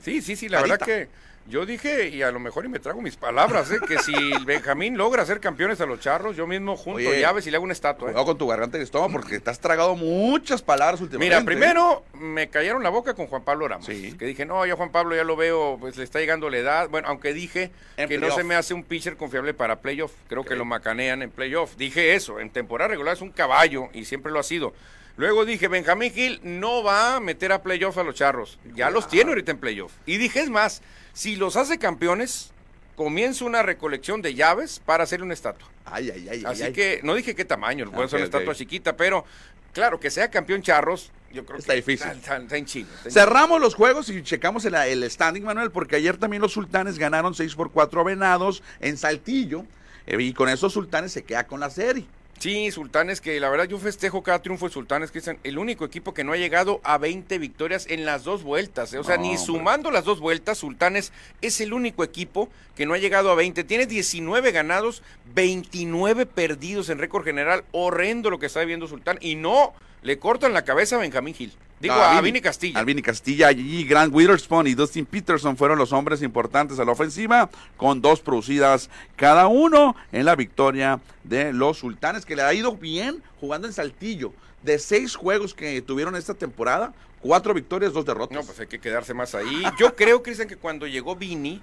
Sí, 0.00 0.22
sí, 0.22 0.36
sí, 0.36 0.48
la 0.48 0.60
verdad 0.62 0.78
que 0.78 1.08
yo 1.48 1.64
dije, 1.64 2.08
y 2.08 2.22
a 2.22 2.30
lo 2.30 2.40
mejor 2.40 2.64
y 2.64 2.68
me 2.68 2.78
trago 2.78 3.00
mis 3.00 3.16
palabras, 3.16 3.70
¿eh? 3.70 3.78
que 3.86 3.98
si 3.98 4.12
Benjamín 4.44 4.96
logra 4.96 5.24
ser 5.24 5.40
campeones 5.40 5.80
a 5.80 5.86
los 5.86 6.00
charros, 6.00 6.36
yo 6.36 6.46
mismo 6.46 6.76
junto 6.76 7.08
Oye, 7.08 7.20
llaves 7.20 7.46
y 7.46 7.50
le 7.50 7.56
hago 7.56 7.64
una 7.64 7.72
estatua. 7.72 8.08
¿eh? 8.08 8.12
Cuidado 8.12 8.26
con 8.26 8.38
tu 8.38 8.46
garganta 8.46 8.78
y 8.78 8.82
estómago 8.82 9.12
porque 9.12 9.38
te 9.38 9.50
has 9.50 9.60
tragado 9.60 9.94
muchas 9.94 10.62
palabras 10.62 11.00
últimamente. 11.00 11.34
Mira, 11.34 11.44
primero 11.44 12.04
me 12.14 12.48
cayeron 12.48 12.82
la 12.82 12.90
boca 12.90 13.14
con 13.14 13.26
Juan 13.28 13.42
Pablo 13.42 13.68
Ramos. 13.68 13.86
Sí. 13.86 14.16
Que 14.18 14.26
dije, 14.26 14.44
no, 14.44 14.66
ya 14.66 14.74
Juan 14.74 14.90
Pablo 14.90 15.14
ya 15.14 15.24
lo 15.24 15.36
veo, 15.36 15.76
pues 15.78 15.96
le 15.96 16.04
está 16.04 16.18
llegando 16.18 16.50
la 16.50 16.58
edad. 16.58 16.88
Bueno, 16.88 17.08
aunque 17.08 17.32
dije 17.32 17.70
En 17.96 18.08
que 18.08 18.18
no 18.18 18.30
se 18.32 18.42
me 18.42 18.54
hace 18.54 18.74
un 18.74 18.82
pitcher 18.82 19.16
confiable 19.16 19.54
para 19.54 19.80
playoff. 19.80 20.12
Creo 20.28 20.44
que 20.44 20.56
lo 20.56 20.64
macanean 20.64 21.22
en 21.22 21.30
playoff. 21.30 21.76
Dije 21.76 22.14
eso, 22.14 22.40
en 22.40 22.50
temporada 22.50 22.88
regular 22.88 23.14
es 23.14 23.22
un 23.22 23.30
caballo 23.30 23.88
y 23.92 24.04
siempre 24.04 24.32
lo 24.32 24.40
ha 24.40 24.42
sido. 24.42 24.74
Luego 25.16 25.44
dije, 25.46 25.68
Benjamín 25.68 26.12
Gil 26.12 26.40
no 26.42 26.82
va 26.82 27.16
a 27.16 27.20
meter 27.20 27.50
a 27.52 27.62
playoff 27.62 27.96
a 27.98 28.02
los 28.02 28.14
charros. 28.14 28.58
Ya 28.74 28.90
los 28.90 29.08
tiene 29.08 29.30
ahorita 29.30 29.52
en 29.52 29.58
playoff. 29.58 29.92
Y 30.04 30.18
dije, 30.18 30.40
es 30.40 30.50
más, 30.50 30.82
si 31.14 31.36
los 31.36 31.56
hace 31.56 31.78
campeones, 31.78 32.50
comienzo 32.96 33.46
una 33.46 33.62
recolección 33.62 34.20
de 34.20 34.34
llaves 34.34 34.80
para 34.84 35.04
hacerle 35.04 35.24
una 35.24 35.34
estatua. 35.34 35.68
Ay, 35.86 36.10
ay, 36.10 36.28
ay. 36.28 36.42
Así 36.44 36.62
ay, 36.62 36.66
ay. 36.68 36.72
que 36.72 37.00
no 37.02 37.14
dije 37.14 37.34
qué 37.34 37.44
tamaño, 37.44 37.90
puede 37.90 38.08
ser 38.08 38.16
Ok, 38.18 38.20
una 38.20 38.24
estatua 38.24 38.54
chiquita, 38.54 38.96
pero 38.96 39.24
claro, 39.72 39.98
que 40.00 40.10
sea 40.10 40.30
campeón 40.30 40.60
charros, 40.62 41.10
yo 41.32 41.44
creo 41.46 41.58
Está 41.58 41.72
que 41.72 41.76
difícil. 41.76 42.06
Está, 42.08 42.36
está- 42.36 42.56
está 42.56 42.56
en 42.58 42.66
en 43.04 43.10
Cerramos 43.12 43.60
los 43.60 43.74
juegos 43.74 44.08
y 44.10 44.22
checamos 44.22 44.64
el, 44.66 44.74
el 44.74 45.10
standing, 45.10 45.42
Manuel, 45.44 45.70
porque 45.70 45.96
ayer 45.96 46.16
también 46.18 46.42
los 46.42 46.52
sultanes 46.52 46.98
ganaron 46.98 47.34
6 47.34 47.54
por 47.54 47.70
4 47.70 48.00
a 48.00 48.04
Venados 48.04 48.62
en 48.80 48.96
Saltillo. 48.98 49.64
eh, 50.06 50.16
y 50.20 50.32
con 50.34 50.48
esos 50.48 50.72
sultanes 50.74 51.12
se 51.12 51.24
queda 51.24 51.46
con 51.46 51.58
la 51.60 51.70
serie. 51.70 52.06
Sí, 52.38 52.70
Sultanes, 52.70 53.20
que 53.22 53.40
la 53.40 53.48
verdad 53.48 53.64
yo 53.64 53.78
festejo 53.78 54.22
cada 54.22 54.42
triunfo 54.42 54.66
de 54.66 54.72
Sultanes, 54.72 55.10
que 55.10 55.20
es 55.20 55.30
el 55.42 55.58
único 55.58 55.86
equipo 55.86 56.12
que 56.12 56.22
no 56.22 56.32
ha 56.32 56.36
llegado 56.36 56.80
a 56.84 56.98
20 56.98 57.38
victorias 57.38 57.86
en 57.88 58.04
las 58.04 58.24
dos 58.24 58.42
vueltas. 58.42 58.92
¿eh? 58.92 58.98
O 58.98 59.04
sea, 59.04 59.16
No, 59.16 59.22
ni 59.22 59.28
hombre. 59.30 59.44
sumando 59.44 59.90
las 59.90 60.04
dos 60.04 60.20
vueltas, 60.20 60.58
Sultanes 60.58 61.12
es 61.40 61.60
el 61.62 61.72
único 61.72 62.04
equipo 62.04 62.50
que 62.74 62.84
no 62.84 62.92
ha 62.92 62.98
llegado 62.98 63.30
a 63.30 63.34
20. 63.34 63.64
Tiene 63.64 63.86
19 63.86 64.52
ganados, 64.52 65.02
29 65.34 66.26
perdidos 66.26 66.90
en 66.90 66.98
récord 66.98 67.24
general. 67.24 67.64
Horrendo 67.72 68.28
lo 68.30 68.38
que 68.38 68.46
está 68.46 68.60
viviendo 68.60 68.86
Sultán. 68.86 69.18
Y 69.22 69.34
no 69.36 69.72
le 70.02 70.18
cortan 70.18 70.52
la 70.52 70.64
cabeza 70.64 70.96
a 70.96 71.00
Benjamín 71.00 71.34
Gil. 71.34 71.52
Digo, 71.80 71.94
a 71.94 72.20
Vini 72.22 72.40
Castilla. 72.40 72.80
A 72.80 72.84
Vini 72.84 73.02
Castilla 73.02 73.52
y 73.52 73.84
Grant 73.84 74.14
Witherspoon 74.14 74.66
y 74.66 74.74
Dustin 74.74 75.04
Peterson 75.04 75.56
fueron 75.56 75.78
los 75.78 75.92
hombres 75.92 76.22
importantes 76.22 76.78
a 76.78 76.84
la 76.84 76.92
ofensiva, 76.92 77.50
con 77.76 78.00
dos 78.00 78.20
producidas 78.20 78.88
cada 79.14 79.46
uno 79.46 79.94
en 80.10 80.24
la 80.24 80.36
victoria 80.36 81.00
de 81.24 81.52
los 81.52 81.78
sultanes, 81.78 82.24
que 82.24 82.34
le 82.34 82.42
ha 82.42 82.54
ido 82.54 82.76
bien 82.76 83.22
jugando 83.40 83.66
en 83.66 83.74
Saltillo. 83.74 84.32
De 84.62 84.78
seis 84.78 85.14
juegos 85.14 85.54
que 85.54 85.82
tuvieron 85.82 86.16
esta 86.16 86.34
temporada, 86.34 86.94
cuatro 87.20 87.52
victorias, 87.52 87.92
dos 87.92 88.06
derrotas. 88.06 88.36
No, 88.36 88.44
pues 88.44 88.58
hay 88.58 88.66
que 88.66 88.78
quedarse 88.78 89.12
más 89.12 89.34
ahí. 89.34 89.62
Yo 89.78 89.94
creo, 89.94 90.22
Cristian, 90.22 90.48
que 90.48 90.56
cuando 90.56 90.86
llegó 90.86 91.14
Vini, 91.14 91.62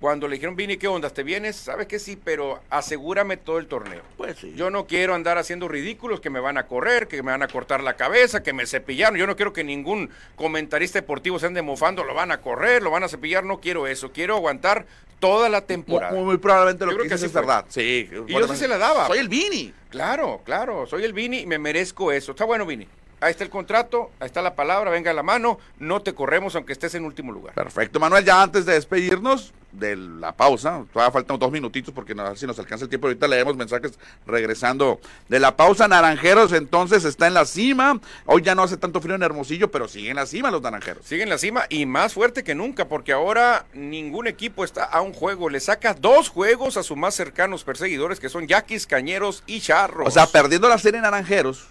cuando 0.00 0.28
le 0.28 0.34
dijeron, 0.36 0.54
Vini, 0.56 0.76
¿qué 0.76 0.86
onda? 0.88 1.10
¿Te 1.10 1.22
vienes? 1.22 1.56
¿Sabes 1.56 1.86
que 1.88 1.98
sí? 1.98 2.16
Pero 2.22 2.60
asegúrame 2.70 3.36
todo 3.36 3.58
el 3.58 3.66
torneo. 3.66 4.02
pues 4.16 4.38
sí. 4.38 4.54
Yo 4.56 4.70
no 4.70 4.86
quiero 4.86 5.14
andar 5.14 5.38
haciendo 5.38 5.66
ridículos 5.68 6.20
que 6.20 6.30
me 6.30 6.40
van 6.40 6.56
a 6.58 6.66
correr, 6.66 7.08
que 7.08 7.22
me 7.22 7.32
van 7.32 7.42
a 7.42 7.48
cortar 7.48 7.82
la 7.82 7.96
cabeza, 7.96 8.42
que 8.42 8.52
me 8.52 8.66
cepillaron. 8.66 9.18
Yo 9.18 9.26
no 9.26 9.34
quiero 9.36 9.52
que 9.52 9.64
ningún 9.64 10.10
comentarista 10.36 10.98
deportivo 11.00 11.38
se 11.38 11.46
ande 11.46 11.62
mofando, 11.62 12.04
lo 12.04 12.14
van 12.14 12.30
a 12.30 12.40
correr, 12.40 12.82
lo 12.82 12.90
van 12.90 13.02
a 13.04 13.08
cepillar. 13.08 13.44
No 13.44 13.60
quiero 13.60 13.86
eso. 13.86 14.12
Quiero 14.12 14.36
aguantar 14.36 14.86
toda 15.18 15.48
la 15.48 15.62
temporada. 15.62 16.12
Muy, 16.14 16.24
muy 16.24 16.36
probablemente 16.38 16.84
lo 16.84 16.92
Yo 16.92 16.98
que 16.98 17.06
creo 17.08 17.18
que 17.18 17.24
es 17.26 17.32
fue. 17.32 17.40
verdad. 17.40 17.64
Sí. 17.68 18.08
Y 18.28 18.32
yo 18.32 18.46
sí 18.48 18.56
se 18.56 18.68
la 18.68 18.78
daba. 18.78 19.08
Soy 19.08 19.18
el 19.18 19.28
Vini. 19.28 19.74
Claro, 19.90 20.42
claro. 20.44 20.86
Soy 20.86 21.02
el 21.04 21.12
Vini 21.12 21.40
y 21.40 21.46
me 21.46 21.58
merezco 21.58 22.12
eso. 22.12 22.32
Está 22.32 22.44
bueno, 22.44 22.64
Vini. 22.66 22.86
Ahí 23.20 23.30
está 23.30 23.44
el 23.44 23.50
contrato, 23.50 24.10
ahí 24.20 24.26
está 24.26 24.42
la 24.42 24.54
palabra, 24.54 24.90
venga 24.90 25.10
a 25.10 25.14
la 25.14 25.22
mano. 25.22 25.58
No 25.78 26.02
te 26.02 26.14
corremos 26.14 26.54
aunque 26.54 26.72
estés 26.72 26.94
en 26.94 27.04
último 27.04 27.32
lugar. 27.32 27.54
Perfecto, 27.54 27.98
Manuel, 28.00 28.24
ya 28.24 28.42
antes 28.42 28.66
de 28.66 28.74
despedirnos 28.74 29.52
de 29.72 29.96
la 29.96 30.32
pausa, 30.32 30.84
todavía 30.92 31.12
faltan 31.12 31.38
dos 31.38 31.52
minutitos 31.52 31.92
porque 31.92 32.14
no, 32.14 32.22
a 32.22 32.30
ver 32.30 32.38
si 32.38 32.46
nos 32.46 32.58
alcanza 32.58 32.84
el 32.84 32.88
tiempo, 32.88 33.06
ahorita 33.06 33.28
leemos 33.28 33.54
mensajes 33.54 33.98
regresando 34.26 34.98
de 35.28 35.40
la 35.40 35.56
pausa, 35.56 35.86
Naranjeros 35.86 36.52
entonces 36.52 37.04
está 37.04 37.26
en 37.26 37.34
la 37.34 37.44
cima, 37.44 38.00
hoy 38.24 38.40
ya 38.42 38.54
no 38.54 38.62
hace 38.62 38.78
tanto 38.78 39.00
frío 39.00 39.14
en 39.14 39.22
Hermosillo, 39.22 39.70
pero 39.70 39.86
sigue 39.86 40.08
en 40.08 40.16
la 40.16 40.24
cima 40.24 40.50
los 40.50 40.62
Naranjeros. 40.62 41.04
Sigue 41.04 41.22
en 41.22 41.28
la 41.28 41.38
cima 41.38 41.66
y 41.68 41.84
más 41.84 42.14
fuerte 42.14 42.44
que 42.44 42.54
nunca, 42.54 42.88
porque 42.88 43.12
ahora 43.12 43.66
ningún 43.74 44.26
equipo 44.26 44.64
está 44.64 44.84
a 44.84 45.00
un 45.02 45.12
juego. 45.12 45.50
Le 45.50 45.60
saca 45.60 45.94
dos 45.94 46.28
juegos 46.30 46.76
a 46.76 46.82
sus 46.82 46.96
más 46.96 47.14
cercanos 47.14 47.64
perseguidores, 47.64 48.20
que 48.20 48.28
son 48.28 48.46
Yaquis, 48.46 48.86
Cañeros 48.86 49.42
y 49.46 49.60
Charros. 49.60 50.08
O 50.08 50.10
sea, 50.10 50.26
perdiendo 50.26 50.68
la 50.68 50.78
serie 50.78 51.00
Naranjeros, 51.00 51.68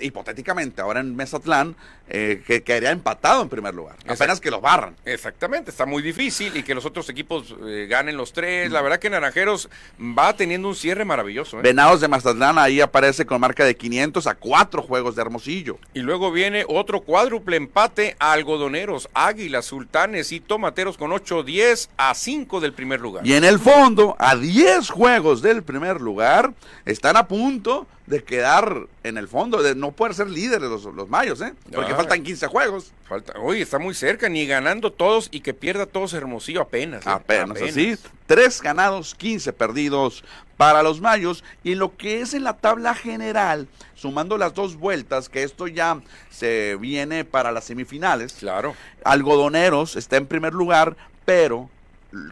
hipotéticamente 0.00 0.80
ahora 0.80 1.00
en 1.00 1.16
Mesatlán, 1.16 1.76
eh, 2.08 2.42
que 2.46 2.62
quedaría 2.62 2.90
empatado 2.90 3.42
en 3.42 3.48
primer 3.48 3.74
lugar, 3.74 3.96
apenas 4.06 4.40
que 4.40 4.50
los 4.50 4.60
barran. 4.60 4.96
Exactamente, 5.04 5.70
está 5.70 5.86
muy 5.86 6.02
difícil 6.02 6.56
y 6.56 6.62
que 6.62 6.74
los 6.74 6.86
otros 6.86 7.08
equipos 7.10 7.54
eh, 7.66 7.86
ganen 7.88 8.16
los 8.16 8.32
tres. 8.32 8.70
La 8.72 8.80
verdad 8.80 8.98
que 8.98 9.10
Naranjeros 9.10 9.68
va 10.00 10.34
teniendo 10.34 10.68
un 10.68 10.74
cierre 10.74 11.04
maravilloso. 11.04 11.58
¿eh? 11.58 11.62
Venados 11.62 12.00
de 12.00 12.08
Mazatlán 12.08 12.58
ahí 12.58 12.80
aparece 12.80 13.26
con 13.26 13.40
marca 13.40 13.64
de 13.64 13.76
500 13.76 14.26
a 14.26 14.34
cuatro 14.34 14.82
juegos 14.82 15.16
de 15.16 15.22
Hermosillo. 15.22 15.78
Y 15.94 16.00
luego 16.00 16.32
viene 16.32 16.64
otro 16.66 17.00
cuádruple 17.00 17.56
empate 17.56 18.16
a 18.18 18.32
algodoneros, 18.32 19.08
águilas, 19.14 19.66
sultanes 19.66 20.32
y 20.32 20.40
tomateros 20.40 20.96
con 20.96 21.10
8-10 21.10 21.88
a 21.96 22.14
5 22.14 22.60
del 22.60 22.72
primer 22.72 23.00
lugar. 23.00 23.26
Y 23.26 23.34
en 23.34 23.44
el 23.44 23.58
fondo, 23.58 24.16
a 24.18 24.36
10 24.36 24.90
juegos 24.90 25.42
del 25.42 25.62
primer 25.62 26.00
lugar, 26.00 26.52
están 26.84 27.16
a 27.16 27.26
punto 27.26 27.86
de 28.08 28.24
quedar 28.24 28.86
en 29.02 29.18
el 29.18 29.28
fondo, 29.28 29.62
de 29.62 29.74
no 29.74 29.92
puede 29.92 30.14
ser 30.14 30.28
líder 30.30 30.62
de 30.62 30.68
los, 30.68 30.84
los 30.84 31.08
mayos, 31.10 31.42
¿eh? 31.42 31.52
Porque 31.74 31.92
Ah. 31.92 31.96
faltan 31.96 32.22
15 32.22 32.46
juegos. 32.46 32.92
Falta, 33.06 33.34
oye, 33.38 33.60
está 33.62 33.78
muy 33.78 33.94
cerca, 33.94 34.28
ni 34.30 34.46
ganando 34.46 34.90
todos 34.92 35.28
y 35.30 35.40
que 35.40 35.52
pierda 35.52 35.84
todos 35.84 36.14
Hermosillo 36.14 36.62
apenas. 36.62 37.06
¿eh? 37.06 37.10
Apenas, 37.10 37.60
así. 37.60 37.96
Tres 38.26 38.62
ganados, 38.62 39.14
15 39.14 39.52
perdidos 39.52 40.24
para 40.56 40.82
los 40.82 41.00
mayos. 41.02 41.44
Y 41.62 41.74
lo 41.74 41.96
que 41.96 42.20
es 42.22 42.32
en 42.32 42.44
la 42.44 42.56
tabla 42.56 42.94
general, 42.94 43.68
sumando 43.94 44.38
las 44.38 44.54
dos 44.54 44.76
vueltas, 44.76 45.28
que 45.28 45.42
esto 45.42 45.66
ya 45.66 46.00
se 46.30 46.76
viene 46.80 47.24
para 47.26 47.52
las 47.52 47.64
semifinales. 47.64 48.32
Claro. 48.34 48.74
Algodoneros 49.04 49.96
está 49.96 50.16
en 50.16 50.26
primer 50.26 50.54
lugar, 50.54 50.96
pero 51.24 51.68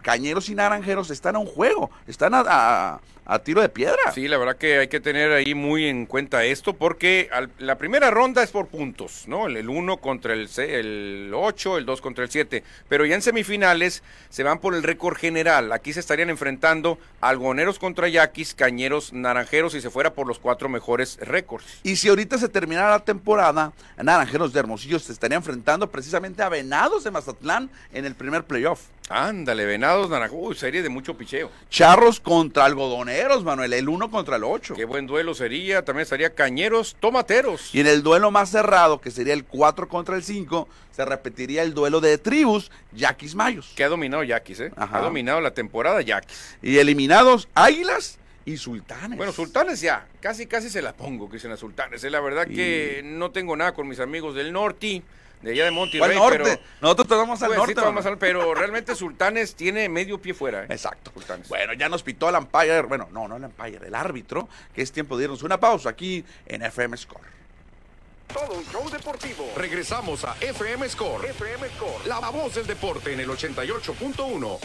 Cañeros 0.02 0.48
y 0.48 0.54
Naranjeros 0.54 1.10
están 1.10 1.36
a 1.36 1.38
un 1.38 1.46
juego, 1.46 1.90
están 2.06 2.34
a, 2.34 2.42
a- 2.46 3.00
a 3.28 3.40
tiro 3.40 3.60
de 3.60 3.68
piedra. 3.68 4.12
Sí, 4.14 4.28
la 4.28 4.38
verdad 4.38 4.56
que 4.56 4.78
hay 4.78 4.86
que 4.88 5.00
tener 5.00 5.32
ahí 5.32 5.52
muy 5.52 5.86
en 5.86 6.06
cuenta 6.06 6.44
esto 6.44 6.74
porque 6.74 7.28
al- 7.32 7.50
la 7.58 7.76
primera 7.76 8.08
ronda 8.10 8.40
es 8.44 8.52
por 8.52 8.68
puntos, 8.68 9.24
¿no? 9.26 9.48
El 9.48 9.68
1 9.68 9.96
contra 9.96 10.32
el 10.34 11.30
8, 11.34 11.76
el 11.78 11.86
2 11.86 12.00
contra 12.00 12.22
el 12.22 12.30
7. 12.30 12.62
Pero 12.88 13.04
ya 13.04 13.16
en 13.16 13.22
semifinales 13.22 14.04
se 14.30 14.44
van 14.44 14.60
por 14.60 14.76
el 14.76 14.84
récord 14.84 15.16
general. 15.16 15.72
Aquí 15.72 15.92
se 15.92 15.98
estarían 16.00 16.30
enfrentando 16.30 16.98
algoneros 17.20 17.80
contra 17.80 18.08
yaquis, 18.08 18.54
cañeros, 18.54 19.12
naranjeros 19.12 19.74
y 19.74 19.80
se 19.80 19.90
fuera 19.90 20.14
por 20.14 20.28
los 20.28 20.38
cuatro 20.38 20.68
mejores 20.68 21.18
récords. 21.20 21.80
Y 21.82 21.96
si 21.96 22.08
ahorita 22.08 22.38
se 22.38 22.48
terminara 22.48 22.90
la 22.90 23.00
temporada, 23.04 23.72
Naranjeros 24.00 24.52
de 24.52 24.60
Hermosillo 24.60 25.00
se 25.00 25.12
estaría 25.12 25.36
enfrentando 25.36 25.90
precisamente 25.90 26.42
a 26.44 26.48
Venados 26.48 27.02
de 27.02 27.10
Mazatlán 27.10 27.70
en 27.92 28.04
el 28.04 28.14
primer 28.14 28.44
playoff. 28.44 28.82
Ándale, 29.08 29.64
venados, 29.66 30.10
naranjeros. 30.10 30.48
Uy, 30.48 30.54
serie 30.56 30.82
de 30.82 30.88
mucho 30.88 31.16
picheo. 31.16 31.50
Charros 31.70 32.18
contra 32.18 32.64
algodoneros, 32.64 33.44
Manuel, 33.44 33.72
el 33.72 33.88
1 33.88 34.10
contra 34.10 34.36
el 34.36 34.42
8. 34.44 34.74
Qué 34.74 34.84
buen 34.84 35.06
duelo 35.06 35.32
sería. 35.34 35.84
También 35.84 36.02
estaría 36.02 36.34
cañeros, 36.34 36.96
tomateros. 36.98 37.72
Y 37.72 37.80
en 37.80 37.86
el 37.86 38.02
duelo 38.02 38.32
más 38.32 38.50
cerrado, 38.50 39.00
que 39.00 39.12
sería 39.12 39.32
el 39.34 39.44
4 39.44 39.88
contra 39.88 40.16
el 40.16 40.24
5, 40.24 40.68
se 40.90 41.04
repetiría 41.04 41.62
el 41.62 41.72
duelo 41.72 42.00
de 42.00 42.18
tribus, 42.18 42.72
Yaquis 42.92 43.36
Mayos. 43.36 43.72
Que 43.76 43.84
ha 43.84 43.88
dominado 43.88 44.24
yaquis, 44.24 44.58
¿eh? 44.60 44.72
Ajá. 44.76 44.98
Ha 44.98 45.00
dominado 45.02 45.40
la 45.40 45.52
temporada 45.52 46.00
yaquis. 46.02 46.56
Y 46.60 46.78
eliminados 46.78 47.48
Águilas 47.54 48.18
y 48.44 48.56
Sultanes. 48.56 49.16
Bueno, 49.16 49.30
Sultanes 49.32 49.80
ya, 49.80 50.06
casi 50.20 50.46
casi 50.46 50.68
se 50.68 50.82
la 50.82 50.92
pongo, 50.94 51.28
Cristian, 51.28 51.52
a 51.52 51.56
Sultanes. 51.56 52.02
eh, 52.02 52.10
La 52.10 52.20
verdad 52.20 52.46
que 52.48 53.02
no 53.04 53.30
tengo 53.30 53.56
nada 53.56 53.72
con 53.72 53.86
mis 53.86 54.00
amigos 54.00 54.34
del 54.34 54.52
norte, 54.52 55.02
de 55.42 55.52
allá 55.52 55.64
de 55.66 55.70
Monterrey, 55.70 56.00
¿Cuál 56.00 56.14
norte? 56.14 56.38
pero... 56.42 56.60
Nosotros 56.80 57.08
te 57.08 57.14
vamos 57.14 57.42
al 57.42 57.48
Pues, 57.48 57.56
sí, 57.56 57.60
norte. 57.60 57.74
te 57.74 57.80
vamos 57.80 58.06
al- 58.06 58.18
pero 58.18 58.54
realmente 58.54 58.94
Sultanes 58.94 59.54
tiene 59.54 59.88
medio 59.88 60.18
pie 60.20 60.34
fuera. 60.34 60.62
¿eh? 60.62 60.66
Exacto. 60.70 61.10
Sultanes. 61.14 61.48
Bueno, 61.48 61.72
ya 61.74 61.88
nos 61.88 62.02
pitó 62.02 62.28
el 62.28 62.36
umpire, 62.36 62.82
bueno, 62.82 63.08
no, 63.12 63.28
no 63.28 63.36
el 63.36 63.44
umpire, 63.44 63.86
el 63.86 63.94
árbitro, 63.94 64.48
que 64.74 64.82
es 64.82 64.90
tiempo 64.92 65.16
de 65.16 65.24
irnos 65.24 65.42
una 65.42 65.60
pausa 65.60 65.90
aquí 65.90 66.24
en 66.46 66.62
FM 66.62 66.96
Score. 66.96 67.36
Todo 68.32 68.54
un 68.58 68.64
show 68.72 68.90
deportivo. 68.90 69.48
Regresamos 69.56 70.24
a 70.24 70.36
FM 70.40 70.88
Score. 70.88 71.26
FM 71.30 71.68
Score. 71.76 72.06
La 72.06 72.18
voz 72.30 72.54
del 72.56 72.66
deporte 72.66 73.12
en 73.12 73.20
el 73.20 73.28
88.1. 73.28 74.58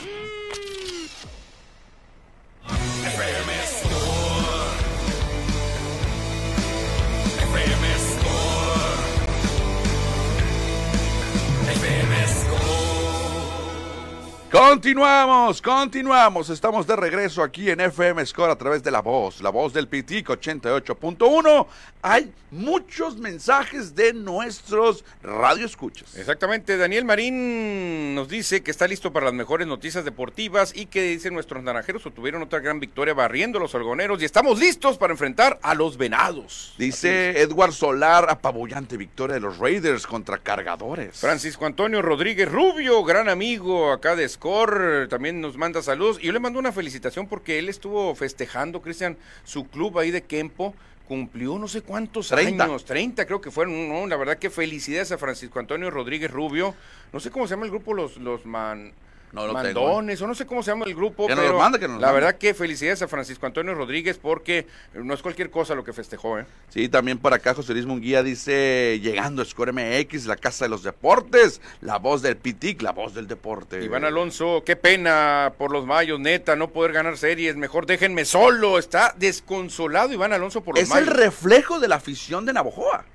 Continuamos, 14.72 15.62
continuamos. 15.62 16.50
Estamos 16.50 16.88
de 16.88 16.96
regreso 16.96 17.44
aquí 17.44 17.70
en 17.70 17.82
FM 17.82 18.26
Score 18.26 18.52
a 18.52 18.56
través 18.56 18.82
de 18.82 18.90
la 18.90 19.02
voz, 19.02 19.42
la 19.42 19.50
voz 19.50 19.74
del 19.74 19.90
PITIC 19.90 20.30
88.1. 20.30 21.68
Hay 22.02 22.32
muchos 22.52 23.18
mensajes 23.18 23.96
de 23.96 24.14
nuestros 24.14 25.04
radioescuchas. 25.24 26.16
Exactamente, 26.16 26.78
Daniel 26.78 27.06
Marín 27.06 28.16
nos 28.16 28.28
dice 28.28 28.62
que 28.62 28.72
está 28.72 28.88
listo 28.88 29.12
para 29.12 29.26
las 29.26 29.34
mejores 29.34 29.68
noticias 29.68 30.06
deportivas 30.06 30.74
y 30.76 30.86
que 30.86 31.02
dicen 31.04 31.34
nuestros 31.34 31.64
naranjeros 31.64 32.06
obtuvieron 32.06 32.42
otra 32.42 32.60
gran 32.60 32.80
victoria 32.80 33.14
barriendo 33.14 33.58
a 33.58 33.62
los 33.62 33.76
algoneros 33.76 34.22
y 34.22 34.26
estamos 34.26 34.60
listos 34.60 34.98
para 34.98 35.14
enfrentar 35.14 35.60
a 35.62 35.76
los 35.76 35.98
venados. 35.98 36.76
Dice 36.78 37.42
Edward 37.42 37.74
Solar, 37.74 38.28
apabullante 38.30 38.98
victoria 38.98 39.36
de 39.36 39.42
los 39.42 39.58
Raiders 39.58 40.08
contra 40.08 40.38
cargadores. 40.38 41.20
Francisco 41.20 41.66
Antonio 41.66 42.02
Rodríguez 42.02 42.52
Rubio, 42.52 43.04
gran 43.04 43.30
amigo 43.30 43.92
acá 43.92 44.16
de 44.16 44.28
Score, 44.28 44.61
también 45.10 45.42
nos 45.42 45.58
manda 45.58 45.82
saludos. 45.82 46.20
Y 46.22 46.28
yo 46.28 46.34
le 46.34 46.40
mando 46.40 46.60
una 46.60 46.72
felicitación 46.72 47.28
porque 47.28 47.60
él 47.60 47.70
estuvo 47.70 48.14
festejando, 48.16 48.82
Cristian, 48.82 49.18
su 49.44 49.68
club 49.68 50.00
ahí 50.00 50.12
de 50.12 50.24
Kempo. 50.24 50.74
Cumplió 51.08 51.60
no 51.60 51.68
sé 51.68 51.82
cuántos 51.82 52.30
30. 52.30 52.64
años, 52.64 52.86
30 52.86 53.26
creo 53.26 53.42
que 53.42 53.52
fueron, 53.52 53.90
¿no? 53.90 54.08
La 54.08 54.16
verdad 54.16 54.38
que 54.38 54.50
felicidades 54.50 55.12
a 55.12 55.18
Francisco 55.18 55.60
Antonio 55.60 55.90
Rodríguez 55.90 56.32
Rubio. 56.32 56.74
No 57.12 57.20
sé 57.20 57.32
cómo 57.32 57.48
se 57.48 57.56
llama 57.56 57.66
el 57.66 57.72
grupo, 57.72 57.94
los, 57.94 58.16
los 58.18 58.46
man, 58.46 58.94
No 59.34 59.48
lo 59.48 59.54
tengo. 59.62 59.64
mandones, 59.86 60.22
o 60.22 60.28
no 60.28 60.36
sé 60.36 60.46
cómo 60.46 60.62
se 60.64 60.72
llama 60.72 60.86
el 60.86 60.94
grupo, 60.96 61.28
Que 61.28 61.36
pero 61.36 61.54
lo 61.54 61.58
mande, 61.60 61.80
que 61.80 61.88
la 61.88 61.94
mande. 61.96 62.12
verdad 62.14 62.36
que 62.36 62.54
felicidades 62.54 63.02
a 63.02 63.08
Francisco 63.08 63.46
Antonio 63.46 63.74
Rodríguez 63.74 64.18
porque 64.18 64.68
no 64.94 65.14
es 65.14 65.22
cualquier 65.22 65.50
cosa 65.50 65.74
lo 65.74 65.84
que 65.84 65.94
festejó, 65.94 66.40
¿eh? 66.40 66.46
Sí, 66.70 66.90
también 66.90 67.18
por 67.18 67.34
acá 67.34 67.54
José 67.54 67.74
Luis 67.74 67.86
Munguía 67.86 68.24
dice, 68.24 69.00
llegando 69.02 69.42
a 69.42 69.46
Score 69.46 69.72
MX, 69.74 70.26
la 70.26 70.36
casa 70.36 70.66
de 70.66 70.70
los 70.70 70.84
deportes, 70.84 71.62
la 71.82 71.98
voz 71.98 72.22
del 72.22 72.36
PITIC, 72.38 72.82
la 72.82 72.92
voz 72.92 73.14
del 73.14 73.28
deporte. 73.28 73.84
Iván 73.84 74.04
Alonso, 74.06 74.64
qué 74.66 74.76
pena 74.76 75.54
por 75.58 75.72
los 75.72 75.86
mayos, 75.86 76.20
neta, 76.20 76.56
no 76.56 76.70
poder 76.72 76.92
ganar 76.94 77.18
series. 77.18 77.56
Mejor 77.56 77.86
déjenme 77.86 78.26
solo. 78.26 78.78
Está 78.78 79.14
desconsolado 79.18 80.12
Iván 80.14 80.34
Alonso 80.34 80.62
por 80.62 80.76
los 80.76 80.84
Es 80.84 80.90
el 80.96 81.06
mayos. 81.06 81.16
reflejo 81.18 81.80
de 81.80 81.88
la 81.88 81.96
afición 81.96 82.46
de 82.46 82.54
Navojoa. 82.54 83.06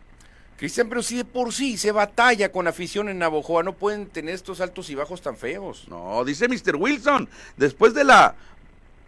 Cristian, 0.56 0.88
pero 0.88 1.02
si 1.02 1.16
de 1.16 1.24
por 1.24 1.52
sí 1.52 1.76
se 1.76 1.92
batalla 1.92 2.50
con 2.50 2.66
afición 2.66 3.08
en 3.08 3.18
Navojoa, 3.18 3.62
no 3.62 3.74
pueden 3.74 4.06
tener 4.06 4.34
estos 4.34 4.60
altos 4.60 4.88
y 4.88 4.94
bajos 4.94 5.20
tan 5.20 5.36
feos. 5.36 5.86
No, 5.88 6.24
dice 6.24 6.48
Mr. 6.48 6.76
Wilson, 6.76 7.28
después 7.56 7.92
de 7.92 8.04
la 8.04 8.34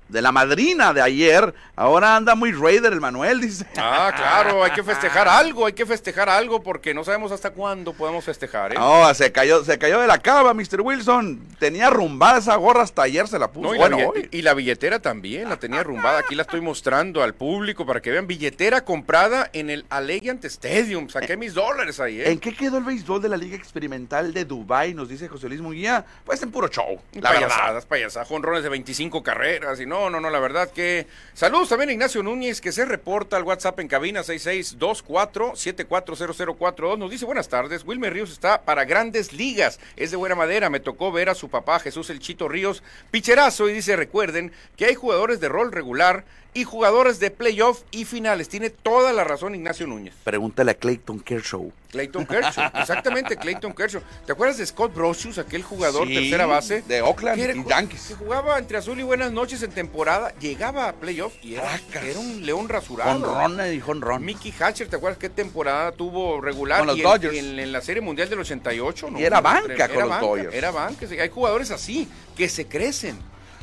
de 0.08 0.22
la 0.22 0.32
madrina 0.32 0.92
de 0.92 1.02
ayer, 1.02 1.54
ahora 1.76 2.16
anda 2.16 2.34
muy 2.34 2.52
Raider 2.52 2.92
el 2.92 3.00
Manuel, 3.00 3.40
dice. 3.40 3.66
Ah, 3.76 4.12
claro, 4.16 4.64
hay 4.64 4.70
que 4.72 4.82
festejar 4.82 5.28
algo, 5.28 5.66
hay 5.66 5.72
que 5.72 5.86
festejar 5.86 6.28
algo 6.28 6.62
porque 6.62 6.94
no 6.94 7.04
sabemos 7.04 7.32
hasta 7.32 7.50
cuándo 7.50 7.92
podemos 7.92 8.24
festejar, 8.24 8.72
¿eh? 8.72 8.76
No, 8.78 9.12
se 9.14 9.30
cayó, 9.32 9.64
se 9.64 9.78
cayó 9.78 10.00
de 10.00 10.06
la 10.06 10.18
cava, 10.18 10.54
Mr. 10.54 10.80
Wilson. 10.80 11.40
Tenía 11.58 11.90
rumbada 11.90 12.38
esa 12.38 12.56
gorra 12.56 12.82
hasta 12.82 13.02
ayer 13.02 13.28
se 13.28 13.38
la 13.38 13.50
puso. 13.50 13.68
No, 13.68 13.74
y, 13.74 13.78
bueno, 13.78 13.98
la 13.98 14.08
hoy. 14.08 14.28
y 14.30 14.42
la 14.42 14.54
billetera 14.54 15.00
también, 15.00 15.48
la 15.48 15.56
tenía 15.56 15.80
arrumbada. 15.80 16.20
Aquí 16.20 16.34
la 16.34 16.42
estoy 16.42 16.60
mostrando 16.60 17.22
al 17.22 17.34
público 17.34 17.86
para 17.86 18.00
que 18.00 18.10
vean. 18.10 18.26
Billetera 18.26 18.84
comprada 18.84 19.50
en 19.52 19.70
el 19.70 19.84
Allegiant 19.90 20.44
Stadium. 20.44 21.08
Saqué 21.08 21.36
mis 21.36 21.54
dólares 21.54 22.00
ahí, 22.00 22.20
¿eh? 22.20 22.30
¿En 22.30 22.38
qué 22.38 22.54
quedó 22.54 22.78
el 22.78 22.84
béisbol 22.84 23.20
de 23.22 23.28
la 23.28 23.36
Liga 23.36 23.56
Experimental 23.56 24.32
de 24.32 24.44
Dubai? 24.44 24.94
Nos 24.94 25.08
dice 25.08 25.28
José 25.28 25.48
Luis 25.48 25.60
Munguía. 25.60 26.04
Pues 26.24 26.42
en 26.42 26.50
puro 26.50 26.68
show. 26.68 27.00
La 27.14 27.32
verdad. 27.32 27.48
payasadas, 27.48 27.86
payasadas, 27.86 28.28
jonrones 28.28 28.62
de 28.62 28.68
25 28.68 29.22
carreras 29.22 29.80
y 29.80 29.86
no, 29.86 29.97
no, 29.98 30.20
no, 30.20 30.30
la 30.30 30.38
verdad 30.38 30.70
que... 30.70 31.08
Saludos 31.34 31.68
también 31.68 31.90
a 31.90 31.92
Ignacio 31.92 32.22
Núñez 32.22 32.61
que 32.61 32.70
se 32.72 32.84
reporta 32.84 33.37
al 33.37 33.42
WhatsApp 33.42 33.80
en 33.80 33.88
cabina 33.88 34.22
6624-740042. 34.22 36.98
Nos 36.98 37.11
dice 37.11 37.24
buenas 37.24 37.48
tardes, 37.48 37.82
Wilmer 37.84 38.12
Ríos 38.12 38.30
está 38.30 38.62
para 38.62 38.84
grandes 38.84 39.32
ligas, 39.32 39.80
es 39.96 40.12
de 40.12 40.16
buena 40.16 40.37
madera, 40.37 40.70
me 40.70 40.80
tocó 40.80 41.11
ver 41.11 41.28
a 41.28 41.34
su 41.34 41.48
papá 41.48 41.80
Jesús 41.80 42.11
El 42.11 42.20
Chito 42.20 42.48
Ríos, 42.48 42.84
picherazo 43.11 43.68
y 43.68 43.72
dice 43.72 43.96
recuerden 43.96 44.52
que 44.76 44.87
hay 44.87 44.94
jugadores 44.94 45.40
de 45.40 45.48
rol 45.48 45.72
regular 45.72 46.24
y 46.54 46.64
jugadores 46.64 47.20
de 47.20 47.30
playoff 47.30 47.82
y 47.90 48.04
finales. 48.04 48.48
Tiene 48.48 48.70
toda 48.70 49.12
la 49.12 49.22
razón 49.24 49.54
Ignacio 49.54 49.87
Núñez. 49.87 50.14
Pregúntale 50.24 50.72
a 50.72 50.74
Clayton 50.74 51.20
Kershaw. 51.20 51.70
Clayton 51.90 52.26
Kershaw, 52.26 52.70
exactamente, 52.80 53.37
Clayton 53.37 53.72
Kershaw. 53.72 54.02
¿Te 54.26 54.32
acuerdas 54.32 54.58
de 54.58 54.66
Scott 54.66 54.94
Brosius, 54.94 55.38
aquel 55.38 55.62
jugador 55.62 56.06
Sí, 56.06 56.14
tercera 56.14 56.46
base? 56.46 56.82
de 56.82 57.00
Oakland 57.00 57.38
y 57.56 57.68
Yankees. 57.68 58.06
Que 58.08 58.14
jugaba 58.14 58.58
entre 58.58 58.78
azul 58.78 58.98
y 58.98 59.02
buenas 59.02 59.32
noches 59.32 59.62
en 59.62 59.70
temporada, 59.70 60.34
llegaba 60.40 60.88
a 60.88 60.92
playoff 60.94 61.34
y 61.42 61.54
era, 61.54 61.80
un 62.18 62.44
león 62.44 62.68
rasurado. 62.68 63.11
Honrón 63.11 63.74
y 63.74 63.80
honrón. 63.87 64.24
Mickey 64.24 64.52
Hatcher, 64.58 64.88
¿te 64.88 64.96
acuerdas 64.96 65.18
qué 65.18 65.30
temporada 65.30 65.92
tuvo 65.92 66.40
regular? 66.40 66.78
Con 66.80 66.88
los 66.88 66.96
y 66.96 67.00
en- 67.00 67.04
Dodgers. 67.06 67.34
y 67.34 67.38
en, 67.38 67.58
en 67.58 67.72
la 67.72 67.80
Serie 67.80 68.02
Mundial 68.02 68.28
del 68.28 68.40
88, 68.40 69.11
¿no? 69.11 69.18
Y 69.20 69.24
era 69.24 69.40
banca 69.40 69.72
Era 69.72 69.88
con 69.88 70.00
los 70.00 70.08
banca, 70.08 70.26
Dodgers. 70.26 70.54
Era 70.54 70.70
banca, 70.70 71.06
hay 71.22 71.28
jugadores 71.30 71.70
así, 71.70 72.08
que 72.37 72.48
se 72.48 72.66
crecen. 72.66 73.18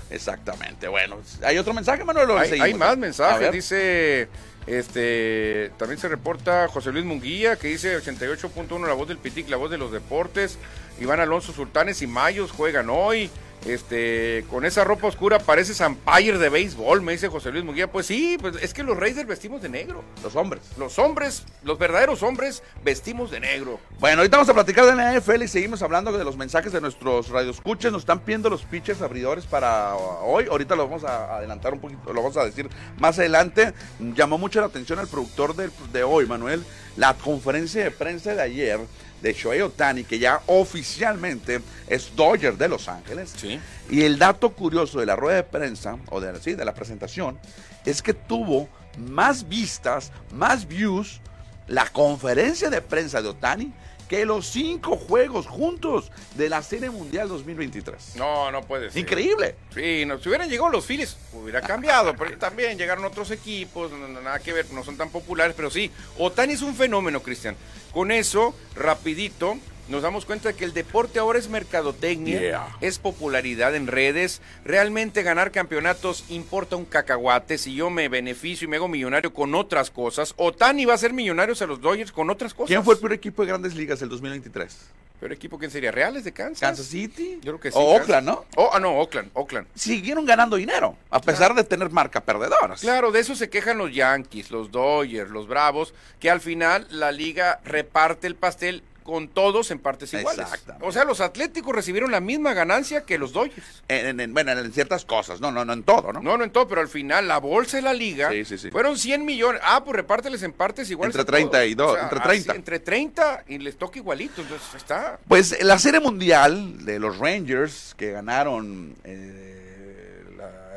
Exactamente. 0.09 0.87
Bueno, 0.87 1.17
¿hay 1.43 1.57
otro 1.57 1.73
mensaje, 1.73 2.03
Manuel? 2.03 2.29
Hay, 2.31 2.73
más 2.73 2.97
mensajes, 2.97 3.51
dice, 3.51 4.29
este, 4.67 5.71
también 5.77 5.99
se 5.99 6.07
reporta 6.07 6.67
José 6.67 6.91
Luis 6.91 7.05
Munguía, 7.05 7.55
que 7.55 7.69
dice 7.69 7.97
88.1, 7.97 8.87
la 8.87 8.93
voz 8.93 9.07
del 9.07 9.17
Pitic, 9.17 9.49
la 9.49 9.57
voz 9.57 9.71
de 9.71 9.77
los 9.77 9.91
deportes, 9.91 10.57
Iván 10.99 11.19
Alonso 11.19 11.53
Sultanes 11.53 12.01
y 12.01 12.07
Mayos 12.07 12.51
juegan 12.51 12.89
hoy, 12.89 13.29
este, 13.65 14.45
con 14.49 14.63
esa 14.63 14.83
ropa 14.83 15.07
oscura 15.07 15.39
pareces 15.39 15.81
umpire 15.81 16.37
de 16.37 16.49
béisbol, 16.49 17.01
me 17.01 17.13
dice 17.13 17.27
José 17.27 17.51
Luis 17.51 17.63
Muguía. 17.63 17.91
Pues 17.91 18.05
sí, 18.05 18.37
pues 18.39 18.57
es 18.61 18.73
que 18.73 18.83
los 18.83 18.97
Raiders 18.97 19.27
vestimos 19.27 19.61
de 19.61 19.69
negro. 19.69 20.03
Los 20.23 20.35
hombres. 20.35 20.61
Los 20.77 20.99
hombres, 20.99 21.43
los 21.63 21.79
verdaderos 21.79 22.21
hombres, 22.23 22.61
vestimos 22.83 23.31
de 23.31 23.39
negro. 23.39 23.79
Bueno, 23.99 24.19
ahorita 24.19 24.37
vamos 24.37 24.49
a 24.49 24.53
platicar 24.53 24.85
de 24.85 24.95
la 24.95 25.13
NFL 25.13 25.43
y 25.43 25.47
seguimos 25.47 25.81
hablando 25.81 26.15
de 26.15 26.23
los 26.23 26.37
mensajes 26.37 26.71
de 26.71 26.81
nuestros 26.81 27.29
radioescuches. 27.29 27.91
Nos 27.91 28.03
están 28.03 28.19
pidiendo 28.19 28.49
los 28.49 28.63
pitchers 28.63 29.01
abridores 29.01 29.45
para 29.45 29.95
hoy. 29.95 30.45
Ahorita 30.49 30.75
lo 30.75 30.87
vamos 30.87 31.03
a 31.03 31.37
adelantar 31.37 31.73
un 31.73 31.79
poquito, 31.79 32.13
lo 32.13 32.21
vamos 32.21 32.37
a 32.37 32.45
decir 32.45 32.69
más 32.99 33.17
adelante. 33.17 33.73
Llamó 33.99 34.37
mucho 34.37 34.59
la 34.59 34.67
atención 34.67 34.99
al 34.99 35.07
productor 35.07 35.55
de, 35.55 35.69
de 35.91 36.03
hoy, 36.03 36.27
Manuel, 36.27 36.63
la 36.97 37.15
conferencia 37.15 37.83
de 37.83 37.91
prensa 37.91 38.35
de 38.35 38.41
ayer 38.41 38.79
de 39.25 39.33
Shohei 39.33 39.61
Otani, 39.61 40.03
que 40.03 40.19
ya 40.19 40.41
oficialmente 40.45 41.59
es 41.87 42.15
Dodger 42.15 42.55
de 42.57 42.69
Los 42.69 42.87
Ángeles. 42.87 43.33
Sí. 43.35 43.59
Y 43.89 44.03
el 44.03 44.19
dato 44.19 44.51
curioso 44.51 44.99
de 44.99 45.07
la 45.07 45.15
rueda 45.15 45.37
de 45.37 45.43
prensa, 45.43 45.97
o 46.11 46.21
de, 46.21 46.39
sí, 46.41 46.53
de 46.53 46.63
la 46.63 46.75
presentación, 46.75 47.39
es 47.85 48.03
que 48.03 48.13
tuvo 48.13 48.69
más 48.99 49.49
vistas, 49.49 50.11
más 50.31 50.67
views, 50.67 51.21
la 51.65 51.87
conferencia 51.87 52.69
de 52.69 52.81
prensa 52.81 53.23
de 53.23 53.29
Otani 53.29 53.73
que 54.07 54.25
los 54.25 54.47
cinco 54.47 54.97
juegos 54.97 55.47
juntos 55.47 56.11
de 56.35 56.49
la 56.49 56.61
Serie 56.61 56.89
Mundial 56.89 57.27
2023. 57.27 58.15
No, 58.15 58.51
no 58.51 58.61
puede 58.61 58.91
ser. 58.91 59.01
Increíble. 59.01 59.55
Sí, 59.73 60.05
no, 60.05 60.19
si 60.19 60.29
hubieran 60.29 60.49
llegado 60.49 60.69
los 60.69 60.85
Phillies, 60.85 61.17
hubiera 61.33 61.61
cambiado, 61.61 62.15
pero 62.15 62.37
también 62.37 62.77
llegaron 62.77 63.05
otros 63.05 63.31
equipos, 63.31 63.91
no, 63.91 64.07
no, 64.07 64.21
nada 64.21 64.39
que 64.39 64.53
ver, 64.53 64.71
no 64.71 64.83
son 64.83 64.97
tan 64.97 65.09
populares, 65.09 65.55
pero 65.55 65.69
sí, 65.69 65.91
Otani 66.17 66.53
es 66.53 66.61
un 66.61 66.75
fenómeno, 66.75 67.21
Cristian. 67.21 67.55
Con 67.91 68.11
eso, 68.11 68.53
rapidito, 68.75 69.57
nos 69.87 70.01
damos 70.01 70.25
cuenta 70.25 70.49
de 70.49 70.55
que 70.55 70.65
el 70.65 70.73
deporte 70.73 71.19
ahora 71.19 71.37
es 71.39 71.49
mercadotecnia, 71.49 72.39
Yeah. 72.39 72.67
es 72.81 72.99
popularidad 72.99 73.75
en 73.75 73.87
redes. 73.87 74.41
Realmente 74.63 75.23
ganar 75.23 75.51
campeonatos 75.51 76.25
importa 76.29 76.75
un 76.75 76.85
cacahuate. 76.85 77.57
Si 77.57 77.75
yo 77.75 77.89
me 77.89 78.09
beneficio 78.09 78.65
y 78.65 78.67
me 78.67 78.77
hago 78.77 78.87
millonario 78.87 79.33
con 79.33 79.53
otras 79.55 79.91
cosas, 79.91 80.33
Otani 80.37 80.85
va 80.85 80.93
a 80.95 80.97
ser 80.97 81.13
millonarios 81.13 81.61
a 81.61 81.67
los 81.67 81.81
Dodgers 81.81 82.11
con 82.11 82.29
otras 82.29 82.53
cosas. 82.53 82.67
¿Quién 82.69 82.83
fue 82.83 82.95
el 82.95 82.99
peor 82.99 83.13
equipo 83.13 83.41
de 83.43 83.49
grandes 83.49 83.75
ligas 83.75 83.99
del 83.99 84.09
2023? 84.09 84.77
¿Pero 85.19 85.33
equipo 85.33 85.57
quién 85.57 85.71
sería? 85.71 85.91
¿Reales 85.91 86.25
de 86.25 86.33
Kansas? 86.33 86.59
Kansas 86.59 86.87
City. 86.87 87.39
Yo 87.41 87.53
creo 87.53 87.59
que 87.59 87.71
sí. 87.71 87.77
O 87.79 87.85
Kansas. 87.97 88.01
Oakland, 88.01 88.27
¿no? 88.27 88.45
Oh, 88.57 88.69
ah, 88.73 88.79
no, 88.81 88.99
Oakland, 88.99 89.29
Oakland. 89.33 89.65
Siguieron 89.73 90.25
ganando 90.25 90.57
dinero, 90.57 90.97
a 91.09 91.21
pesar 91.21 91.55
de 91.55 91.63
tener 91.63 91.89
marca 91.89 92.19
perdedoras. 92.21 92.81
Claro, 92.81 93.11
de 93.11 93.21
eso 93.21 93.33
se 93.33 93.49
quejan 93.49 93.77
los 93.77 93.93
Yankees, 93.93 94.51
los 94.51 94.71
Dodgers, 94.71 95.31
los 95.31 95.47
Bravos, 95.47 95.93
que 96.19 96.29
al 96.29 96.41
final 96.41 96.85
la 96.89 97.11
liga 97.13 97.61
reparte 97.63 98.27
el 98.27 98.35
pastel 98.35 98.83
con 99.05 99.27
todos 99.27 99.69
en 99.69 99.77
partes 99.79 100.11
iguales. 100.15 100.47
O 100.81 100.91
sea, 100.91 101.05
los 101.05 101.21
Atléticos 101.21 101.73
recibieron 101.75 102.11
la 102.11 102.19
misma 102.19 102.53
ganancia 102.53 103.05
que 103.05 103.19
los 103.19 103.31
Dodgers. 103.33 103.83
En, 103.87 104.07
en- 104.07 104.19
en- 104.19 104.33
bueno, 104.33 104.51
en 104.51 104.73
ciertas 104.73 105.05
cosas, 105.05 105.39
no, 105.39 105.51
no, 105.51 105.63
no 105.63 105.73
en 105.73 105.83
todo, 105.83 106.11
¿no? 106.11 106.21
No, 106.21 106.37
no 106.37 106.43
en 106.43 106.49
todo, 106.49 106.67
pero 106.67 106.81
al 106.81 106.87
final 106.89 107.27
la 107.27 107.37
bolsa 107.37 107.77
de 107.77 107.83
la 107.83 107.93
liga 107.93 108.31
Sí, 108.31 108.43
sí, 108.45 108.57
sí. 108.57 108.71
fueron 108.71 108.97
100 108.97 109.23
millones. 109.23 109.61
Ah, 109.63 109.83
pues 109.85 109.95
repárteles 109.95 110.41
en 110.41 110.53
partes 110.53 110.89
iguales. 110.89 111.15
Entre 111.15 111.21
a 111.21 111.25
todos. 111.39 111.51
32, 111.51 111.97
entre 112.01 112.19
30. 112.19 112.51
así, 112.51 112.57
entre 112.57 112.79
30 112.79 113.43
y 113.47 113.59
les 113.59 113.77
toca 113.77 113.99
igualito. 113.99 114.41
Entonces 114.41 114.67
está. 114.75 115.19
Pues 115.27 115.63
la 115.63 115.77
serie 115.77 115.99
mundial 115.99 116.83
de 116.83 116.97
los 116.97 117.19
Rangers 117.19 117.93
que 117.97 118.11
ganaron 118.11 118.95
eh, 119.03 119.64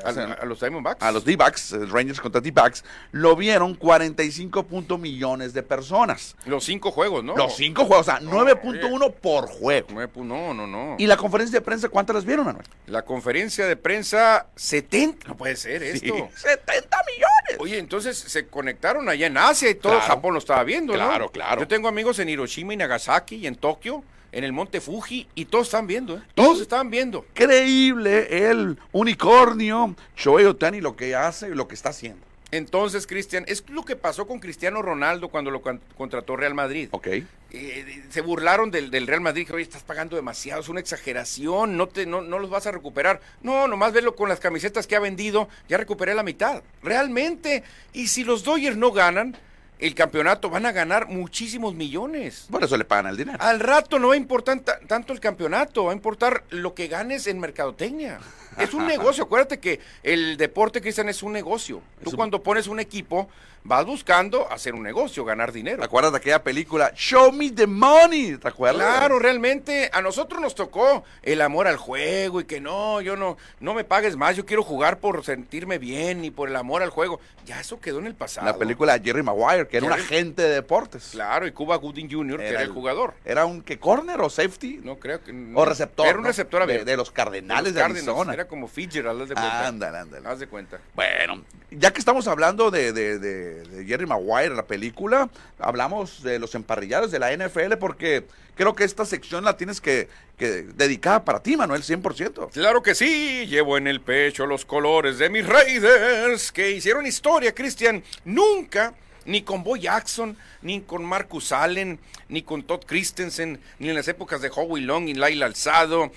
A, 0.05 0.09
a 0.09 0.45
los 0.45 0.61
Diamondbacks. 0.61 1.03
a 1.03 1.11
los 1.13 1.25
D-Backs, 1.25 1.73
eh, 1.73 1.87
Rangers 1.87 2.21
contra 2.21 2.41
D-Backs, 2.41 2.85
lo 3.13 3.37
vieron 3.37 3.75
45 3.75 4.63
punto 4.65 4.99
millones 4.99 5.53
de 5.53 5.63
personas. 5.63 6.37
Los 6.47 6.65
cinco 6.65 6.91
juegos, 6.91 7.25
¿no? 7.25 7.37
Los 7.37 7.57
cinco 7.57 7.85
juegos, 7.85 8.09
o 8.09 8.11
sea, 8.11 8.21
9.1 8.21 9.13
por 9.15 9.47
juego. 9.49 9.89
No, 10.25 10.55
no, 10.55 10.67
no. 10.67 10.97
¿Y 10.99 11.07
la 11.07 11.17
conferencia 11.17 11.59
de 11.59 11.65
prensa 11.65 11.89
cuántas 11.89 12.15
las 12.17 12.25
vieron, 12.25 12.47
Manuel? 12.47 12.67
La 12.87 13.03
conferencia 13.03 13.67
de 13.67 13.77
prensa, 13.77 14.47
70. 14.57 15.29
No 15.29 15.37
puede 15.37 15.57
ser 15.57 15.83
esto. 15.83 16.15
Sí, 16.15 16.25
70 16.37 16.97
millones. 17.07 17.61
Oye, 17.61 17.79
entonces 17.79 18.19
se 18.19 18.47
conectaron 18.49 19.09
allá 19.09 19.27
en 19.27 19.37
Asia 19.39 19.71
y 19.71 19.75
todo 19.75 19.93
Claro. 19.95 20.07
Japón 20.07 20.33
lo 20.35 20.39
estaba 20.39 20.63
viendo, 20.65 20.93
¿no? 20.93 20.99
Claro, 20.99 21.31
claro. 21.31 21.61
Yo 21.63 21.69
tengo 21.69 21.89
amigos 21.89 22.19
en 22.19 22.29
Hiroshima 22.29 22.75
y 22.75 22.77
Nagasaki 22.77 23.37
y 23.37 23.47
en 23.47 23.55
Tokio, 23.57 24.05
en 24.33 24.45
el 24.45 24.53
monte 24.53 24.81
Fuji, 24.81 25.27
y 25.35 25.47
todos 25.47 25.69
están 25.69 25.87
viendo, 25.87 26.17
¿eh? 26.17 26.23
Todos 26.35 26.61
estaban 26.61 26.91
viendo. 26.91 27.25
Increíble 27.31 28.51
el 28.51 28.79
unicornio 28.93 29.95
Shohei 30.17 30.45
Otani 30.47 30.81
lo 30.81 30.97
que 30.97 31.15
hace 31.15 31.49
y 31.49 31.55
lo 31.55 31.67
que 31.69 31.75
está 31.75 31.91
haciendo. 31.91 32.27
Entonces, 32.51 33.07
Cristian, 33.07 33.45
es 33.47 33.63
lo 33.69 33.85
que 33.85 33.95
pasó 33.95 34.27
con 34.27 34.39
Cristiano 34.39 34.81
Ronaldo 34.81 35.29
cuando 35.29 35.51
lo 35.51 35.61
con- 35.61 35.83
contrató 35.99 36.35
Real 36.35 36.55
Madrid. 36.55 36.89
Ok. 36.93 37.09
Eh, 37.51 38.05
se 38.09 38.21
burlaron 38.23 38.71
del, 38.71 38.91
del 38.91 39.07
Real 39.07 39.21
Madrid, 39.21 39.47
que 39.47 39.53
oye, 39.53 39.63
estás 39.63 39.83
pagando 39.83 40.17
demasiado, 40.17 40.61
es 40.63 40.69
una 40.71 40.81
exageración, 40.81 41.77
no, 41.77 41.89
te, 41.89 42.07
no, 42.07 42.23
no 42.23 42.39
los 42.39 42.49
vas 42.49 42.67
a 42.67 42.73
recuperar. 42.73 43.21
No, 43.43 43.69
nomás 43.69 43.93
velo 43.93 44.17
con 44.17 44.31
las 44.31 44.41
camisetas 44.41 44.87
que 44.87 44.97
ha 44.97 45.01
vendido, 45.01 45.49
ya 45.69 45.77
recuperé 45.77 46.15
la 46.15 46.23
mitad. 46.23 46.63
Realmente. 46.83 47.65
Y 47.93 48.09
si 48.09 48.25
los 48.25 48.45
Dodgers 48.45 48.79
no 48.79 48.93
ganan 48.93 49.37
el 49.79 49.95
campeonato, 49.95 50.51
van 50.51 50.67
a 50.67 50.73
ganar 50.73 51.09
muchísimos 51.09 51.75
millones. 51.75 52.47
Por 52.51 52.65
eso 52.65 52.77
le 52.77 52.85
pagan 52.85 53.07
el 53.07 53.17
dinero. 53.17 53.39
Al 53.41 53.61
rato 53.61 53.99
no 53.99 54.09
va 54.09 54.15
a 54.15 54.17
importar 54.17 54.61
ta- 54.61 54.81
tanto 54.87 55.13
el 55.13 55.21
campeonato, 55.21 55.85
va 55.85 55.93
a 55.93 55.95
importar 55.95 56.45
lo 56.51 56.75
que 56.75 56.89
ganes 56.89 57.27
en 57.27 57.39
mercadotecnia. 57.39 58.19
Es 58.59 58.75
un 58.75 58.87
negocio, 58.87 59.25
acuérdate 59.25 59.59
que 59.59 59.81
el 60.03 60.37
deporte, 60.37 60.81
Cristian, 60.81 61.09
es 61.09 61.23
un 61.23 61.33
negocio. 61.33 61.81
Tú 62.03 62.11
un- 62.11 62.17
cuando 62.17 62.43
pones 62.43 62.67
un 62.67 62.81
equipo, 62.81 63.29
vas 63.65 63.85
buscando 63.85 64.51
hacer 64.51 64.75
un 64.75 64.83
negocio, 64.83 65.25
ganar 65.25 65.53
dinero. 65.53 65.79
¿Te 65.79 65.85
acuerdas 65.85 66.13
de 66.13 66.19
aquella 66.19 66.43
película 66.43 66.93
Show 66.95 67.33
Me 67.33 67.51
the 67.51 67.67
Money? 67.67 68.37
¿Te 68.37 68.49
acuerdas? 68.49 68.99
Claro, 68.99 69.19
realmente 69.19 69.91
a 69.93 70.01
nosotros 70.01 70.41
nos 70.41 70.55
tocó 70.55 71.05
el 71.23 71.41
amor 71.43 71.67
al 71.67 71.77
juego 71.77 72.41
y 72.41 72.45
que 72.45 72.61
no, 72.61 73.01
yo 73.01 73.17
no, 73.17 73.37
no 73.61 73.75
me 73.75 73.85
pagues 73.85 74.17
más, 74.17 74.37
yo 74.37 74.47
quiero 74.47 74.63
jugar 74.63 74.99
por 75.01 75.25
sentirme 75.25 75.79
bien 75.79 76.25
y 76.25 76.31
por 76.31 76.49
el 76.49 76.57
amor 76.57 76.83
al 76.83 76.91
juego. 76.91 77.21
Ya 77.45 77.61
eso 77.61 77.81
quedó 77.81 77.99
en 77.99 78.07
el 78.07 78.15
pasado. 78.15 78.47
La 78.47 78.57
película 78.57 78.99
de 78.99 79.05
Jerry 79.05 79.23
Maguire, 79.23 79.67
que 79.69 79.79
era 79.79 79.87
un 79.87 79.93
agente 79.93 80.43
de 80.43 80.51
deportes. 80.51 81.09
Claro, 81.13 81.47
y 81.47 81.53
Cuba 81.53 81.77
Gooding 81.77 82.11
Jr., 82.11 82.39
que 82.41 82.49
era 82.49 82.63
el 82.63 82.69
jugador. 82.71 83.15
Era 83.25 83.47
un 83.47 83.63
que 83.63 83.79
corner 83.79 84.21
o 84.21 84.29
safety 84.31 84.81
No 84.83 84.97
creo 84.99 85.23
que. 85.23 85.33
o 85.55 85.65
receptor. 85.65 86.07
Era 86.07 86.19
un 86.19 86.25
receptor 86.25 86.61
de, 86.61 86.65
abierto. 86.65 86.85
de 86.85 86.97
los 86.97 87.11
Cardenales 87.11 87.75
de, 87.75 87.81
los 87.81 87.91
Arizona. 87.91 88.35
Era 88.35 88.48
como 88.49 88.67
Fitzgerald, 88.69 89.23
haz 89.23 89.29
de 89.29 89.35
cuenta. 89.35 89.67
Ándale, 89.69 89.99
ándale. 89.99 90.29
Haz 90.29 90.39
de 90.41 90.47
cuenta. 90.49 90.79
Bueno, 90.95 91.45
ya 91.71 91.93
que 91.93 91.99
estamos 92.01 92.27
hablando 92.27 92.71
de, 92.71 92.93
de- 92.93 93.19
de- 93.19 93.63
de 93.63 93.85
Jerry 93.87 94.07
Maguire, 94.07 94.55
la 94.55 94.67
película, 94.67 95.29
hablamos 95.59 96.23
de 96.23 96.39
los 96.39 96.55
emparrillados 96.55 97.11
de 97.11 97.19
la 97.19 97.33
NFL 97.33 97.77
porque 97.79 98.25
creo 98.57 98.75
que 98.75 98.85
esta 98.85 99.05
sección 99.05 99.45
la 99.45 99.57
tienes 99.57 99.81
que, 99.81 100.09
que 100.37 100.47
dedicada 100.75 101.25
para 101.25 101.41
ti, 101.43 101.57
Manuel, 101.57 101.83
100%. 101.83 102.51
Claro 102.53 102.83
que 102.83 102.95
sí, 102.95 103.47
llevo 103.47 103.77
en 103.77 103.87
el 103.87 104.01
pecho 104.01 104.47
los 104.47 104.65
colores 104.65 105.19
de 105.19 105.31
mis 105.31 105.47
Raiders 105.47 106.51
que 106.53 106.71
hicieron 106.73 107.07
historia, 107.07 107.55
Cristian. 107.55 108.03
Nunca, 108.25 108.95
ni 109.29 109.43
con 109.43 109.63
Boy 109.63 109.81
Jackson, 109.81 110.37
ni 110.63 110.81
con 110.81 111.05
Marcus 111.05 111.53
Allen, 111.53 111.99
ni 112.31 112.43
con 112.43 112.63
Todd 112.63 112.85
Christensen, 112.87 113.61
ni 113.79 113.91
en 113.91 113.95
las 113.95 114.09
épocas 114.09 114.41
de 114.41 114.49
Howie 114.49 114.83
Long 114.83 115.07
y 115.07 115.15
Laila 115.15 115.45
Alzado, 115.45 116.11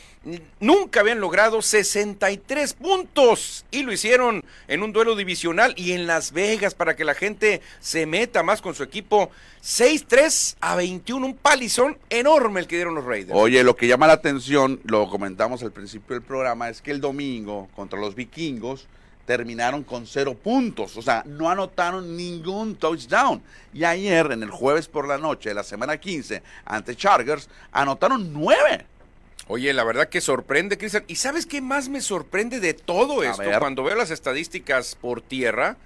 nunca 0.62 1.02
habían 1.02 1.19
logrado 1.19 1.62
63 1.62 2.74
puntos. 2.74 3.65
Y 3.69 3.84
lo 3.84 3.91
hicieron 3.91 4.45
en 4.69 4.82
un 4.82 4.93
duelo 4.93 5.17
divisional 5.17 5.74
y 5.76 5.91
en 5.91 6.08
Las 6.08 6.32
Vegas 6.32 6.74
para 6.74 6.95
que 6.95 7.04
la 7.04 7.13
gente 7.13 7.62
se 7.82 8.06
meta 8.06 8.43
más 8.43 8.62
con 8.62 8.76
su 8.76 8.84
equipo. 8.84 9.30
6-3 9.62 10.56
a 10.62 10.78
21, 10.78 11.26
un 11.26 11.36
palizón 11.36 11.97
enorme 12.10 12.62
el 12.62 12.67
que 12.67 12.78
dieron 12.78 12.95
los 12.95 13.04
Raiders. 13.04 13.38
Oye, 13.38 13.62
lo 13.65 13.76
que 13.76 13.88
llama 13.88 14.08
la 14.08 14.13
atención, 14.13 14.80
lo 14.86 15.10
comentamos 15.10 15.62
al 15.63 15.74
principio 15.74 16.15
del 16.15 16.24
programa, 16.24 16.69
es 16.69 16.82
que 16.82 16.91
el 16.91 17.02
domingo 17.02 17.67
contra 17.76 18.00
los 18.00 18.15
vikingos 18.15 18.88
terminaron 19.32 19.84
con 19.84 20.06
cero 20.06 20.34
puntos, 20.36 20.98
o 20.98 21.02
sea, 21.02 21.24
no 21.26 21.50
anotaron 21.50 22.17
ningún 22.17 22.76
touchdown. 22.76 23.41
Y 23.74 23.86
ayer, 23.86 24.30
en 24.34 24.44
el 24.44 24.50
jueves 24.50 24.89
por 24.89 25.08
la 25.08 25.17
noche 25.17 25.48
de 25.48 25.56
la 25.56 25.63
semana 25.63 25.96
15, 25.96 26.44
ante 26.65 26.98
Chargers, 26.98 27.48
anotaron 27.72 28.34
nueve. 28.34 28.86
Oye, 29.48 29.72
la 29.72 29.86
verdad 29.86 30.10
que 30.10 30.20
sorprende, 30.20 30.78
Cristian. 30.78 31.06
¿Y 31.08 31.15
sabes 31.15 31.46
qué 31.46 31.62
más 31.62 31.88
me 31.88 32.02
sorprende 32.02 32.60
de 32.60 32.74
todo 32.74 33.24
esto? 33.24 33.44
Cuando 33.58 33.84
veo 33.84 33.96
las 33.96 34.12
estadísticas 34.12 34.98
por 35.00 35.22
tierra, 35.22 35.78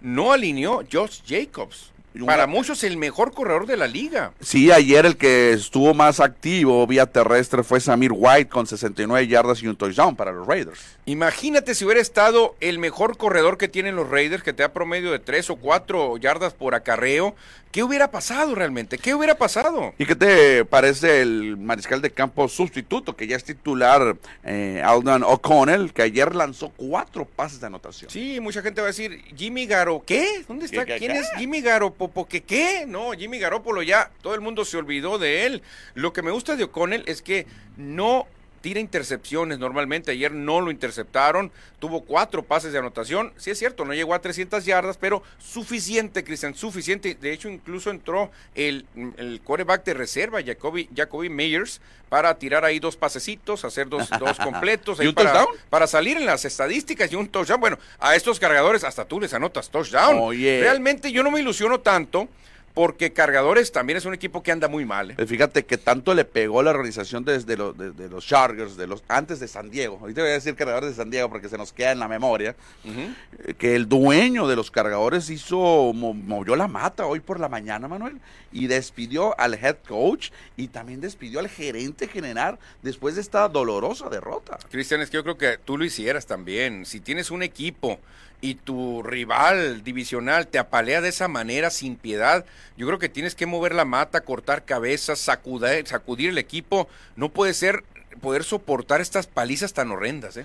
no 0.00 0.30
alineó 0.30 0.84
Josh 0.90 1.22
Jacobs. 1.26 1.90
Para 2.24 2.46
muchos 2.46 2.84
el 2.84 2.96
mejor 2.96 3.32
corredor 3.32 3.66
de 3.66 3.76
la 3.76 3.88
liga. 3.88 4.32
Sí, 4.40 4.70
ayer 4.70 5.04
el 5.04 5.16
que 5.16 5.52
estuvo 5.52 5.94
más 5.94 6.20
activo 6.20 6.86
vía 6.86 7.06
terrestre 7.06 7.64
fue 7.64 7.80
Samir 7.80 8.12
White 8.14 8.48
con 8.48 8.66
69 8.66 9.26
yardas 9.26 9.62
y 9.62 9.66
un 9.66 9.76
touchdown 9.76 10.14
para 10.14 10.30
los 10.30 10.46
Raiders. 10.46 10.80
Imagínate 11.06 11.74
si 11.74 11.84
hubiera 11.84 12.00
estado 12.00 12.54
el 12.60 12.78
mejor 12.78 13.16
corredor 13.16 13.58
que 13.58 13.68
tienen 13.68 13.96
los 13.96 14.08
Raiders, 14.08 14.42
que 14.42 14.52
te 14.52 14.62
da 14.62 14.72
promedio 14.72 15.10
de 15.10 15.18
3 15.18 15.50
o 15.50 15.56
4 15.56 16.16
yardas 16.18 16.54
por 16.54 16.74
acarreo. 16.74 17.34
¿Qué 17.74 17.82
hubiera 17.82 18.12
pasado 18.12 18.54
realmente? 18.54 18.98
¿Qué 18.98 19.16
hubiera 19.16 19.36
pasado? 19.36 19.94
¿Y 19.98 20.06
qué 20.06 20.14
te 20.14 20.64
parece 20.64 21.22
el 21.22 21.56
mariscal 21.56 22.00
de 22.00 22.12
campo 22.12 22.46
sustituto, 22.46 23.16
que 23.16 23.26
ya 23.26 23.34
es 23.34 23.42
titular, 23.42 24.16
eh, 24.44 24.80
Alden 24.84 25.24
O'Connell, 25.24 25.92
que 25.92 26.02
ayer 26.02 26.36
lanzó 26.36 26.68
cuatro 26.76 27.24
pases 27.24 27.58
de 27.58 27.66
anotación? 27.66 28.12
Sí, 28.12 28.38
mucha 28.38 28.62
gente 28.62 28.80
va 28.80 28.86
a 28.86 28.92
decir, 28.92 29.24
Jimmy 29.36 29.66
Garo, 29.66 30.04
¿qué? 30.06 30.44
¿Dónde 30.46 30.66
está? 30.66 30.84
¿Qué, 30.84 30.92
qué, 30.92 30.98
¿Quién 31.00 31.16
es 31.16 31.28
Jimmy 31.36 31.62
Garopopo? 32.04 32.28
¿Qué 32.28 32.42
qué? 32.42 32.84
No, 32.86 33.12
Jimmy 33.12 33.38
Garoppolo 33.38 33.82
ya, 33.82 34.10
todo 34.22 34.34
el 34.34 34.40
mundo 34.40 34.64
se 34.64 34.76
olvidó 34.76 35.18
de 35.18 35.46
él. 35.46 35.62
Lo 35.94 36.12
que 36.12 36.22
me 36.22 36.30
gusta 36.30 36.56
de 36.56 36.64
O'Connell 36.64 37.04
es 37.06 37.22
que 37.22 37.46
no 37.76 38.26
tira 38.64 38.80
intercepciones 38.80 39.58
normalmente. 39.58 40.12
Ayer 40.12 40.32
no 40.32 40.62
lo 40.62 40.70
interceptaron. 40.70 41.52
Tuvo 41.78 42.00
cuatro 42.00 42.42
pases 42.42 42.72
de 42.72 42.78
anotación. 42.78 43.30
Sí 43.36 43.50
es 43.50 43.58
cierto, 43.58 43.84
no 43.84 43.92
llegó 43.92 44.14
a 44.14 44.22
300 44.22 44.64
yardas, 44.64 44.96
pero 44.96 45.22
suficiente, 45.38 46.24
Cristian, 46.24 46.54
suficiente. 46.54 47.14
De 47.14 47.30
hecho, 47.30 47.50
incluso 47.50 47.90
entró 47.90 48.30
el, 48.54 48.86
el 49.18 49.42
quarterback 49.44 49.84
de 49.84 49.92
reserva, 49.92 50.42
Jacoby, 50.42 50.88
Jacoby 50.96 51.28
Meyers, 51.28 51.82
para 52.08 52.38
tirar 52.38 52.64
ahí 52.64 52.78
dos 52.78 52.96
pasecitos, 52.96 53.66
hacer 53.66 53.86
dos, 53.90 54.08
dos 54.18 54.38
completos. 54.42 54.98
¿Y 54.98 55.08
un 55.08 55.14
para, 55.14 55.34
touchdown? 55.34 55.56
para 55.68 55.86
salir 55.86 56.16
en 56.16 56.24
las 56.24 56.46
estadísticas 56.46 57.12
y 57.12 57.16
un 57.16 57.28
touchdown. 57.28 57.60
Bueno, 57.60 57.78
a 58.00 58.16
estos 58.16 58.40
cargadores 58.40 58.82
hasta 58.82 59.04
tú 59.04 59.20
les 59.20 59.34
anotas 59.34 59.68
touchdown. 59.68 60.32
Realmente 60.32 61.12
yo 61.12 61.22
no 61.22 61.30
me 61.30 61.40
ilusiono 61.40 61.80
tanto 61.80 62.30
porque 62.74 63.12
Cargadores 63.12 63.70
también 63.70 63.96
es 63.96 64.04
un 64.04 64.14
equipo 64.14 64.42
que 64.42 64.50
anda 64.50 64.66
muy 64.66 64.84
mal. 64.84 65.12
¿eh? 65.12 65.14
Pues 65.16 65.28
Fíjate 65.28 65.64
que 65.64 65.78
tanto 65.78 66.12
le 66.12 66.24
pegó 66.24 66.60
la 66.62 66.70
organización 66.70 67.24
desde 67.24 67.56
los, 67.56 67.78
de, 67.78 67.92
de 67.92 68.08
los 68.08 68.26
Chargers, 68.26 68.76
de 68.76 68.88
los 68.88 69.04
antes 69.06 69.38
de 69.38 69.46
San 69.46 69.70
Diego. 69.70 69.98
Ahorita 70.00 70.22
voy 70.22 70.30
a 70.30 70.34
decir 70.34 70.56
cargadores 70.56 70.90
de 70.90 70.96
San 70.96 71.08
Diego 71.08 71.28
porque 71.30 71.48
se 71.48 71.56
nos 71.56 71.72
queda 71.72 71.92
en 71.92 72.00
la 72.00 72.08
memoria. 72.08 72.56
eh, 72.84 73.54
Que 73.56 73.76
el 73.76 73.88
dueño 73.88 74.48
de 74.48 74.56
los 74.56 74.72
cargadores 74.72 75.30
hizo, 75.30 75.92
mo- 75.94 76.14
movió 76.14 76.56
la 76.56 76.66
mata 76.66 77.06
hoy 77.06 77.20
por 77.20 77.38
la 77.38 77.48
mañana, 77.48 77.86
Manuel, 77.86 78.18
y 78.52 78.66
despidió 78.66 79.38
al 79.38 79.54
head 79.54 79.76
coach 79.86 80.30
y 80.56 80.68
también 80.68 81.00
despidió 81.00 81.38
al 81.38 81.48
gerente 81.48 82.08
general 82.08 82.58
después 82.82 83.14
de 83.14 83.20
esta 83.20 83.48
dolorosa 83.48 84.08
derrota. 84.08 84.58
Cristian, 84.70 85.00
es 85.00 85.10
que 85.10 85.16
yo 85.18 85.22
creo 85.22 85.38
que 85.38 85.58
tú 85.64 85.78
lo 85.78 85.84
hicieras 85.84 86.26
también. 86.26 86.86
Si 86.86 86.98
tienes 87.00 87.30
un 87.30 87.42
equipo 87.44 88.00
y 88.44 88.56
tu 88.56 89.02
rival 89.02 89.82
divisional 89.82 90.48
te 90.48 90.58
apalea 90.58 91.00
de 91.00 91.08
esa 91.08 91.28
manera 91.28 91.70
sin 91.70 91.96
piedad, 91.96 92.44
yo 92.76 92.86
creo 92.86 92.98
que 92.98 93.08
tienes 93.08 93.34
que 93.34 93.46
mover 93.46 93.74
la 93.74 93.86
mata, 93.86 94.20
cortar 94.20 94.66
cabezas, 94.66 95.18
sacudir, 95.18 95.86
sacudir 95.86 96.28
el 96.28 96.36
equipo. 96.36 96.86
No 97.16 97.30
puede 97.30 97.54
ser 97.54 97.84
poder 98.20 98.44
soportar 98.44 99.00
estas 99.00 99.26
palizas 99.26 99.72
tan 99.72 99.90
horrendas, 99.90 100.36
¿eh? 100.36 100.44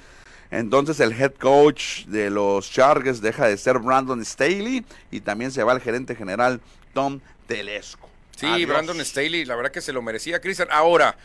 Entonces 0.49 1.01
el 1.01 1.11
head 1.11 1.33
coach 1.33 2.05
de 2.05 2.29
los 2.29 2.71
Chargers 2.71 3.19
deja 3.19 3.47
de 3.47 3.57
ser 3.57 3.79
Brandon 3.79 4.23
Staley 4.23 4.85
y 5.11 5.19
también 5.19 5.51
se 5.51 5.61
va 5.63 5.73
el 5.73 5.81
gerente 5.81 6.15
general 6.15 6.61
Tom 6.93 7.19
Telesco. 7.47 8.09
Sí, 8.37 8.45
Adiós. 8.45 8.69
Brandon 8.69 9.03
Staley, 9.03 9.43
la 9.43 9.57
verdad 9.57 9.71
que 9.71 9.81
se 9.81 9.91
lo 9.91 10.01
merecía, 10.01 10.39
Cristian. 10.39 10.69
Ahora, 10.71 11.17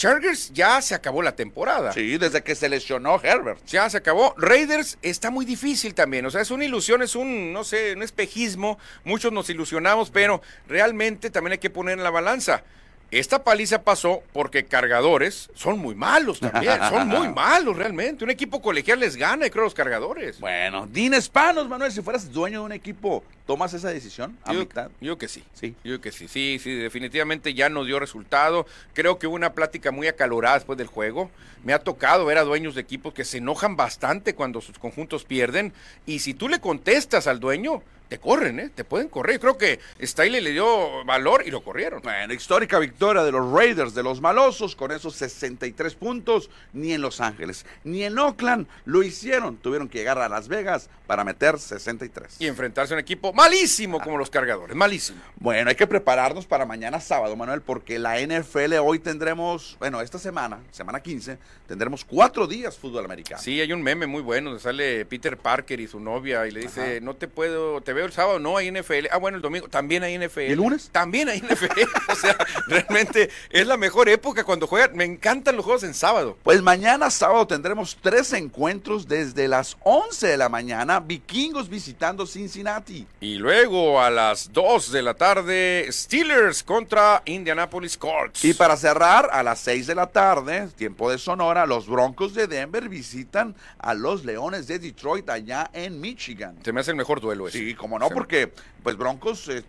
Chargers 0.00 0.50
ya 0.54 0.80
se 0.80 0.94
acabó 0.94 1.20
la 1.20 1.36
temporada. 1.36 1.92
Sí, 1.92 2.16
desde 2.16 2.42
que 2.42 2.54
se 2.54 2.70
lesionó 2.70 3.20
Herbert. 3.22 3.62
Ya 3.66 3.90
se 3.90 3.98
acabó. 3.98 4.34
Raiders 4.38 4.96
está 5.02 5.30
muy 5.30 5.44
difícil 5.44 5.92
también. 5.92 6.24
O 6.24 6.30
sea, 6.30 6.40
es 6.40 6.50
una 6.50 6.64
ilusión, 6.64 7.02
es 7.02 7.14
un, 7.14 7.52
no 7.52 7.64
sé, 7.64 7.92
un 7.92 8.02
espejismo. 8.02 8.78
Muchos 9.04 9.30
nos 9.30 9.50
ilusionamos, 9.50 10.10
pero 10.10 10.40
realmente 10.66 11.28
también 11.28 11.52
hay 11.52 11.58
que 11.58 11.68
poner 11.68 11.98
en 11.98 12.02
la 12.02 12.08
balanza. 12.08 12.64
Esta 13.10 13.42
paliza 13.42 13.82
pasó 13.82 14.22
porque 14.32 14.64
cargadores 14.66 15.50
son 15.54 15.78
muy 15.80 15.94
malos 15.96 16.38
también. 16.38 16.78
Son 16.88 17.08
muy 17.08 17.28
malos 17.34 17.76
realmente. 17.76 18.22
Un 18.22 18.30
equipo 18.30 18.62
colegial 18.62 19.00
les 19.00 19.16
gana, 19.16 19.46
y 19.46 19.50
creo, 19.50 19.64
los 19.64 19.74
cargadores. 19.74 20.38
Bueno, 20.38 20.86
Dean 20.86 21.20
Spanos, 21.20 21.68
Manuel, 21.68 21.90
si 21.90 22.02
fueras 22.02 22.30
dueño 22.32 22.60
de 22.60 22.66
un 22.66 22.72
equipo, 22.72 23.24
¿tomas 23.46 23.74
esa 23.74 23.88
decisión 23.88 24.38
a 24.44 24.52
Yo, 24.52 24.60
mitad? 24.60 24.90
yo 25.00 25.18
que 25.18 25.26
sí. 25.26 25.42
Sí. 25.54 25.74
Yo 25.82 26.00
que 26.00 26.12
sí. 26.12 26.28
Sí, 26.28 26.60
sí, 26.62 26.72
definitivamente 26.74 27.52
ya 27.52 27.68
no 27.68 27.84
dio 27.84 27.98
resultado. 27.98 28.64
Creo 28.92 29.18
que 29.18 29.26
hubo 29.26 29.34
una 29.34 29.54
plática 29.54 29.90
muy 29.90 30.06
acalorada 30.06 30.54
después 30.54 30.78
del 30.78 30.86
juego. 30.86 31.30
Me 31.64 31.72
ha 31.72 31.80
tocado 31.80 32.24
ver 32.24 32.38
a 32.38 32.44
dueños 32.44 32.76
de 32.76 32.80
equipos 32.80 33.12
que 33.12 33.24
se 33.24 33.38
enojan 33.38 33.74
bastante 33.76 34.34
cuando 34.36 34.60
sus 34.60 34.78
conjuntos 34.78 35.24
pierden. 35.24 35.72
Y 36.06 36.20
si 36.20 36.32
tú 36.32 36.48
le 36.48 36.60
contestas 36.60 37.26
al 37.26 37.40
dueño, 37.40 37.82
te 38.10 38.18
corren, 38.18 38.58
¿eh? 38.58 38.70
Te 38.74 38.82
pueden 38.82 39.08
correr. 39.08 39.38
Creo 39.38 39.56
que 39.56 39.78
Stiley 40.02 40.40
le 40.40 40.50
dio 40.50 41.04
valor 41.04 41.44
y 41.46 41.52
lo 41.52 41.62
corrieron. 41.62 42.02
Bueno, 42.02 42.34
histórica 42.34 42.80
victoria 42.80 43.22
de 43.22 43.30
los 43.30 43.52
Raiders, 43.52 43.94
de 43.94 44.02
los 44.02 44.20
malosos, 44.20 44.74
con 44.74 44.90
esos 44.90 45.14
63 45.14 45.94
puntos. 45.94 46.50
Ni 46.72 46.92
en 46.92 47.02
Los 47.02 47.20
Ángeles, 47.20 47.64
ni 47.84 48.02
en 48.02 48.18
Oakland 48.18 48.66
lo 48.84 49.04
hicieron. 49.04 49.58
Tuvieron 49.58 49.88
que 49.88 49.98
llegar 49.98 50.18
a 50.18 50.28
Las 50.28 50.48
Vegas 50.48 50.90
para 51.06 51.22
meter 51.22 51.60
63. 51.60 52.40
Y 52.40 52.48
enfrentarse 52.48 52.94
a 52.94 52.96
un 52.96 53.00
equipo 53.00 53.32
malísimo 53.32 54.00
como 54.00 54.18
los 54.18 54.28
cargadores. 54.28 54.74
Malísimo. 54.74 55.20
Bueno, 55.36 55.70
hay 55.70 55.76
que 55.76 55.86
prepararnos 55.86 56.46
para 56.46 56.66
mañana 56.66 57.00
sábado, 57.00 57.36
Manuel, 57.36 57.62
porque 57.62 58.00
la 58.00 58.20
NFL 58.20 58.74
hoy 58.82 58.98
tendremos, 58.98 59.76
bueno, 59.78 60.00
esta 60.00 60.18
semana, 60.18 60.58
semana 60.72 61.00
15, 61.00 61.38
tendremos 61.68 62.04
cuatro 62.04 62.48
días 62.48 62.76
fútbol 62.76 63.04
americano. 63.04 63.40
Sí, 63.40 63.60
hay 63.60 63.72
un 63.72 63.82
meme 63.82 64.08
muy 64.08 64.22
bueno 64.22 64.50
donde 64.50 64.62
sale 64.62 65.04
Peter 65.04 65.36
Parker 65.36 65.78
y 65.78 65.86
su 65.86 66.00
novia 66.00 66.44
y 66.48 66.50
le 66.50 66.60
dice, 66.60 67.00
no 67.00 67.14
te 67.14 67.28
puedo, 67.28 67.80
te 67.80 67.92
veo 67.92 67.99
el 68.06 68.12
sábado, 68.12 68.38
no 68.38 68.56
hay 68.56 68.70
NFL. 68.70 69.06
Ah, 69.10 69.18
bueno, 69.18 69.36
el 69.36 69.42
domingo 69.42 69.68
también 69.68 70.02
hay 70.02 70.18
NFL. 70.18 70.40
¿Y 70.40 70.52
el 70.52 70.56
lunes? 70.56 70.90
También 70.92 71.28
hay 71.28 71.40
NFL. 71.40 71.80
o 72.08 72.14
sea, 72.14 72.36
realmente 72.66 73.30
es 73.50 73.66
la 73.66 73.76
mejor 73.76 74.08
época 74.08 74.44
cuando 74.44 74.66
juegan. 74.66 74.96
Me 74.96 75.04
encantan 75.04 75.56
los 75.56 75.64
juegos 75.64 75.82
en 75.84 75.94
sábado. 75.94 76.36
Pues 76.42 76.62
mañana 76.62 77.10
sábado 77.10 77.46
tendremos 77.46 77.98
tres 78.00 78.32
encuentros 78.32 79.08
desde 79.08 79.48
las 79.48 79.76
11 79.84 80.26
de 80.26 80.36
la 80.36 80.48
mañana, 80.48 81.00
vikingos 81.00 81.68
visitando 81.68 82.26
Cincinnati. 82.26 83.06
Y 83.20 83.36
luego 83.36 84.00
a 84.00 84.10
las 84.10 84.52
2 84.52 84.92
de 84.92 85.02
la 85.02 85.14
tarde, 85.14 85.86
Steelers 85.90 86.62
contra 86.62 87.22
Indianapolis 87.24 87.96
Colts. 87.96 88.44
Y 88.44 88.54
para 88.54 88.76
cerrar, 88.76 89.28
a 89.32 89.42
las 89.42 89.60
6 89.60 89.86
de 89.86 89.94
la 89.94 90.06
tarde, 90.06 90.68
tiempo 90.76 91.10
de 91.10 91.18
Sonora, 91.18 91.66
los 91.66 91.86
Broncos 91.86 92.34
de 92.34 92.46
Denver 92.46 92.88
visitan 92.88 93.54
a 93.78 93.94
los 93.94 94.24
Leones 94.24 94.66
de 94.66 94.78
Detroit 94.78 95.28
allá 95.28 95.70
en 95.72 96.00
Michigan. 96.00 96.58
Se 96.64 96.72
me 96.72 96.80
hace 96.80 96.90
el 96.90 96.96
mejor 96.96 97.20
duelo 97.20 97.48
ese. 97.48 97.58
Sí, 97.58 97.74
como 97.74 97.89
no, 97.98 98.08
porque 98.08 98.52
pues 98.82 98.96
Broncos, 98.96 99.48
eh, 99.48 99.62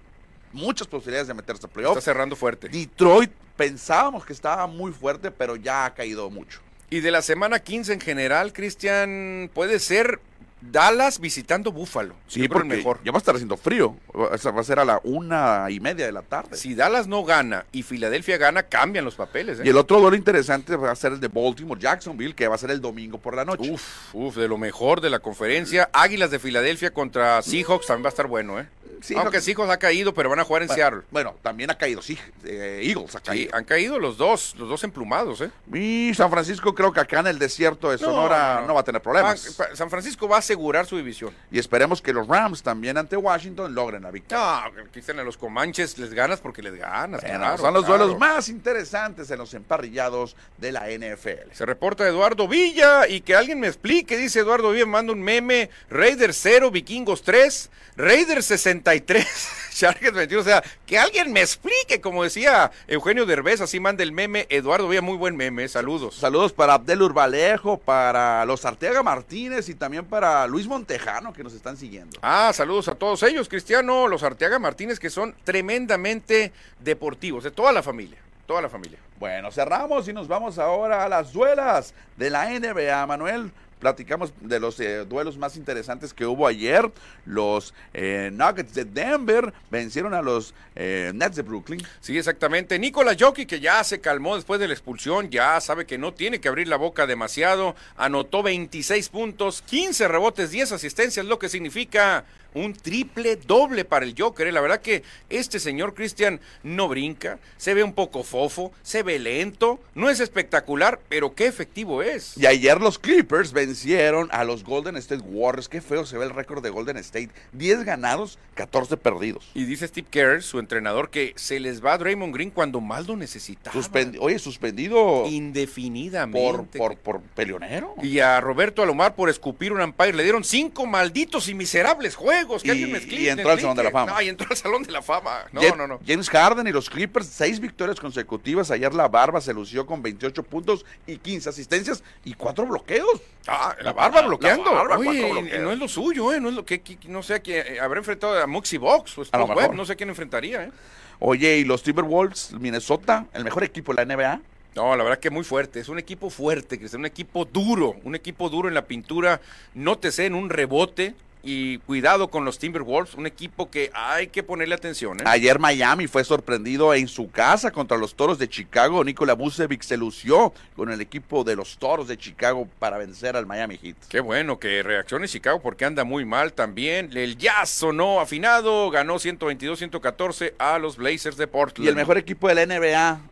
muchas 0.51 0.88
posibilidades 0.88 1.28
de 1.28 1.34
meterse 1.34 1.65
a 1.65 1.69
playoff. 1.69 1.97
Está 1.97 2.11
cerrando 2.11 2.36
fuerte. 2.36 2.69
Detroit 2.69 3.32
pensábamos 3.55 4.26
que 4.26 4.34
estaba 4.34 4.67
muy 4.67 4.91
fuerte, 4.91 5.32
pero 5.32 5.55
ya 5.55 5.86
ha 5.86 5.93
caído 5.93 6.30
mucho. 6.30 6.59
Y 6.89 6.99
de 6.99 7.11
la 7.11 7.22
semana 7.22 7.59
15 7.59 7.93
en 7.93 8.01
general, 8.01 8.53
Cristian, 8.53 9.49
puede 9.53 9.80
ser 9.80 10.19
Dallas 10.62 11.20
visitando 11.20 11.72
Buffalo. 11.72 12.16
Sí, 12.28 12.47
creo 12.47 12.62
el 12.62 12.68
mejor. 12.68 12.99
ya 13.03 13.12
va 13.12 13.18
a 13.18 13.20
estar 13.20 13.36
haciendo 13.36 13.57
frío. 13.57 13.95
O 14.14 14.38
sea, 14.38 14.51
va 14.51 14.62
a 14.62 14.64
ser 14.64 14.80
a 14.80 14.86
la 14.86 15.01
una 15.03 15.66
y 15.70 15.80
media 15.80 16.05
de 16.05 16.12
la 16.12 16.22
tarde. 16.22 16.55
Si 16.55 16.76
Dallas 16.76 17.07
no 17.07 17.24
gana 17.24 17.66
y 17.72 17.84
Filadelfia 17.84 18.38
gana, 18.38 18.64
cambian 18.64 19.03
los 19.03 19.16
papeles. 19.16 19.59
¿eh? 19.59 19.64
Y 19.66 19.70
el 19.70 19.78
otro 19.78 19.99
duelo 19.99 20.16
interesante 20.16 20.76
va 20.76 20.91
a 20.91 20.95
ser 20.95 21.14
el 21.14 21.20
de 21.20 21.28
Baltimore-Jacksonville, 21.28 22.36
que 22.36 22.47
va 22.47 22.55
a 22.55 22.57
ser 22.59 22.72
el 22.72 22.82
domingo 22.82 23.18
por 23.18 23.36
la 23.36 23.43
noche. 23.43 23.72
Uf, 23.72 24.14
uf, 24.14 24.36
de 24.36 24.47
lo 24.47 24.57
mejor 24.57 25.01
de 25.01 25.09
la 25.09 25.20
conferencia. 25.20 25.89
Águilas 25.93 26.32
de 26.32 26.39
Filadelfia 26.39 26.91
contra 26.91 27.41
Seahawks 27.41 27.88
también 27.88 28.05
va 28.05 28.09
a 28.09 28.12
estar 28.12 28.28
bueno, 28.28 28.59
¿eh? 28.59 28.68
Sí, 29.02 29.16
Aunque 29.16 29.38
no- 29.38 29.44
Seahawks 29.44 29.72
ha 29.72 29.78
caído, 29.78 30.14
pero 30.14 30.30
van 30.30 30.39
a 30.39 30.44
jugar 30.44 30.64
en 30.64 30.70
Seattle. 30.70 31.02
Bueno, 31.12 31.36
también 31.42 31.70
ha 31.72 31.78
caído, 31.78 32.02
sí. 32.02 32.18
eh, 32.44 32.82
Eagles 32.84 33.16
ha 33.16 33.32
Sí, 33.32 33.50
han 33.52 33.64
caído 33.64 34.00
los 34.00 34.18
dos, 34.18 34.56
los 34.58 34.68
dos 34.70 34.84
emplumados, 34.84 35.42
¿eh? 35.42 35.52
Y 35.74 36.14
San 36.14 36.30
Francisco 36.30 36.76
creo 36.76 36.92
que 36.92 37.00
acá 37.00 37.20
en 37.20 37.28
el 37.28 37.39
desierto 37.39 37.92
de 37.92 37.98
Sonora 37.98 38.64
no, 38.68 38.74
va 38.74 38.82
a 38.82 38.84
tener 38.84 39.02
problemas. 39.02 39.60
Ah, 39.60 39.76
San 39.76 39.89
Francisco 39.89 40.28
va 40.28 40.38
a 40.38 40.39
asegurar 40.39 40.86
su 40.86 40.98
división. 40.98 41.34
Y 41.52 41.60
esperemos 41.60 42.02
que 42.02 42.14
los 42.14 42.28
Rams 42.28 42.64
también 42.64 42.98
ante 42.98 43.16
Washington 43.18 43.74
logren 43.74 44.04
la 44.04 44.12
victoria. 44.12 44.44
No, 44.44 45.22
a 45.22 45.24
los 45.24 45.38
Comanches 45.38 45.98
les 45.98 46.14
ganas 46.14 46.39
porque 46.39 46.62
les 46.62 46.76
ganas. 46.76 47.22
Bueno, 47.22 47.39
claro, 47.39 47.58
son 47.58 47.74
los 47.74 47.86
claro. 47.86 48.04
duelos 48.06 48.20
más 48.20 48.50
interesantes 48.50 49.30
en 49.32 49.38
los 49.38 49.54
emparrillados 49.54 50.36
de 50.58 50.72
la 50.72 50.89
NFL. 50.89 51.52
Se 51.54 51.66
reporta 51.66 52.08
Eduardo 52.08 52.48
Villa 52.48 53.08
y 53.08 53.22
que 53.22 53.36
alguien 53.36 53.60
me 53.60 53.68
explique, 53.68 54.18
dice 54.18 54.39
Eduardo 54.39 54.72
Villa, 54.72 54.86
manda 54.86 55.14
un 55.14 55.22
meme, 55.22 55.70
Raiders 55.89 56.38
0, 56.42 56.72
Vikingos 56.72 57.24
3, 57.24 57.70
Raiders 57.96 58.52
63, 58.82 59.72
Chargers 59.74 60.14
21, 60.14 60.42
o 60.42 60.44
sea, 60.44 60.64
que 60.86 60.98
alguien 60.98 61.32
me 61.32 61.42
explique, 61.42 62.02
como 62.02 62.24
decía 62.24 62.72
Eugenio 62.88 63.26
Derbez, 63.26 63.62
así 63.62 63.80
manda 63.80 64.04
el 64.04 64.12
meme, 64.12 64.48
Eduardo 64.50 64.88
Villa, 64.88 65.02
muy 65.02 65.18
buen 65.18 65.36
meme, 65.38 65.68
saludos. 65.68 66.16
Saludos 66.16 66.52
para 66.52 66.74
Abdel 66.74 67.02
Urbalejo, 67.02 67.78
para 67.78 68.44
los 68.46 68.66
Arteaga 68.66 69.04
Martínez 69.04 69.70
y 69.70 69.76
también 69.76 70.06
para 70.06 70.48
Luis 70.48 70.68
Montejano 70.68 71.32
que 71.32 71.44
nos 71.44 71.54
están 71.54 71.78
siguiendo. 71.78 72.20
Ah, 72.22 72.52
saludos 72.54 72.88
a 72.88 72.96
todos 72.96 73.24
ellos, 73.24 73.48
Cristiano, 73.48 74.08
los 74.08 74.24
Arteaga 74.24 74.60
Martínez, 74.60 75.00
que 75.00 75.10
son 75.10 75.36
tremendamente 75.44 76.52
deportivos, 76.80 77.44
de 77.44 77.52
toda 77.52 77.72
la 77.72 77.84
familia, 77.84 78.18
toda 78.48 78.62
la 78.62 78.70
familia. 78.70 78.98
Bueno, 79.20 79.52
cerramos 79.52 80.08
y 80.08 80.14
nos 80.14 80.28
vamos 80.28 80.58
ahora 80.58 81.04
a 81.04 81.10
las 81.10 81.32
duelas 81.32 81.94
de 82.18 82.30
la 82.32 82.50
NBA, 82.50 83.06
Manuel. 83.06 83.52
Platicamos 83.82 84.32
de 84.42 84.60
los 84.60 84.80
eh, 84.80 85.06
duelos 85.06 85.40
más 85.40 85.58
interesantes 85.58 86.14
que 86.14 86.28
hubo 86.28 86.46
ayer. 86.46 86.92
Los 87.26 87.74
eh, 87.96 88.30
Nuggets 88.32 88.76
de 88.76 88.86
Denver 88.86 89.52
vencieron 89.72 90.14
a 90.14 90.22
los 90.22 90.54
eh, 90.76 91.12
Nets 91.16 91.36
de 91.36 91.42
Brooklyn. 91.42 91.82
Sí, 92.00 92.16
exactamente. 92.16 92.78
Nikola 92.78 93.16
Jokic, 93.20 93.50
que 93.50 93.60
ya 93.60 93.84
se 93.84 94.00
calmó 94.00 94.36
después 94.36 94.60
de 94.60 94.68
la 94.68 94.74
expulsión, 94.74 95.32
ya 95.32 95.60
sabe 95.60 95.88
que 95.88 95.98
no 95.98 96.14
tiene 96.14 96.40
que 96.40 96.48
abrir 96.48 96.68
la 96.68 96.76
boca 96.78 97.08
demasiado. 97.08 97.76
Anotó 97.98 98.44
26 98.44 99.10
puntos, 99.10 99.64
15 99.64 100.08
rebotes, 100.08 100.52
10 100.52 100.74
asistencias, 100.74 101.26
lo 101.26 101.40
que 101.40 101.50
significa 101.50 102.24
un 102.54 102.74
triple 102.74 103.36
doble 103.36 103.86
para 103.86 104.06
el 104.06 104.16
Joker. 104.18 104.47
¿eh? 104.47 104.52
La 104.52 104.62
verdad 104.62 104.82
que 104.82 105.04
este 105.30 105.60
señor 105.60 105.93
Cristian 105.93 106.39
no 106.64 106.88
brinca, 106.88 107.39
se 107.58 107.74
ve 107.74 107.84
un 107.84 107.93
poco 107.93 108.24
fofo, 108.24 108.72
se 108.84 109.04
ve 109.04 109.20
lento, 109.20 109.80
no 109.95 110.10
es 110.10 110.20
espectacular, 110.20 110.99
pero 111.10 111.34
qué 111.36 111.47
efectivo 111.47 112.02
es. 112.02 112.38
Y 112.38 112.45
ayer 112.45 112.80
los 112.80 112.99
Clippers 112.99 113.54
vencieron 113.54 114.30
a 114.32 114.43
los 114.43 114.64
Golden 114.64 114.97
State 114.97 115.24
Warriors. 115.24 115.70
Qué 115.70 115.82
feo 115.82 116.06
se 116.06 116.18
ve 116.18 116.26
el 116.26 116.32
récord 116.32 116.64
de 116.64 116.70
Golden 116.70 116.97
State. 116.97 117.30
10 117.54 117.84
ganados, 117.84 118.38
14 118.56 118.97
perdidos. 118.97 119.49
Y 119.54 119.66
dice 119.66 119.88
Steve 119.88 120.08
Kerr, 120.10 120.43
su 120.43 120.60
entrenador, 120.60 121.10
que 121.10 121.34
se 121.36 121.60
les 121.60 121.84
va 121.84 121.93
a 121.93 121.97
Draymond 121.97 122.34
Green 122.34 122.49
cuando 122.49 122.82
más 122.82 123.08
lo 123.08 123.16
necesitaba. 123.16 123.80
Oye, 124.20 124.39
suspendido 124.39 125.26
indefinidamente. 125.28 126.78
Por, 126.78 126.97
por, 126.97 127.22
peleonero. 127.22 127.95
Y 128.02 128.20
a 128.20 128.39
Roberto 128.41 128.82
Alomar 128.82 129.16
por 129.16 129.30
escupir 129.30 129.74
un 129.74 129.82
umpire. 129.82 130.14
Le 130.14 130.24
dieron 130.24 130.43
cinco 130.43 130.86
malditos 130.86 131.47
y 131.47 131.54
miserables 131.54 132.16
juegos. 132.16 132.41
Que 132.64 132.74
y, 132.74 133.24
y 133.24 133.30
entró 133.30 133.52
al 133.52 133.60
Salón 133.60 133.78
de 133.78 133.84
la 133.84 133.92
Fama. 133.92 134.12
No, 134.14 134.22
y 134.22 134.30
entró 134.30 134.48
al 134.50 134.58
Salón 134.58 134.84
de 134.84 134.92
la 134.92 135.02
Fama. 135.02 135.46
No, 135.52 135.62
no, 135.76 135.88
no. 135.88 136.00
James 136.06 136.30
Harden 136.30 136.68
y 136.68 136.72
los 136.72 136.89
Clippers, 136.89 137.28
seis 137.28 137.60
victorias 137.60 138.00
consecutivas. 138.00 138.72
Ayer 138.72 138.94
la 138.94 139.08
barba 139.08 139.42
se 139.42 139.54
lució 139.54 139.86
con 139.86 140.02
28 140.02 140.44
puntos 140.44 140.86
y 141.08 141.18
15 141.18 141.50
asistencias 141.50 142.04
y 142.24 142.34
cuatro 142.34 142.66
bloqueos. 142.66 143.22
Ah, 143.48 143.76
la 143.82 143.94
barba 143.94 144.22
bloqueando. 144.22 144.66
La 144.66 144.84
barba, 144.84 144.98
no 144.98 145.72
es 145.72 145.80
lo 145.80 145.88
suyo, 145.88 146.34
¿eh? 146.34 146.39
No 146.39 146.50
es 146.50 146.56
lo 146.56 146.66
que, 146.66 146.82
no 147.08 147.24
sé, 147.24 147.42
que 147.42 147.60
eh, 147.60 147.80
habrá 147.80 148.00
enfrentado 148.00 148.39
a 148.39 148.48
Moxie 148.48 148.78
Box 148.78 149.18
o 149.18 149.22
Sport 149.24 149.56
Web, 149.56 149.74
no 149.74 149.86
sé 149.86 149.96
quién 149.96 150.10
enfrentaría, 150.10 150.66
¿eh? 150.66 150.72
Oye, 151.20 151.58
¿y 151.58 151.64
los 151.66 151.84
Timberwolves, 151.84 152.54
Minnesota, 152.60 153.28
el 153.34 153.44
mejor 153.44 153.64
equipo 153.64 153.94
de 153.94 154.04
la 154.04 154.16
NBA? 154.16 154.42
No, 154.76 154.96
la 154.96 155.04
verdad 155.04 155.20
que 155.20 155.30
muy 155.30 155.44
fuerte. 155.44 155.80
Es 155.80 155.89
un 155.89 156.00
equipo 156.00 156.30
fuerte, 156.30 156.80
es 156.82 156.94
un 156.94 157.06
equipo 157.06 157.46
duro, 157.46 157.96
un 158.04 158.16
equipo 158.16 158.50
duro 158.50 158.70
en 158.70 158.74
la 158.74 158.86
pintura. 158.86 159.42
No 159.74 159.98
te 159.98 160.12
sé 160.12 160.26
en 160.26 160.34
un 160.36 160.50
rebote, 160.50 161.14
y 161.44 161.80
cuidado 161.80 162.30
con 162.30 162.46
los 162.46 162.60
Timberwolves, 162.60 163.16
un 163.16 163.26
equipo 163.26 163.70
que 163.70 163.92
hay 163.94 164.28
que 164.28 164.44
ponerle 164.44 164.76
atención. 164.76 165.20
¿eh? 165.20 165.24
Ayer 165.26 165.60
Miami 165.60 166.08
fue 166.08 166.24
sorprendido 166.24 166.94
en 166.94 167.08
su 167.08 167.32
casa 167.32 167.72
contra 167.72 167.98
los 167.98 168.16
Toros 168.16 168.38
de 168.38 168.48
Chicago. 168.48 169.04
Nikola 169.04 169.34
Vucevic 169.34 169.82
se 169.82 169.98
lució 169.98 170.54
con 170.76 170.92
el 170.92 171.02
equipo 171.02 171.44
de 171.44 171.56
los 171.56 171.78
Toros 171.78 172.08
de 172.08 172.18
Chicago 172.18 172.68
para 172.80 172.98
vencer 172.98 173.36
al 173.36 173.46
Miami 173.46 173.78
Heat. 173.78 173.96
Qué 174.10 174.20
bueno 174.20 174.60
que 174.60 174.84
reaccione 174.84 175.28
Chicago 175.28 175.62
porque 175.62 175.86
anda 175.86 176.04
muy 176.04 176.26
mal 176.26 176.54
también. 176.54 177.10
El 177.16 177.38
Jazz 177.38 177.70
sonó 177.70 178.20
afinado, 178.20 178.89
ganó 178.89 179.16
122-114 179.16 180.54
a 180.58 180.78
los 180.80 180.98
Blazers 180.98 181.38
de 181.38 181.48
Portland. 181.48 181.86
Y 181.86 181.89
el 181.89 181.96
mejor 181.96 182.18
equipo 182.18 182.48
de 182.48 182.56
la 182.56 182.66
NBA 182.66 183.31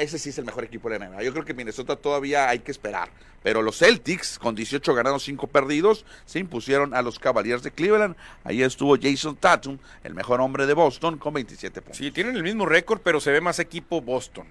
ese 0.00 0.18
sí 0.18 0.30
es 0.30 0.38
el 0.38 0.44
mejor 0.44 0.64
equipo 0.64 0.88
de 0.88 0.98
la 0.98 1.08
NBA. 1.08 1.22
Yo 1.22 1.32
creo 1.32 1.44
que 1.44 1.54
Minnesota 1.54 1.96
todavía 1.96 2.48
hay 2.48 2.60
que 2.60 2.70
esperar. 2.70 3.10
Pero 3.42 3.62
los 3.62 3.78
Celtics, 3.78 4.38
con 4.38 4.54
18 4.54 4.94
ganados, 4.94 5.22
5 5.24 5.46
perdidos, 5.46 6.04
se 6.26 6.38
impusieron 6.38 6.94
a 6.94 7.02
los 7.02 7.18
Cavaliers 7.18 7.62
de 7.62 7.70
Cleveland. 7.70 8.16
Ahí 8.44 8.62
estuvo 8.62 8.96
Jason 9.00 9.36
Tatum, 9.36 9.78
el 10.04 10.14
mejor 10.14 10.40
hombre 10.40 10.66
de 10.66 10.74
Boston, 10.74 11.18
con 11.18 11.34
27 11.34 11.80
puntos. 11.80 11.96
Sí, 11.96 12.10
tienen 12.10 12.36
el 12.36 12.42
mismo 12.42 12.66
récord, 12.66 13.00
pero 13.02 13.20
se 13.20 13.30
ve 13.30 13.40
más 13.40 13.58
equipo 13.58 14.00
Boston. 14.00 14.46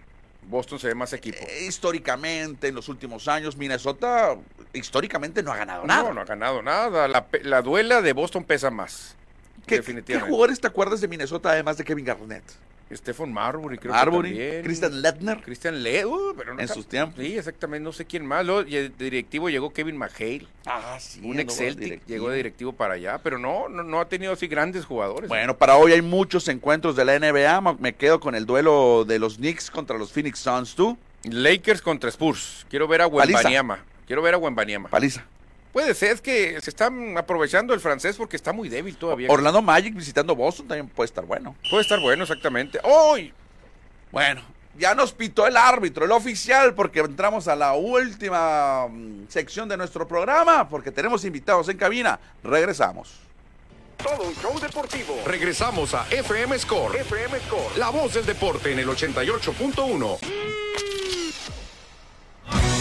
Boston 0.47 0.79
se 0.79 0.87
ve 0.87 0.95
más 0.95 1.13
equipo. 1.13 1.37
Eh, 1.41 1.65
históricamente, 1.67 2.67
en 2.67 2.75
los 2.75 2.89
últimos 2.89 3.27
años, 3.27 3.55
Minnesota 3.55 4.35
históricamente 4.73 5.43
no 5.43 5.51
ha 5.51 5.57
ganado 5.57 5.85
nada. 5.85 6.03
No, 6.03 6.13
no 6.13 6.21
ha 6.21 6.25
ganado 6.25 6.61
nada. 6.63 7.07
La, 7.07 7.61
duela 7.61 8.01
de 8.01 8.13
Boston 8.13 8.43
pesa 8.43 8.71
más. 8.71 9.15
¿Qué, 9.67 9.81
¿Qué 9.81 10.19
jugadores 10.19 10.59
te 10.59 10.65
acuerdas 10.65 10.99
de 11.01 11.07
Minnesota 11.07 11.51
además 11.51 11.77
de 11.77 11.83
Kevin 11.83 12.05
Garnett? 12.05 12.43
Stephen 12.91 13.31
Marbury, 13.31 13.77
creo 13.77 13.93
Marbury, 13.93 14.33
que 14.33 14.39
también. 14.39 14.63
Christian 14.63 15.01
Ledner. 15.01 15.41
Christian 15.41 15.83
Ledner, 15.83 16.05
uh, 16.07 16.33
pero 16.35 16.53
no 16.53 16.61
En 16.61 16.67
sus 16.67 16.87
tiempos. 16.87 17.23
Sí, 17.23 17.37
exactamente, 17.37 17.83
no 17.83 17.91
sé 17.91 18.05
quién 18.05 18.25
más. 18.25 18.45
Luego, 18.45 18.63
de 18.63 18.89
directivo 18.89 19.49
llegó 19.49 19.71
Kevin 19.71 19.97
McHale. 19.97 20.47
Ah, 20.65 20.97
sí. 20.99 21.21
Un 21.23 21.39
ex 21.39 21.59
llegó 22.07 22.29
de 22.29 22.37
directivo 22.37 22.73
para 22.73 22.95
allá, 22.95 23.19
pero 23.19 23.37
no, 23.37 23.69
no, 23.69 23.99
ha 23.99 24.05
tenido 24.05 24.33
así 24.33 24.47
grandes 24.47 24.85
jugadores. 24.85 25.29
Bueno, 25.29 25.57
para 25.57 25.77
hoy 25.77 25.93
hay 25.93 26.01
muchos 26.01 26.47
encuentros 26.47 26.95
de 26.95 27.05
la 27.05 27.19
NBA. 27.19 27.77
Me 27.79 27.93
quedo 27.93 28.19
con 28.19 28.35
el 28.35 28.45
duelo 28.45 29.05
de 29.05 29.19
los 29.19 29.37
Knicks 29.37 29.69
contra 29.69 29.97
los 29.97 30.11
Phoenix 30.11 30.39
Suns, 30.39 30.75
¿tú? 30.75 30.97
Lakers 31.23 31.81
contra 31.81 32.09
Spurs. 32.09 32.65
Quiero 32.69 32.87
ver 32.87 33.01
a 33.01 33.07
Wembanyama. 33.07 33.79
Quiero 34.07 34.21
ver 34.21 34.33
a 34.33 34.37
Wembanyama. 34.37 34.89
Paliza. 34.89 35.25
Puede 35.71 35.93
ser, 35.93 36.13
es 36.13 36.21
que 36.21 36.59
se 36.61 36.69
están 36.69 37.17
aprovechando 37.17 37.73
el 37.73 37.79
francés 37.79 38.17
porque 38.17 38.35
está 38.35 38.51
muy 38.51 38.69
débil 38.69 38.97
todavía. 38.97 39.29
Orlando 39.29 39.61
Magic 39.61 39.93
visitando 39.93 40.35
Boston 40.35 40.67
también 40.67 40.87
puede 40.87 41.05
estar 41.05 41.25
bueno. 41.25 41.55
Puede 41.69 41.83
estar 41.83 41.99
bueno, 41.99 42.23
exactamente. 42.23 42.79
¡Hoy! 42.83 43.31
Bueno, 44.11 44.41
ya 44.77 44.95
nos 44.95 45.11
pitó 45.11 45.45
el 45.45 45.57
árbitro, 45.57 46.05
el 46.05 46.11
oficial, 46.11 46.73
porque 46.73 47.01
entramos 47.01 47.47
a 47.47 47.55
la 47.55 47.73
última 47.73 48.87
mm, 48.87 49.27
sección 49.27 49.69
de 49.69 49.77
nuestro 49.77 50.07
programa, 50.07 50.67
porque 50.67 50.89
tenemos 50.89 51.23
invitados 51.23 51.69
en 51.69 51.77
cabina. 51.77 52.19
Regresamos. 52.43 53.19
Todo 54.01 54.23
un 54.23 54.35
show 54.35 54.57
deportivo. 54.59 55.15
Regresamos 55.25 55.93
a 55.93 56.07
FM 56.09 56.57
Score. 56.57 56.95
FM 56.95 57.39
Score. 57.41 57.77
La 57.77 57.89
voz 57.89 58.13
del 58.13 58.25
deporte 58.25 58.71
en 58.71 58.79
el 58.79 58.87
88.1. 58.87 60.17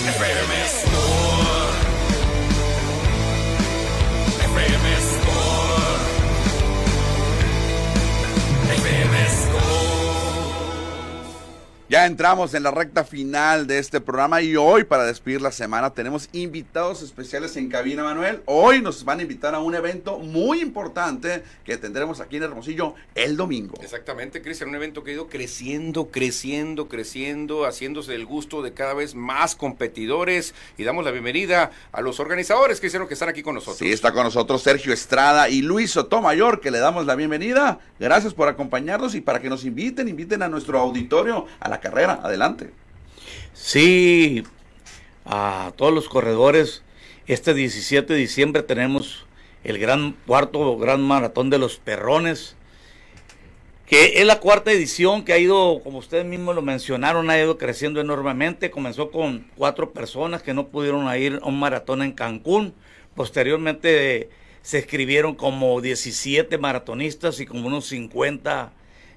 FM 0.08 0.68
Score. 0.68 1.27
Entramos 12.08 12.54
en 12.54 12.62
la 12.62 12.70
recta 12.70 13.04
final 13.04 13.66
de 13.66 13.78
este 13.78 14.00
programa 14.00 14.40
y 14.40 14.56
hoy 14.56 14.84
para 14.84 15.04
despedir 15.04 15.42
la 15.42 15.52
semana 15.52 15.90
tenemos 15.90 16.30
invitados 16.32 17.02
especiales 17.02 17.54
en 17.58 17.68
cabina, 17.68 18.02
Manuel. 18.02 18.40
Hoy 18.46 18.80
nos 18.80 19.04
van 19.04 19.18
a 19.18 19.22
invitar 19.22 19.54
a 19.54 19.58
un 19.58 19.74
evento 19.74 20.18
muy 20.18 20.62
importante 20.62 21.42
que 21.66 21.76
tendremos 21.76 22.20
aquí 22.20 22.38
en 22.38 22.44
Hermosillo 22.44 22.94
el 23.14 23.36
domingo. 23.36 23.78
Exactamente, 23.82 24.40
Cristian, 24.40 24.70
un 24.70 24.76
evento 24.76 25.04
que 25.04 25.10
ha 25.10 25.14
ido 25.14 25.28
creciendo, 25.28 26.08
creciendo, 26.10 26.88
creciendo, 26.88 27.66
haciéndose 27.66 28.14
el 28.14 28.24
gusto 28.24 28.62
de 28.62 28.72
cada 28.72 28.94
vez 28.94 29.14
más 29.14 29.54
competidores 29.54 30.54
y 30.78 30.84
damos 30.84 31.04
la 31.04 31.10
bienvenida 31.10 31.72
a 31.92 32.00
los 32.00 32.20
organizadores, 32.20 32.80
que 32.80 32.86
hicieron 32.86 33.06
que 33.06 33.14
están 33.14 33.28
aquí 33.28 33.42
con 33.42 33.54
nosotros. 33.54 33.76
Sí, 33.76 33.92
está 33.92 34.12
con 34.12 34.24
nosotros 34.24 34.62
Sergio 34.62 34.94
Estrada 34.94 35.50
y 35.50 35.60
Luis 35.60 35.90
Sotomayor, 35.90 36.60
que 36.60 36.70
le 36.70 36.78
damos 36.78 37.04
la 37.04 37.16
bienvenida. 37.16 37.80
Gracias 38.00 38.32
por 38.32 38.48
acompañarnos 38.48 39.14
y 39.14 39.20
para 39.20 39.42
que 39.42 39.50
nos 39.50 39.66
inviten, 39.66 40.08
inviten 40.08 40.42
a 40.42 40.48
nuestro 40.48 40.78
auditorio 40.78 41.44
a 41.60 41.68
la 41.68 41.80
carrera. 41.80 41.97
Adelante. 42.04 42.70
Sí, 43.52 44.44
a 45.24 45.72
todos 45.76 45.92
los 45.92 46.08
corredores, 46.08 46.82
este 47.26 47.54
17 47.54 48.12
de 48.12 48.18
diciembre 48.18 48.62
tenemos 48.62 49.26
el 49.64 49.78
gran 49.78 50.12
cuarto 50.26 50.78
gran 50.78 51.02
maratón 51.02 51.50
de 51.50 51.58
los 51.58 51.76
perrones, 51.78 52.56
que 53.86 54.20
es 54.20 54.26
la 54.26 54.38
cuarta 54.38 54.70
edición 54.70 55.24
que 55.24 55.32
ha 55.32 55.38
ido, 55.38 55.80
como 55.82 55.98
ustedes 55.98 56.24
mismos 56.24 56.54
lo 56.54 56.62
mencionaron, 56.62 57.30
ha 57.30 57.38
ido 57.38 57.56
creciendo 57.56 58.00
enormemente. 58.00 58.70
Comenzó 58.70 59.10
con 59.10 59.50
cuatro 59.56 59.92
personas 59.92 60.42
que 60.42 60.52
no 60.52 60.68
pudieron 60.68 61.12
ir 61.16 61.40
a 61.42 61.46
un 61.46 61.58
maratón 61.58 62.02
en 62.02 62.12
Cancún. 62.12 62.74
Posteriormente 63.14 64.28
se 64.60 64.78
escribieron 64.78 65.34
como 65.34 65.80
17 65.80 66.58
maratonistas 66.58 67.40
y 67.40 67.46
como 67.46 67.66
unos 67.66 67.86
50 67.86 68.72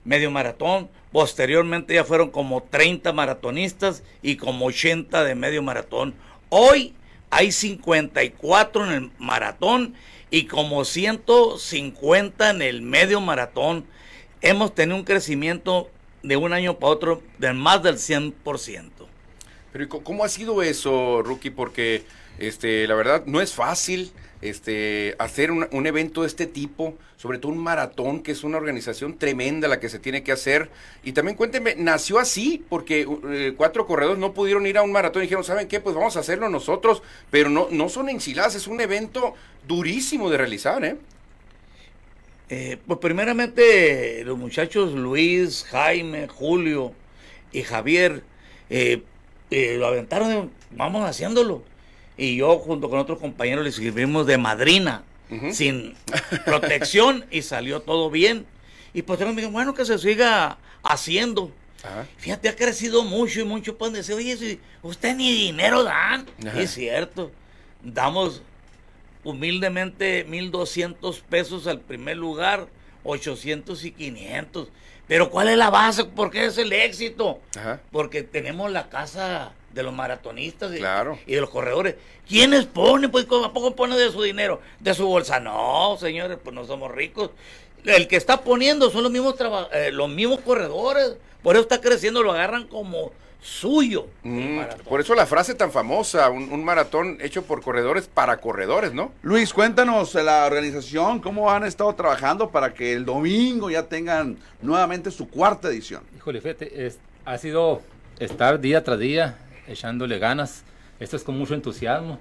medio 0.05 0.32
maratón. 0.32 0.89
Posteriormente 1.12 1.93
ya 1.93 2.03
fueron 2.05 2.30
como 2.30 2.64
30 2.64 3.12
maratonistas 3.12 4.03
y 4.22 4.38
como 4.38 4.66
80 4.68 5.24
de 5.24 5.36
medio 5.36 5.62
maratón. 5.62 6.14
Hoy 6.49 6.93
hay 7.30 7.51
54 7.51 8.86
en 8.86 8.91
el 8.91 9.12
maratón 9.20 9.93
y 10.30 10.45
como 10.45 10.86
150 10.86 12.49
en 12.49 12.62
el 12.62 12.82
medio 12.82 13.20
maratón. 13.20 13.86
Hemos 14.41 14.74
tenido 14.74 14.97
un 14.97 15.03
crecimiento 15.03 15.89
de 16.24 16.38
un 16.38 16.53
año 16.53 16.80
para 16.80 16.93
otro 16.93 17.22
de 17.38 17.51
más 17.53 17.84
del 17.84 17.95
100%. 17.95 18.89
Pero 19.74 19.89
¿cómo 19.89 20.24
ha 20.24 20.30
sido 20.30 20.62
eso, 20.62 21.22
Rookie? 21.24 21.49
Porque 21.49 22.03
este, 22.39 22.88
la 22.88 22.95
verdad 22.95 23.24
no 23.26 23.41
es 23.41 23.53
fácil 23.53 24.12
este, 24.42 25.16
hacer 25.20 25.52
un, 25.52 25.88
evento 25.88 26.22
de 26.22 26.28
este 26.28 26.48
tipo, 26.48 26.96
sobre 27.16 27.38
todo 27.38 27.52
un 27.52 27.60
maratón, 27.60 28.24
que 28.24 28.32
es 28.32 28.44
una 28.44 28.58
organización 28.58 29.18
tremenda 29.18 29.68
la 29.68 29.80
que 29.80 29.89
se 29.89 30.00
tiene 30.00 30.24
que 30.24 30.32
hacer. 30.32 30.70
Y 31.04 31.12
también 31.12 31.38
cuénteme, 31.38 31.76
nació 31.76 32.18
así, 32.18 32.64
porque 32.68 33.08
eh, 33.30 33.54
cuatro 33.56 33.86
corredores 33.86 34.20
no 34.20 34.34
pudieron 34.34 34.66
ir 34.66 34.78
a 34.78 34.82
un 34.82 34.92
maratón 34.92 35.22
y 35.22 35.26
dijeron, 35.26 35.44
¿saben 35.44 35.68
qué? 35.68 35.80
Pues 35.80 35.96
vamos 35.96 36.18
a 36.18 36.22
hacerlo 36.22 36.50
nosotros, 36.50 37.04
pero 37.30 37.50
no, 37.50 37.68
no 37.70 37.88
son 37.89 38.10
enchiladas, 38.10 38.56
es 38.56 38.68
un 38.68 38.82
evento 38.82 39.36
durísimo 39.68 40.30
de 40.30 40.38
realizar, 40.38 40.84
¿eh? 40.84 40.98
eh 42.50 42.78
pues 42.88 43.00
primeramente 43.00 44.24
los 44.26 44.38
muchachos 44.38 44.94
Luis, 44.94 45.66
Jaime, 45.66 46.28
Julio 46.28 46.94
y 47.52 47.62
Javier 47.62 48.24
eh, 48.72 49.04
lo 49.52 49.86
aventaron, 49.86 50.50
vamos 50.72 51.08
haciéndolo 51.08 51.70
y 52.18 52.38
yo 52.38 52.59
junto 52.59 52.89
con 52.89 52.99
otros 52.99 53.20
compañeros 53.20 53.64
le 53.64 53.70
escribimos 53.70 54.26
de 54.28 54.38
madrina, 54.38 55.03
sin 55.51 55.95
protección 56.45 57.26
y 57.32 57.41
salió 57.41 57.82
todo 57.82 58.09
bien. 58.09 58.45
Y 58.93 59.03
pues 59.03 59.20
me 59.20 59.34
dijo, 59.34 59.51
bueno, 59.51 59.74
que 59.74 59.86
se 59.86 59.97
siga 59.97 60.57
haciendo. 60.84 61.51
Fíjate, 62.18 62.49
ha 62.49 62.55
crecido 62.55 63.03
mucho 63.03 63.39
y 63.39 63.43
mucho. 63.43 63.78
Pues 63.78 63.93
decir, 63.93 64.16
oye, 64.16 64.38
si 64.38 64.59
usted 64.84 65.16
ni 65.16 65.32
dinero 65.32 65.84
dan. 65.84 66.26
Es 66.57 66.72
cierto, 66.74 67.32
damos 67.82 68.41
humildemente 69.24 70.26
1200 70.26 71.20
pesos 71.22 71.68
al 71.68 71.80
primer 71.80 72.18
lugar, 72.18 72.68
800 73.03 73.86
y 73.86 73.91
500. 73.91 74.68
Pero 75.07 75.30
¿cuál 75.30 75.49
es 75.49 75.57
la 75.57 75.70
base? 75.70 76.05
¿Por 76.05 76.30
qué 76.32 76.45
es 76.45 76.57
el 76.57 76.72
éxito? 76.74 77.39
Porque 77.91 78.24
tenemos 78.24 78.72
la 78.72 78.89
casa 78.89 79.53
de 79.74 79.84
los 79.84 79.93
maratonistas 79.93 80.72
y, 80.74 80.82
y, 81.26 81.36
de 81.36 81.41
los 81.41 81.49
corredores. 81.49 81.95
¿Quiénes 82.28 82.65
ponen? 82.65 83.11
Pues 83.11 83.26
¿a 83.26 83.53
poco 83.53 83.76
ponen 83.76 83.97
de 83.97 84.11
su 84.11 84.22
dinero? 84.22 84.61
¿De 84.80 84.93
su 84.93 85.07
bolsa? 85.07 85.39
No, 85.39 85.97
señores, 85.99 86.38
pues 86.43 86.55
no 86.55 86.65
somos 86.65 86.91
ricos. 86.91 87.32
El 87.86 88.07
que 88.07 88.15
está 88.15 88.41
poniendo 88.41 88.89
son 88.89 89.03
los 89.03 89.11
mismos, 89.11 89.36
eh, 89.74 89.91
los 89.91 90.09
mismos 90.09 90.41
corredores. 90.41 91.15
Por 91.41 91.55
eso 91.55 91.63
está 91.63 91.82
creciendo, 91.82 92.22
lo 92.22 92.32
agarran 92.32 92.67
como 92.67 93.11
suyo. 93.41 94.07
Mm, 94.24 94.59
por 94.88 95.01
eso 95.01 95.15
la 95.15 95.26
frase 95.26 95.55
tan 95.55 95.72
famosa, 95.72 96.30
un, 96.30 96.63
maratón 96.63 97.17
hecho 97.22 97.41
por 97.43 97.61
corredores 97.61 98.07
para 98.07 98.38
corredores, 98.38 98.93
¿no? 98.93 99.11
Luis, 99.24 99.51
cuéntanos 99.51 100.13
la 100.13 100.45
organización, 100.45 101.19
cómo 101.19 101.49
han 101.51 101.65
estado 101.65 101.93
trabajando 101.95 102.51
para 102.51 102.74
que 102.74 102.93
el 102.93 103.03
domingo 103.03 103.72
ya 103.72 103.88
tengan 103.88 104.38
nuevamente 104.61 105.09
su 105.09 105.28
cuarta 105.28 105.69
edición. 105.69 106.03
Híjole, 106.15 106.39
fíjate, 106.39 106.86
es, 106.86 106.99
ha 107.26 107.38
sido 107.39 107.82
estar 108.19 108.59
día 108.59 108.84
tras 108.84 108.99
día 108.99 109.38
echándole 109.68 110.20
ganas. 110.20 110.64
Esto 110.99 111.16
es 111.16 111.24
con 111.24 111.38
mucho 111.38 111.53
entusiasmo. 111.53 112.20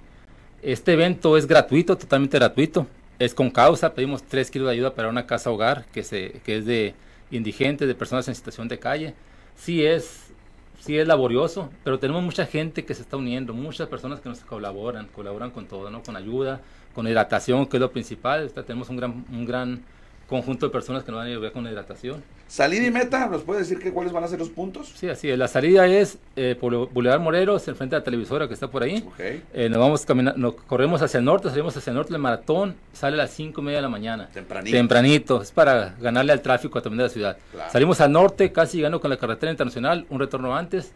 Este 0.63 0.93
evento 0.93 1.37
es 1.37 1.47
gratuito, 1.47 1.97
totalmente 1.97 2.39
gratuito. 2.39 2.87
Es 3.19 3.35
con 3.35 3.51
causa, 3.51 3.95
pedimos 3.95 4.23
tres 4.23 4.51
kilos 4.51 4.69
de 4.69 4.75
ayuda 4.75 4.95
para 4.95 5.09
una 5.09 5.27
casa 5.27 5.51
hogar 5.51 5.85
que, 5.93 6.03
se, 6.03 6.41
que 6.45 6.59
es 6.59 6.67
de 6.67 6.95
indigentes, 7.31 7.87
de 7.87 7.95
personas 7.95 8.27
en 8.29 8.35
situación 8.35 8.69
de 8.69 8.79
calle. 8.79 9.15
Sí 9.57 9.85
es 9.85 10.31
sí 10.81 10.99
es 10.99 11.07
laborioso, 11.07 11.71
pero 11.85 11.99
tenemos 11.99 12.23
mucha 12.23 12.47
gente 12.47 12.85
que 12.85 12.95
se 12.95 13.03
está 13.03 13.17
uniendo, 13.17 13.53
muchas 13.53 13.89
personas 13.89 14.21
que 14.21 14.29
nos 14.29 14.41
colaboran, 14.41 15.07
colaboran 15.09 15.51
con 15.51 15.67
todo, 15.67 15.91
¿no? 15.91 16.03
Con 16.03 16.17
ayuda, 16.17 16.61
con 16.95 17.07
hidratación, 17.07 17.67
que 17.67 17.77
es 17.77 17.81
lo 17.81 17.93
principal. 17.93 18.51
tenemos 18.51 18.89
un 18.89 18.97
gran, 18.97 19.25
un 19.31 19.45
gran 19.45 19.83
conjunto 20.31 20.67
de 20.67 20.73
personas 20.73 21.03
que 21.03 21.11
nos 21.11 21.19
van 21.19 21.27
a 21.27 21.31
ayudar 21.31 21.51
con 21.51 21.65
la 21.65 21.73
hidratación. 21.73 22.23
Salida 22.47 22.87
y 22.87 22.91
meta, 22.91 23.27
¿nos 23.27 23.43
puede 23.43 23.61
decir 23.61 23.81
que 23.81 23.93
cuáles 23.93 24.13
van 24.13 24.23
a 24.23 24.29
ser 24.29 24.39
los 24.39 24.49
puntos? 24.49 24.93
Sí, 24.95 25.09
así 25.09 25.29
es. 25.29 25.37
La 25.37 25.49
salida 25.49 25.87
es 25.89 26.19
eh, 26.37 26.57
por 26.59 26.89
Boulevard 26.91 27.21
Morelos, 27.21 27.67
enfrente 27.67 27.97
de 27.97 28.01
la 28.01 28.05
televisora 28.05 28.47
que 28.47 28.55
está 28.55 28.71
por 28.71 28.85
ahí. 28.85 29.05
Eh, 29.53 29.69
nos 29.69 29.81
vamos 29.81 30.07
caminando, 30.07 30.39
nos 30.39 30.55
corremos 30.55 31.03
hacia 31.03 31.19
el 31.19 31.25
norte, 31.25 31.51
salimos 31.51 31.77
hacia 31.77 31.91
el 31.91 31.97
norte 31.97 32.13
del 32.13 32.23
maratón, 32.23 32.77
sale 32.93 33.15
a 33.15 33.25
las 33.25 33.33
5 33.33 33.61
y 33.61 33.65
media 33.65 33.79
de 33.79 33.83
la 33.83 33.89
mañana. 33.89 34.29
Tempranito. 34.33 34.77
Tempranito, 34.77 35.43
es 35.43 35.51
para 35.51 35.97
ganarle 36.01 36.33
al 36.33 36.41
tráfico 36.41 36.81
también 36.81 36.99
de 36.99 37.05
la 37.05 37.11
ciudad. 37.11 37.37
Salimos 37.73 38.01
al 38.01 38.13
norte, 38.13 38.53
casi 38.53 38.77
llegando 38.77 39.01
con 39.01 39.11
la 39.11 39.17
carretera 39.17 39.51
internacional, 39.51 40.07
un 40.11 40.21
retorno 40.21 40.57
antes, 40.57 40.93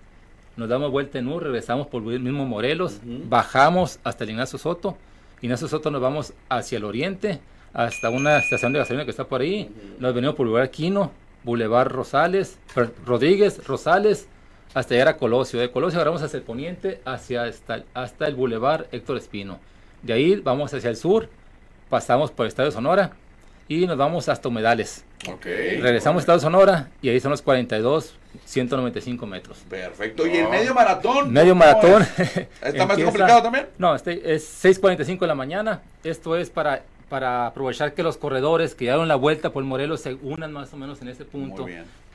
nos 0.57 0.69
damos 0.69 0.93
vuelta 0.93 1.19
en 1.19 1.27
U, 1.27 1.41
regresamos 1.41 1.89
por 1.89 2.03
el 2.13 2.21
mismo 2.21 2.47
Morelos, 2.47 3.01
bajamos 3.03 3.99
hasta 4.05 4.23
el 4.23 4.31
Ignacio 4.31 4.61
Soto, 4.61 4.97
Ignacio 5.43 5.67
Soto 5.67 5.91
nos 5.91 6.01
vamos 6.01 6.33
hacia 6.49 6.79
el 6.79 6.85
oriente, 6.85 7.41
hasta 7.75 8.09
una 8.09 8.39
estación 8.39 8.73
de 8.73 8.79
gasolina 8.79 9.05
que 9.05 9.11
está 9.11 9.25
por 9.25 9.41
ahí. 9.41 9.69
Nos 9.99 10.15
venimos 10.15 10.37
por 10.37 10.47
Boulevard 10.47 10.71
Quino, 10.71 11.11
Boulevard 11.43 11.91
Rosales, 11.91 12.59
Rodríguez, 13.05 13.67
Rosales, 13.67 14.29
hasta 14.73 14.95
llegar 14.95 15.09
a 15.09 15.17
Colosio. 15.17 15.61
De 15.61 15.71
Colosio 15.71 15.99
agarramos 15.99 16.23
hacia 16.23 16.39
el 16.39 16.45
poniente, 16.45 17.01
hacia 17.05 17.43
hasta, 17.43 17.85
hasta 17.93 18.27
el 18.27 18.37
Boulevard 18.37 18.87
Héctor 18.93 19.19
Espino. 19.19 19.59
De 20.03 20.13
ahí 20.13 20.37
vamos 20.37 20.73
hacia 20.73 20.89
el 20.89 20.97
sur, 20.97 21.29
pasamos 21.91 22.31
por 22.31 22.47
el 22.47 22.49
Estadio 22.49 22.71
Sonora 22.71 23.13
y 23.67 23.87
nos 23.87 23.97
vamos 23.97 24.29
hasta 24.29 24.49
Humedales. 24.49 25.05
Regresamos 25.43 26.21
a 26.21 26.23
Estadio 26.23 26.41
Sonora 26.41 26.91
y 27.03 27.09
ahí 27.09 27.19
son 27.19 27.31
los 27.31 27.43
42, 27.43 28.15
195 28.45 29.27
metros. 29.27 29.59
Perfecto. 29.69 30.27
¿Y 30.27 30.37
el 30.37 30.49
medio 30.49 30.75
maratón? 30.75 31.33
Medio 31.33 31.55
maratón. 31.55 32.07
¿Está 32.63 32.87
más 32.87 32.99
complicado 33.03 33.43
también? 33.43 33.69
No, 33.79 33.95
este 33.95 34.35
es 34.35 34.65
6.45 34.65 35.21
de 35.21 35.27
la 35.27 35.35
mañana. 35.35 35.83
Esto 36.05 36.37
es 36.37 36.51
para 36.51 36.83
para 37.15 37.47
aprovechar 37.47 37.95
que 37.95 38.03
los 38.03 38.17
corredores 38.17 38.75
que 38.75 38.87
dieron 38.87 39.07
la 39.07 39.15
vuelta 39.15 39.51
por 39.51 39.63
Morelos 39.63 40.01
se 40.01 40.15
unan 40.15 40.53
más 40.53 40.75
o 40.75 40.77
menos 40.77 41.01
en 41.01 41.07
ese 41.07 41.25
punto. 41.25 41.65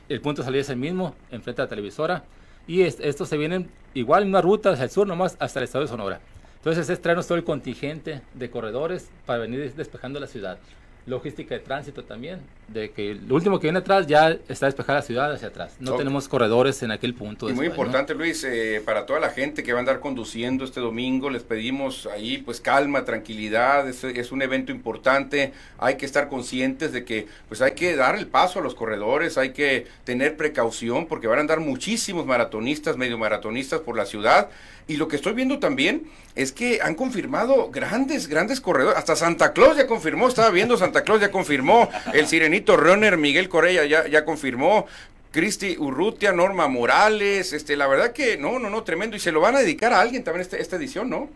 El 0.10 0.20
punto 0.20 0.42
de 0.42 0.46
salida 0.46 0.60
es 0.60 0.70
el 0.70 0.76
mismo, 0.76 1.16
enfrente 1.32 1.62
de 1.62 1.66
la 1.68 1.70
televisora. 1.70 2.24
Y 2.68 2.82
estos 2.82 3.30
se 3.30 3.38
vienen 3.38 3.70
igual 3.94 4.24
en 4.24 4.28
una 4.28 4.42
ruta 4.42 4.72
hacia 4.72 4.84
el 4.84 4.90
sur 4.90 5.08
nomás 5.08 5.38
hasta 5.40 5.60
el 5.60 5.64
estado 5.64 5.86
de 5.86 5.88
Sonora. 5.88 6.20
Entonces 6.58 6.90
es 6.90 7.02
traernos 7.02 7.28
todo 7.28 7.38
el 7.38 7.46
contingente 7.46 8.20
de 8.34 8.50
corredores 8.50 9.10
para 9.26 9.40
venir 9.40 9.74
despejando 9.74 10.20
la 10.20 10.28
ciudad 10.28 10.58
logística 11.06 11.56
de 11.56 11.62
tránsito 11.62 12.04
también, 12.04 12.40
de 12.68 12.92
que 12.92 13.12
el 13.12 13.32
último 13.32 13.60
que 13.60 13.68
viene 13.68 13.80
atrás 13.80 14.06
ya 14.08 14.38
está 14.48 14.68
despejada 14.68 15.00
la 15.00 15.06
ciudad 15.06 15.32
hacia 15.34 15.48
atrás. 15.48 15.76
No 15.80 15.96
tenemos 15.96 16.28
corredores 16.28 16.82
en 16.84 16.92
aquel 16.92 17.14
punto. 17.14 17.50
Y 17.50 17.54
muy 17.54 17.68
importante, 17.68 18.14
Luis, 18.14 18.44
eh, 18.44 18.82
para 18.86 19.06
toda 19.06 19.20
la 19.20 19.30
gente 19.30 19.64
que 19.64 19.74
va 19.74 19.80
a 19.80 19.82
andar 19.82 20.00
conduciendo 20.00 20.64
este 20.64 20.80
domingo, 20.80 21.30
les 21.30 21.44
pedimos 21.44 22.08
ahí 22.08 22.38
pues 22.38 22.62
calma, 22.62 23.06
tranquilidad, 23.06 23.88
es, 23.88 24.04
es, 24.04 24.32
un 24.32 24.42
evento 24.42 24.72
importante, 24.72 25.54
hay 25.78 25.96
que 25.96 26.06
estar 26.06 26.30
conscientes 26.30 26.92
de 26.92 27.04
que 27.04 27.28
pues 27.48 27.62
hay 27.62 27.72
que 27.72 27.96
dar 27.96 28.16
el 28.16 28.28
paso 28.28 28.60
a 28.60 28.62
los 28.62 28.76
corredores, 28.76 29.38
hay 29.38 29.52
que 29.52 29.88
tener 30.04 30.38
precaución 30.38 31.08
porque 31.08 31.28
van 31.28 31.40
a 31.40 31.42
andar 31.42 31.60
muchísimos 31.60 32.26
maratonistas, 32.26 32.98
medio 32.98 33.18
maratonistas 33.18 33.82
por 33.82 33.98
la 33.98 34.06
ciudad. 34.06 34.50
Y 34.88 34.98
lo 34.98 35.08
que 35.08 35.18
estoy 35.18 35.34
viendo 35.34 35.60
también 35.60 36.08
es 36.36 36.52
que 36.52 36.80
han 36.82 36.96
confirmado 36.96 37.70
grandes, 37.70 38.28
grandes 38.28 38.60
corredores. 38.60 38.98
Hasta 38.98 39.16
Santa 39.16 39.54
Claus 39.54 39.78
ya 39.78 39.86
confirmó, 39.86 40.28
estaba 40.28 40.50
viendo 40.50 40.78
Santa 40.78 40.99
Claus 41.04 41.22
ya 41.22 41.32
confirmó. 41.32 41.90
El 42.14 42.28
sirenito 42.28 42.78
Runner 42.78 43.18
Miguel 43.18 43.50
Correa 43.50 43.86
ya, 43.86 44.08
ya 44.08 44.26
confirmó. 44.26 44.86
Cristi 45.32 45.78
Urrutia, 45.78 46.32
Norma 46.32 46.68
Morales, 46.68 47.54
este, 47.54 47.78
la 47.78 47.88
verdad 47.88 48.14
que 48.14 48.38
no, 48.38 48.58
no, 48.58 48.70
no, 48.70 48.84
tremendo. 48.84 49.16
Y 49.16 49.20
se 49.20 49.32
lo 49.32 49.42
van 49.42 49.56
a 49.56 49.60
dedicar 49.60 49.94
a 49.94 50.02
alguien 50.02 50.24
también 50.24 50.42
este, 50.42 50.60
esta 50.60 50.76
edición, 50.76 51.10
¿no? 51.10 51.30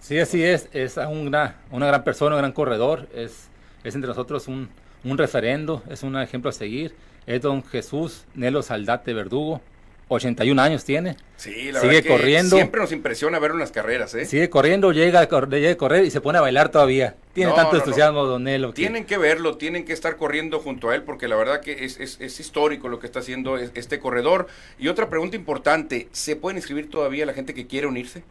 Sí, 0.00 0.18
así 0.18 0.42
es. 0.42 0.68
Es 0.72 0.96
una, 0.96 1.56
una 1.70 1.86
gran 1.86 2.04
persona, 2.04 2.36
un 2.36 2.40
gran 2.40 2.52
corredor. 2.52 3.08
Es, 3.14 3.48
es 3.84 3.94
entre 3.94 4.08
nosotros 4.08 4.48
un, 4.48 4.68
un 5.04 5.18
referendo, 5.18 5.82
es 5.90 6.02
un 6.02 6.16
ejemplo 6.16 6.48
a 6.48 6.52
seguir. 6.52 6.94
Es 7.26 7.42
don 7.42 7.64
Jesús 7.64 8.24
Nelo 8.34 8.62
Saldate 8.62 9.12
Verdugo 9.12 9.60
81 10.08 10.62
años 10.62 10.84
tiene. 10.84 11.16
Sí, 11.36 11.72
la 11.72 11.80
sigue 11.80 12.04
corriendo. 12.04 12.54
Siempre 12.56 12.80
nos 12.80 12.92
impresiona 12.92 13.40
verlo 13.40 13.56
en 13.56 13.60
las 13.60 13.72
carreras, 13.72 14.14
¿eh? 14.14 14.24
Sigue 14.24 14.48
corriendo, 14.48 14.92
llega 14.92 15.20
a, 15.20 15.28
correr 15.28 16.04
y 16.04 16.10
se 16.10 16.20
pone 16.20 16.38
a 16.38 16.40
bailar 16.40 16.70
todavía. 16.70 17.16
Tiene 17.32 17.52
tanto 17.52 17.76
entusiasmo, 17.76 18.24
Don 18.24 18.44
Nelo. 18.44 18.72
Tienen 18.72 19.04
que 19.04 19.18
verlo, 19.18 19.56
tienen 19.56 19.84
que 19.84 19.92
estar 19.92 20.16
corriendo 20.16 20.60
junto 20.60 20.90
a 20.90 20.94
él, 20.94 21.02
porque 21.02 21.26
la 21.28 21.34
verdad 21.36 21.60
que 21.60 21.84
es, 21.84 21.98
es, 21.98 22.40
histórico 22.40 22.88
lo 22.88 23.00
que 23.00 23.06
está 23.06 23.18
haciendo 23.18 23.58
este 23.58 23.98
corredor. 23.98 24.46
Y 24.78 24.86
otra 24.88 25.10
pregunta 25.10 25.36
importante: 25.36 26.08
¿se 26.12 26.36
pueden 26.36 26.58
inscribir 26.58 26.88
todavía 26.88 27.26
la 27.26 27.34
gente 27.34 27.52
que 27.52 27.66
quiere 27.66 27.88
unirse? 27.88 28.22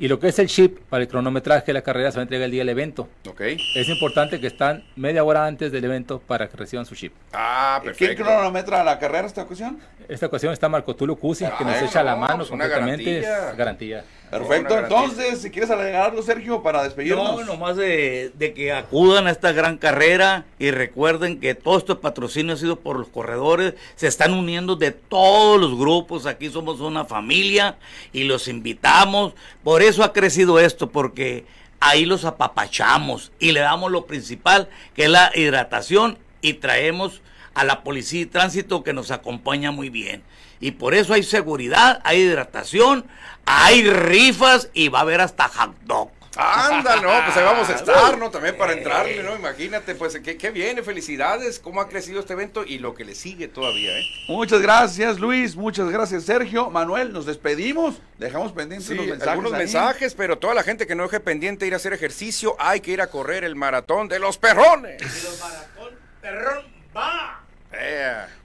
y 0.00 0.08
lo 0.08 0.18
que 0.18 0.28
es 0.28 0.38
el 0.38 0.48
chip 0.48 0.78
para 0.88 1.02
el 1.02 1.08
cronometraje 1.08 1.66
de 1.66 1.72
la 1.74 1.82
carrera 1.82 2.10
se 2.10 2.16
va 2.16 2.22
a 2.22 2.24
entregar 2.24 2.46
el 2.46 2.50
día 2.50 2.62
del 2.62 2.70
evento. 2.70 3.06
Ok. 3.28 3.42
Es 3.74 3.86
importante 3.90 4.40
que 4.40 4.46
están 4.46 4.82
media 4.96 5.22
hora 5.22 5.44
antes 5.44 5.70
del 5.70 5.84
evento 5.84 6.20
para 6.26 6.48
que 6.48 6.56
reciban 6.56 6.86
su 6.86 6.94
chip. 6.94 7.12
Ah, 7.34 7.82
perfecto. 7.84 8.14
¿Quién 8.14 8.26
cronometra 8.26 8.82
la 8.82 8.98
carrera 8.98 9.26
esta 9.26 9.42
ocasión? 9.42 9.78
Esta 10.08 10.24
ocasión 10.24 10.54
está 10.54 10.70
Marco 10.70 10.96
Tulio 10.96 11.16
Cusi, 11.16 11.44
que 11.58 11.64
nos 11.64 11.82
echa 11.82 12.02
la 12.02 12.16
mano 12.16 12.46
completamente. 12.48 13.20
garantía. 13.54 14.02
Perfecto, 14.30 14.78
entonces, 14.78 15.42
si 15.42 15.50
quieres 15.50 15.70
agregar 15.70 16.10
algo, 16.10 16.22
Sergio, 16.22 16.62
para 16.62 16.84
despedirnos. 16.84 17.40
No, 17.40 17.44
nomás 17.44 17.76
de, 17.76 18.30
de, 18.38 18.54
que 18.54 18.72
acudan 18.72 19.26
a 19.26 19.32
esta 19.32 19.50
gran 19.50 19.76
carrera 19.76 20.44
y 20.60 20.70
recuerden 20.70 21.40
que 21.40 21.56
todo 21.56 21.78
este 21.78 21.96
patrocinio 21.96 22.54
ha 22.54 22.56
sido 22.56 22.76
por 22.76 22.96
los 22.96 23.08
corredores, 23.08 23.74
se 23.96 24.06
están 24.06 24.32
uniendo 24.32 24.76
de 24.76 24.92
todos 24.92 25.60
los 25.60 25.76
grupos, 25.76 26.26
aquí 26.26 26.48
somos 26.48 26.78
una 26.78 27.04
familia 27.04 27.76
y 28.12 28.22
los 28.22 28.46
invitamos, 28.46 29.34
por 29.64 29.82
eso 29.82 30.04
ha 30.04 30.12
crecido 30.12 30.60
esto, 30.60 30.90
porque 30.90 31.44
ahí 31.80 32.04
los 32.04 32.24
apapachamos 32.24 33.32
y 33.40 33.50
le 33.50 33.60
damos 33.60 33.90
lo 33.90 34.06
principal, 34.06 34.68
que 34.94 35.04
es 35.04 35.10
la 35.10 35.32
hidratación 35.34 36.18
y 36.40 36.54
traemos 36.54 37.20
a 37.54 37.64
la 37.64 37.82
policía 37.82 38.20
y 38.20 38.26
tránsito 38.26 38.84
que 38.84 38.92
nos 38.92 39.10
acompaña 39.10 39.72
muy 39.72 39.90
bien. 39.90 40.22
Y 40.60 40.72
por 40.72 40.94
eso 40.94 41.14
hay 41.14 41.22
seguridad, 41.22 42.00
hay 42.04 42.20
hidratación, 42.20 43.06
hay 43.46 43.88
rifas 43.90 44.68
y 44.74 44.88
va 44.88 44.98
a 44.98 45.02
haber 45.02 45.20
hasta 45.20 45.48
hot 45.48 45.74
dog. 45.84 46.10
Ándale, 46.36 47.02
no, 47.02 47.08
pues 47.24 47.36
ahí 47.36 47.44
vamos 47.44 47.68
a 47.68 47.72
estar, 47.74 48.16
¿no? 48.16 48.30
También 48.30 48.56
para 48.56 48.72
entrarle, 48.72 49.20
¿no? 49.22 49.34
Imagínate, 49.34 49.96
pues, 49.96 50.16
qué, 50.20 50.36
qué 50.36 50.50
viene, 50.50 50.82
felicidades, 50.82 51.58
cómo 51.58 51.80
ha 51.80 51.88
crecido 51.88 52.20
este 52.20 52.34
evento 52.34 52.64
y 52.64 52.78
lo 52.78 52.94
que 52.94 53.04
le 53.04 53.16
sigue 53.16 53.48
todavía, 53.48 53.98
¿eh? 53.98 54.04
Muchas 54.28 54.62
gracias, 54.62 55.18
Luis. 55.18 55.56
Muchas 55.56 55.90
gracias, 55.90 56.22
Sergio. 56.24 56.70
Manuel, 56.70 57.12
nos 57.12 57.26
despedimos. 57.26 57.96
Dejamos 58.18 58.52
pendientes 58.52 58.88
Sí, 58.88 58.94
los 58.94 59.06
mensajes. 59.06 59.28
algunos 59.28 59.52
ahí. 59.54 59.58
mensajes, 59.58 60.14
pero 60.14 60.38
toda 60.38 60.54
la 60.54 60.62
gente 60.62 60.86
que 60.86 60.94
no 60.94 61.02
deje 61.02 61.18
pendiente 61.18 61.66
ir 61.66 61.74
a 61.74 61.76
hacer 61.76 61.92
ejercicio, 61.92 62.54
hay 62.60 62.80
que 62.80 62.92
ir 62.92 63.00
a 63.00 63.08
correr 63.08 63.42
el 63.42 63.56
maratón 63.56 64.06
de 64.08 64.20
los 64.20 64.38
perrones. 64.38 65.02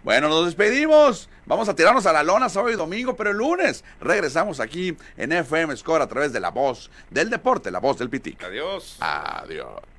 Bueno, 0.04 0.30
nos 0.30 0.46
despedimos. 0.46 1.30
Vamos 1.46 1.70
a 1.70 1.76
tirarnos 1.76 2.06
a 2.06 2.14
la 2.14 2.24
lona 2.24 2.50
sábado 2.50 2.72
y 2.72 2.76
domingo, 2.76 3.16
pero 3.16 3.32
el 3.32 3.38
lunes 3.38 3.84
regresamos 4.02 4.60
aquí 4.60 4.98
en 5.18 5.32
FM 5.32 5.76
Score 5.78 6.02
a 6.02 6.08
través 6.08 6.34
de 6.34 6.40
la 6.40 6.50
voz 6.50 6.90
del 7.10 7.30
deporte, 7.30 7.72
la 7.72 7.80
voz 7.80 7.98
del 8.00 8.10
Pitic. 8.10 8.44
Adiós. 8.44 8.98
Adiós. 9.00 9.95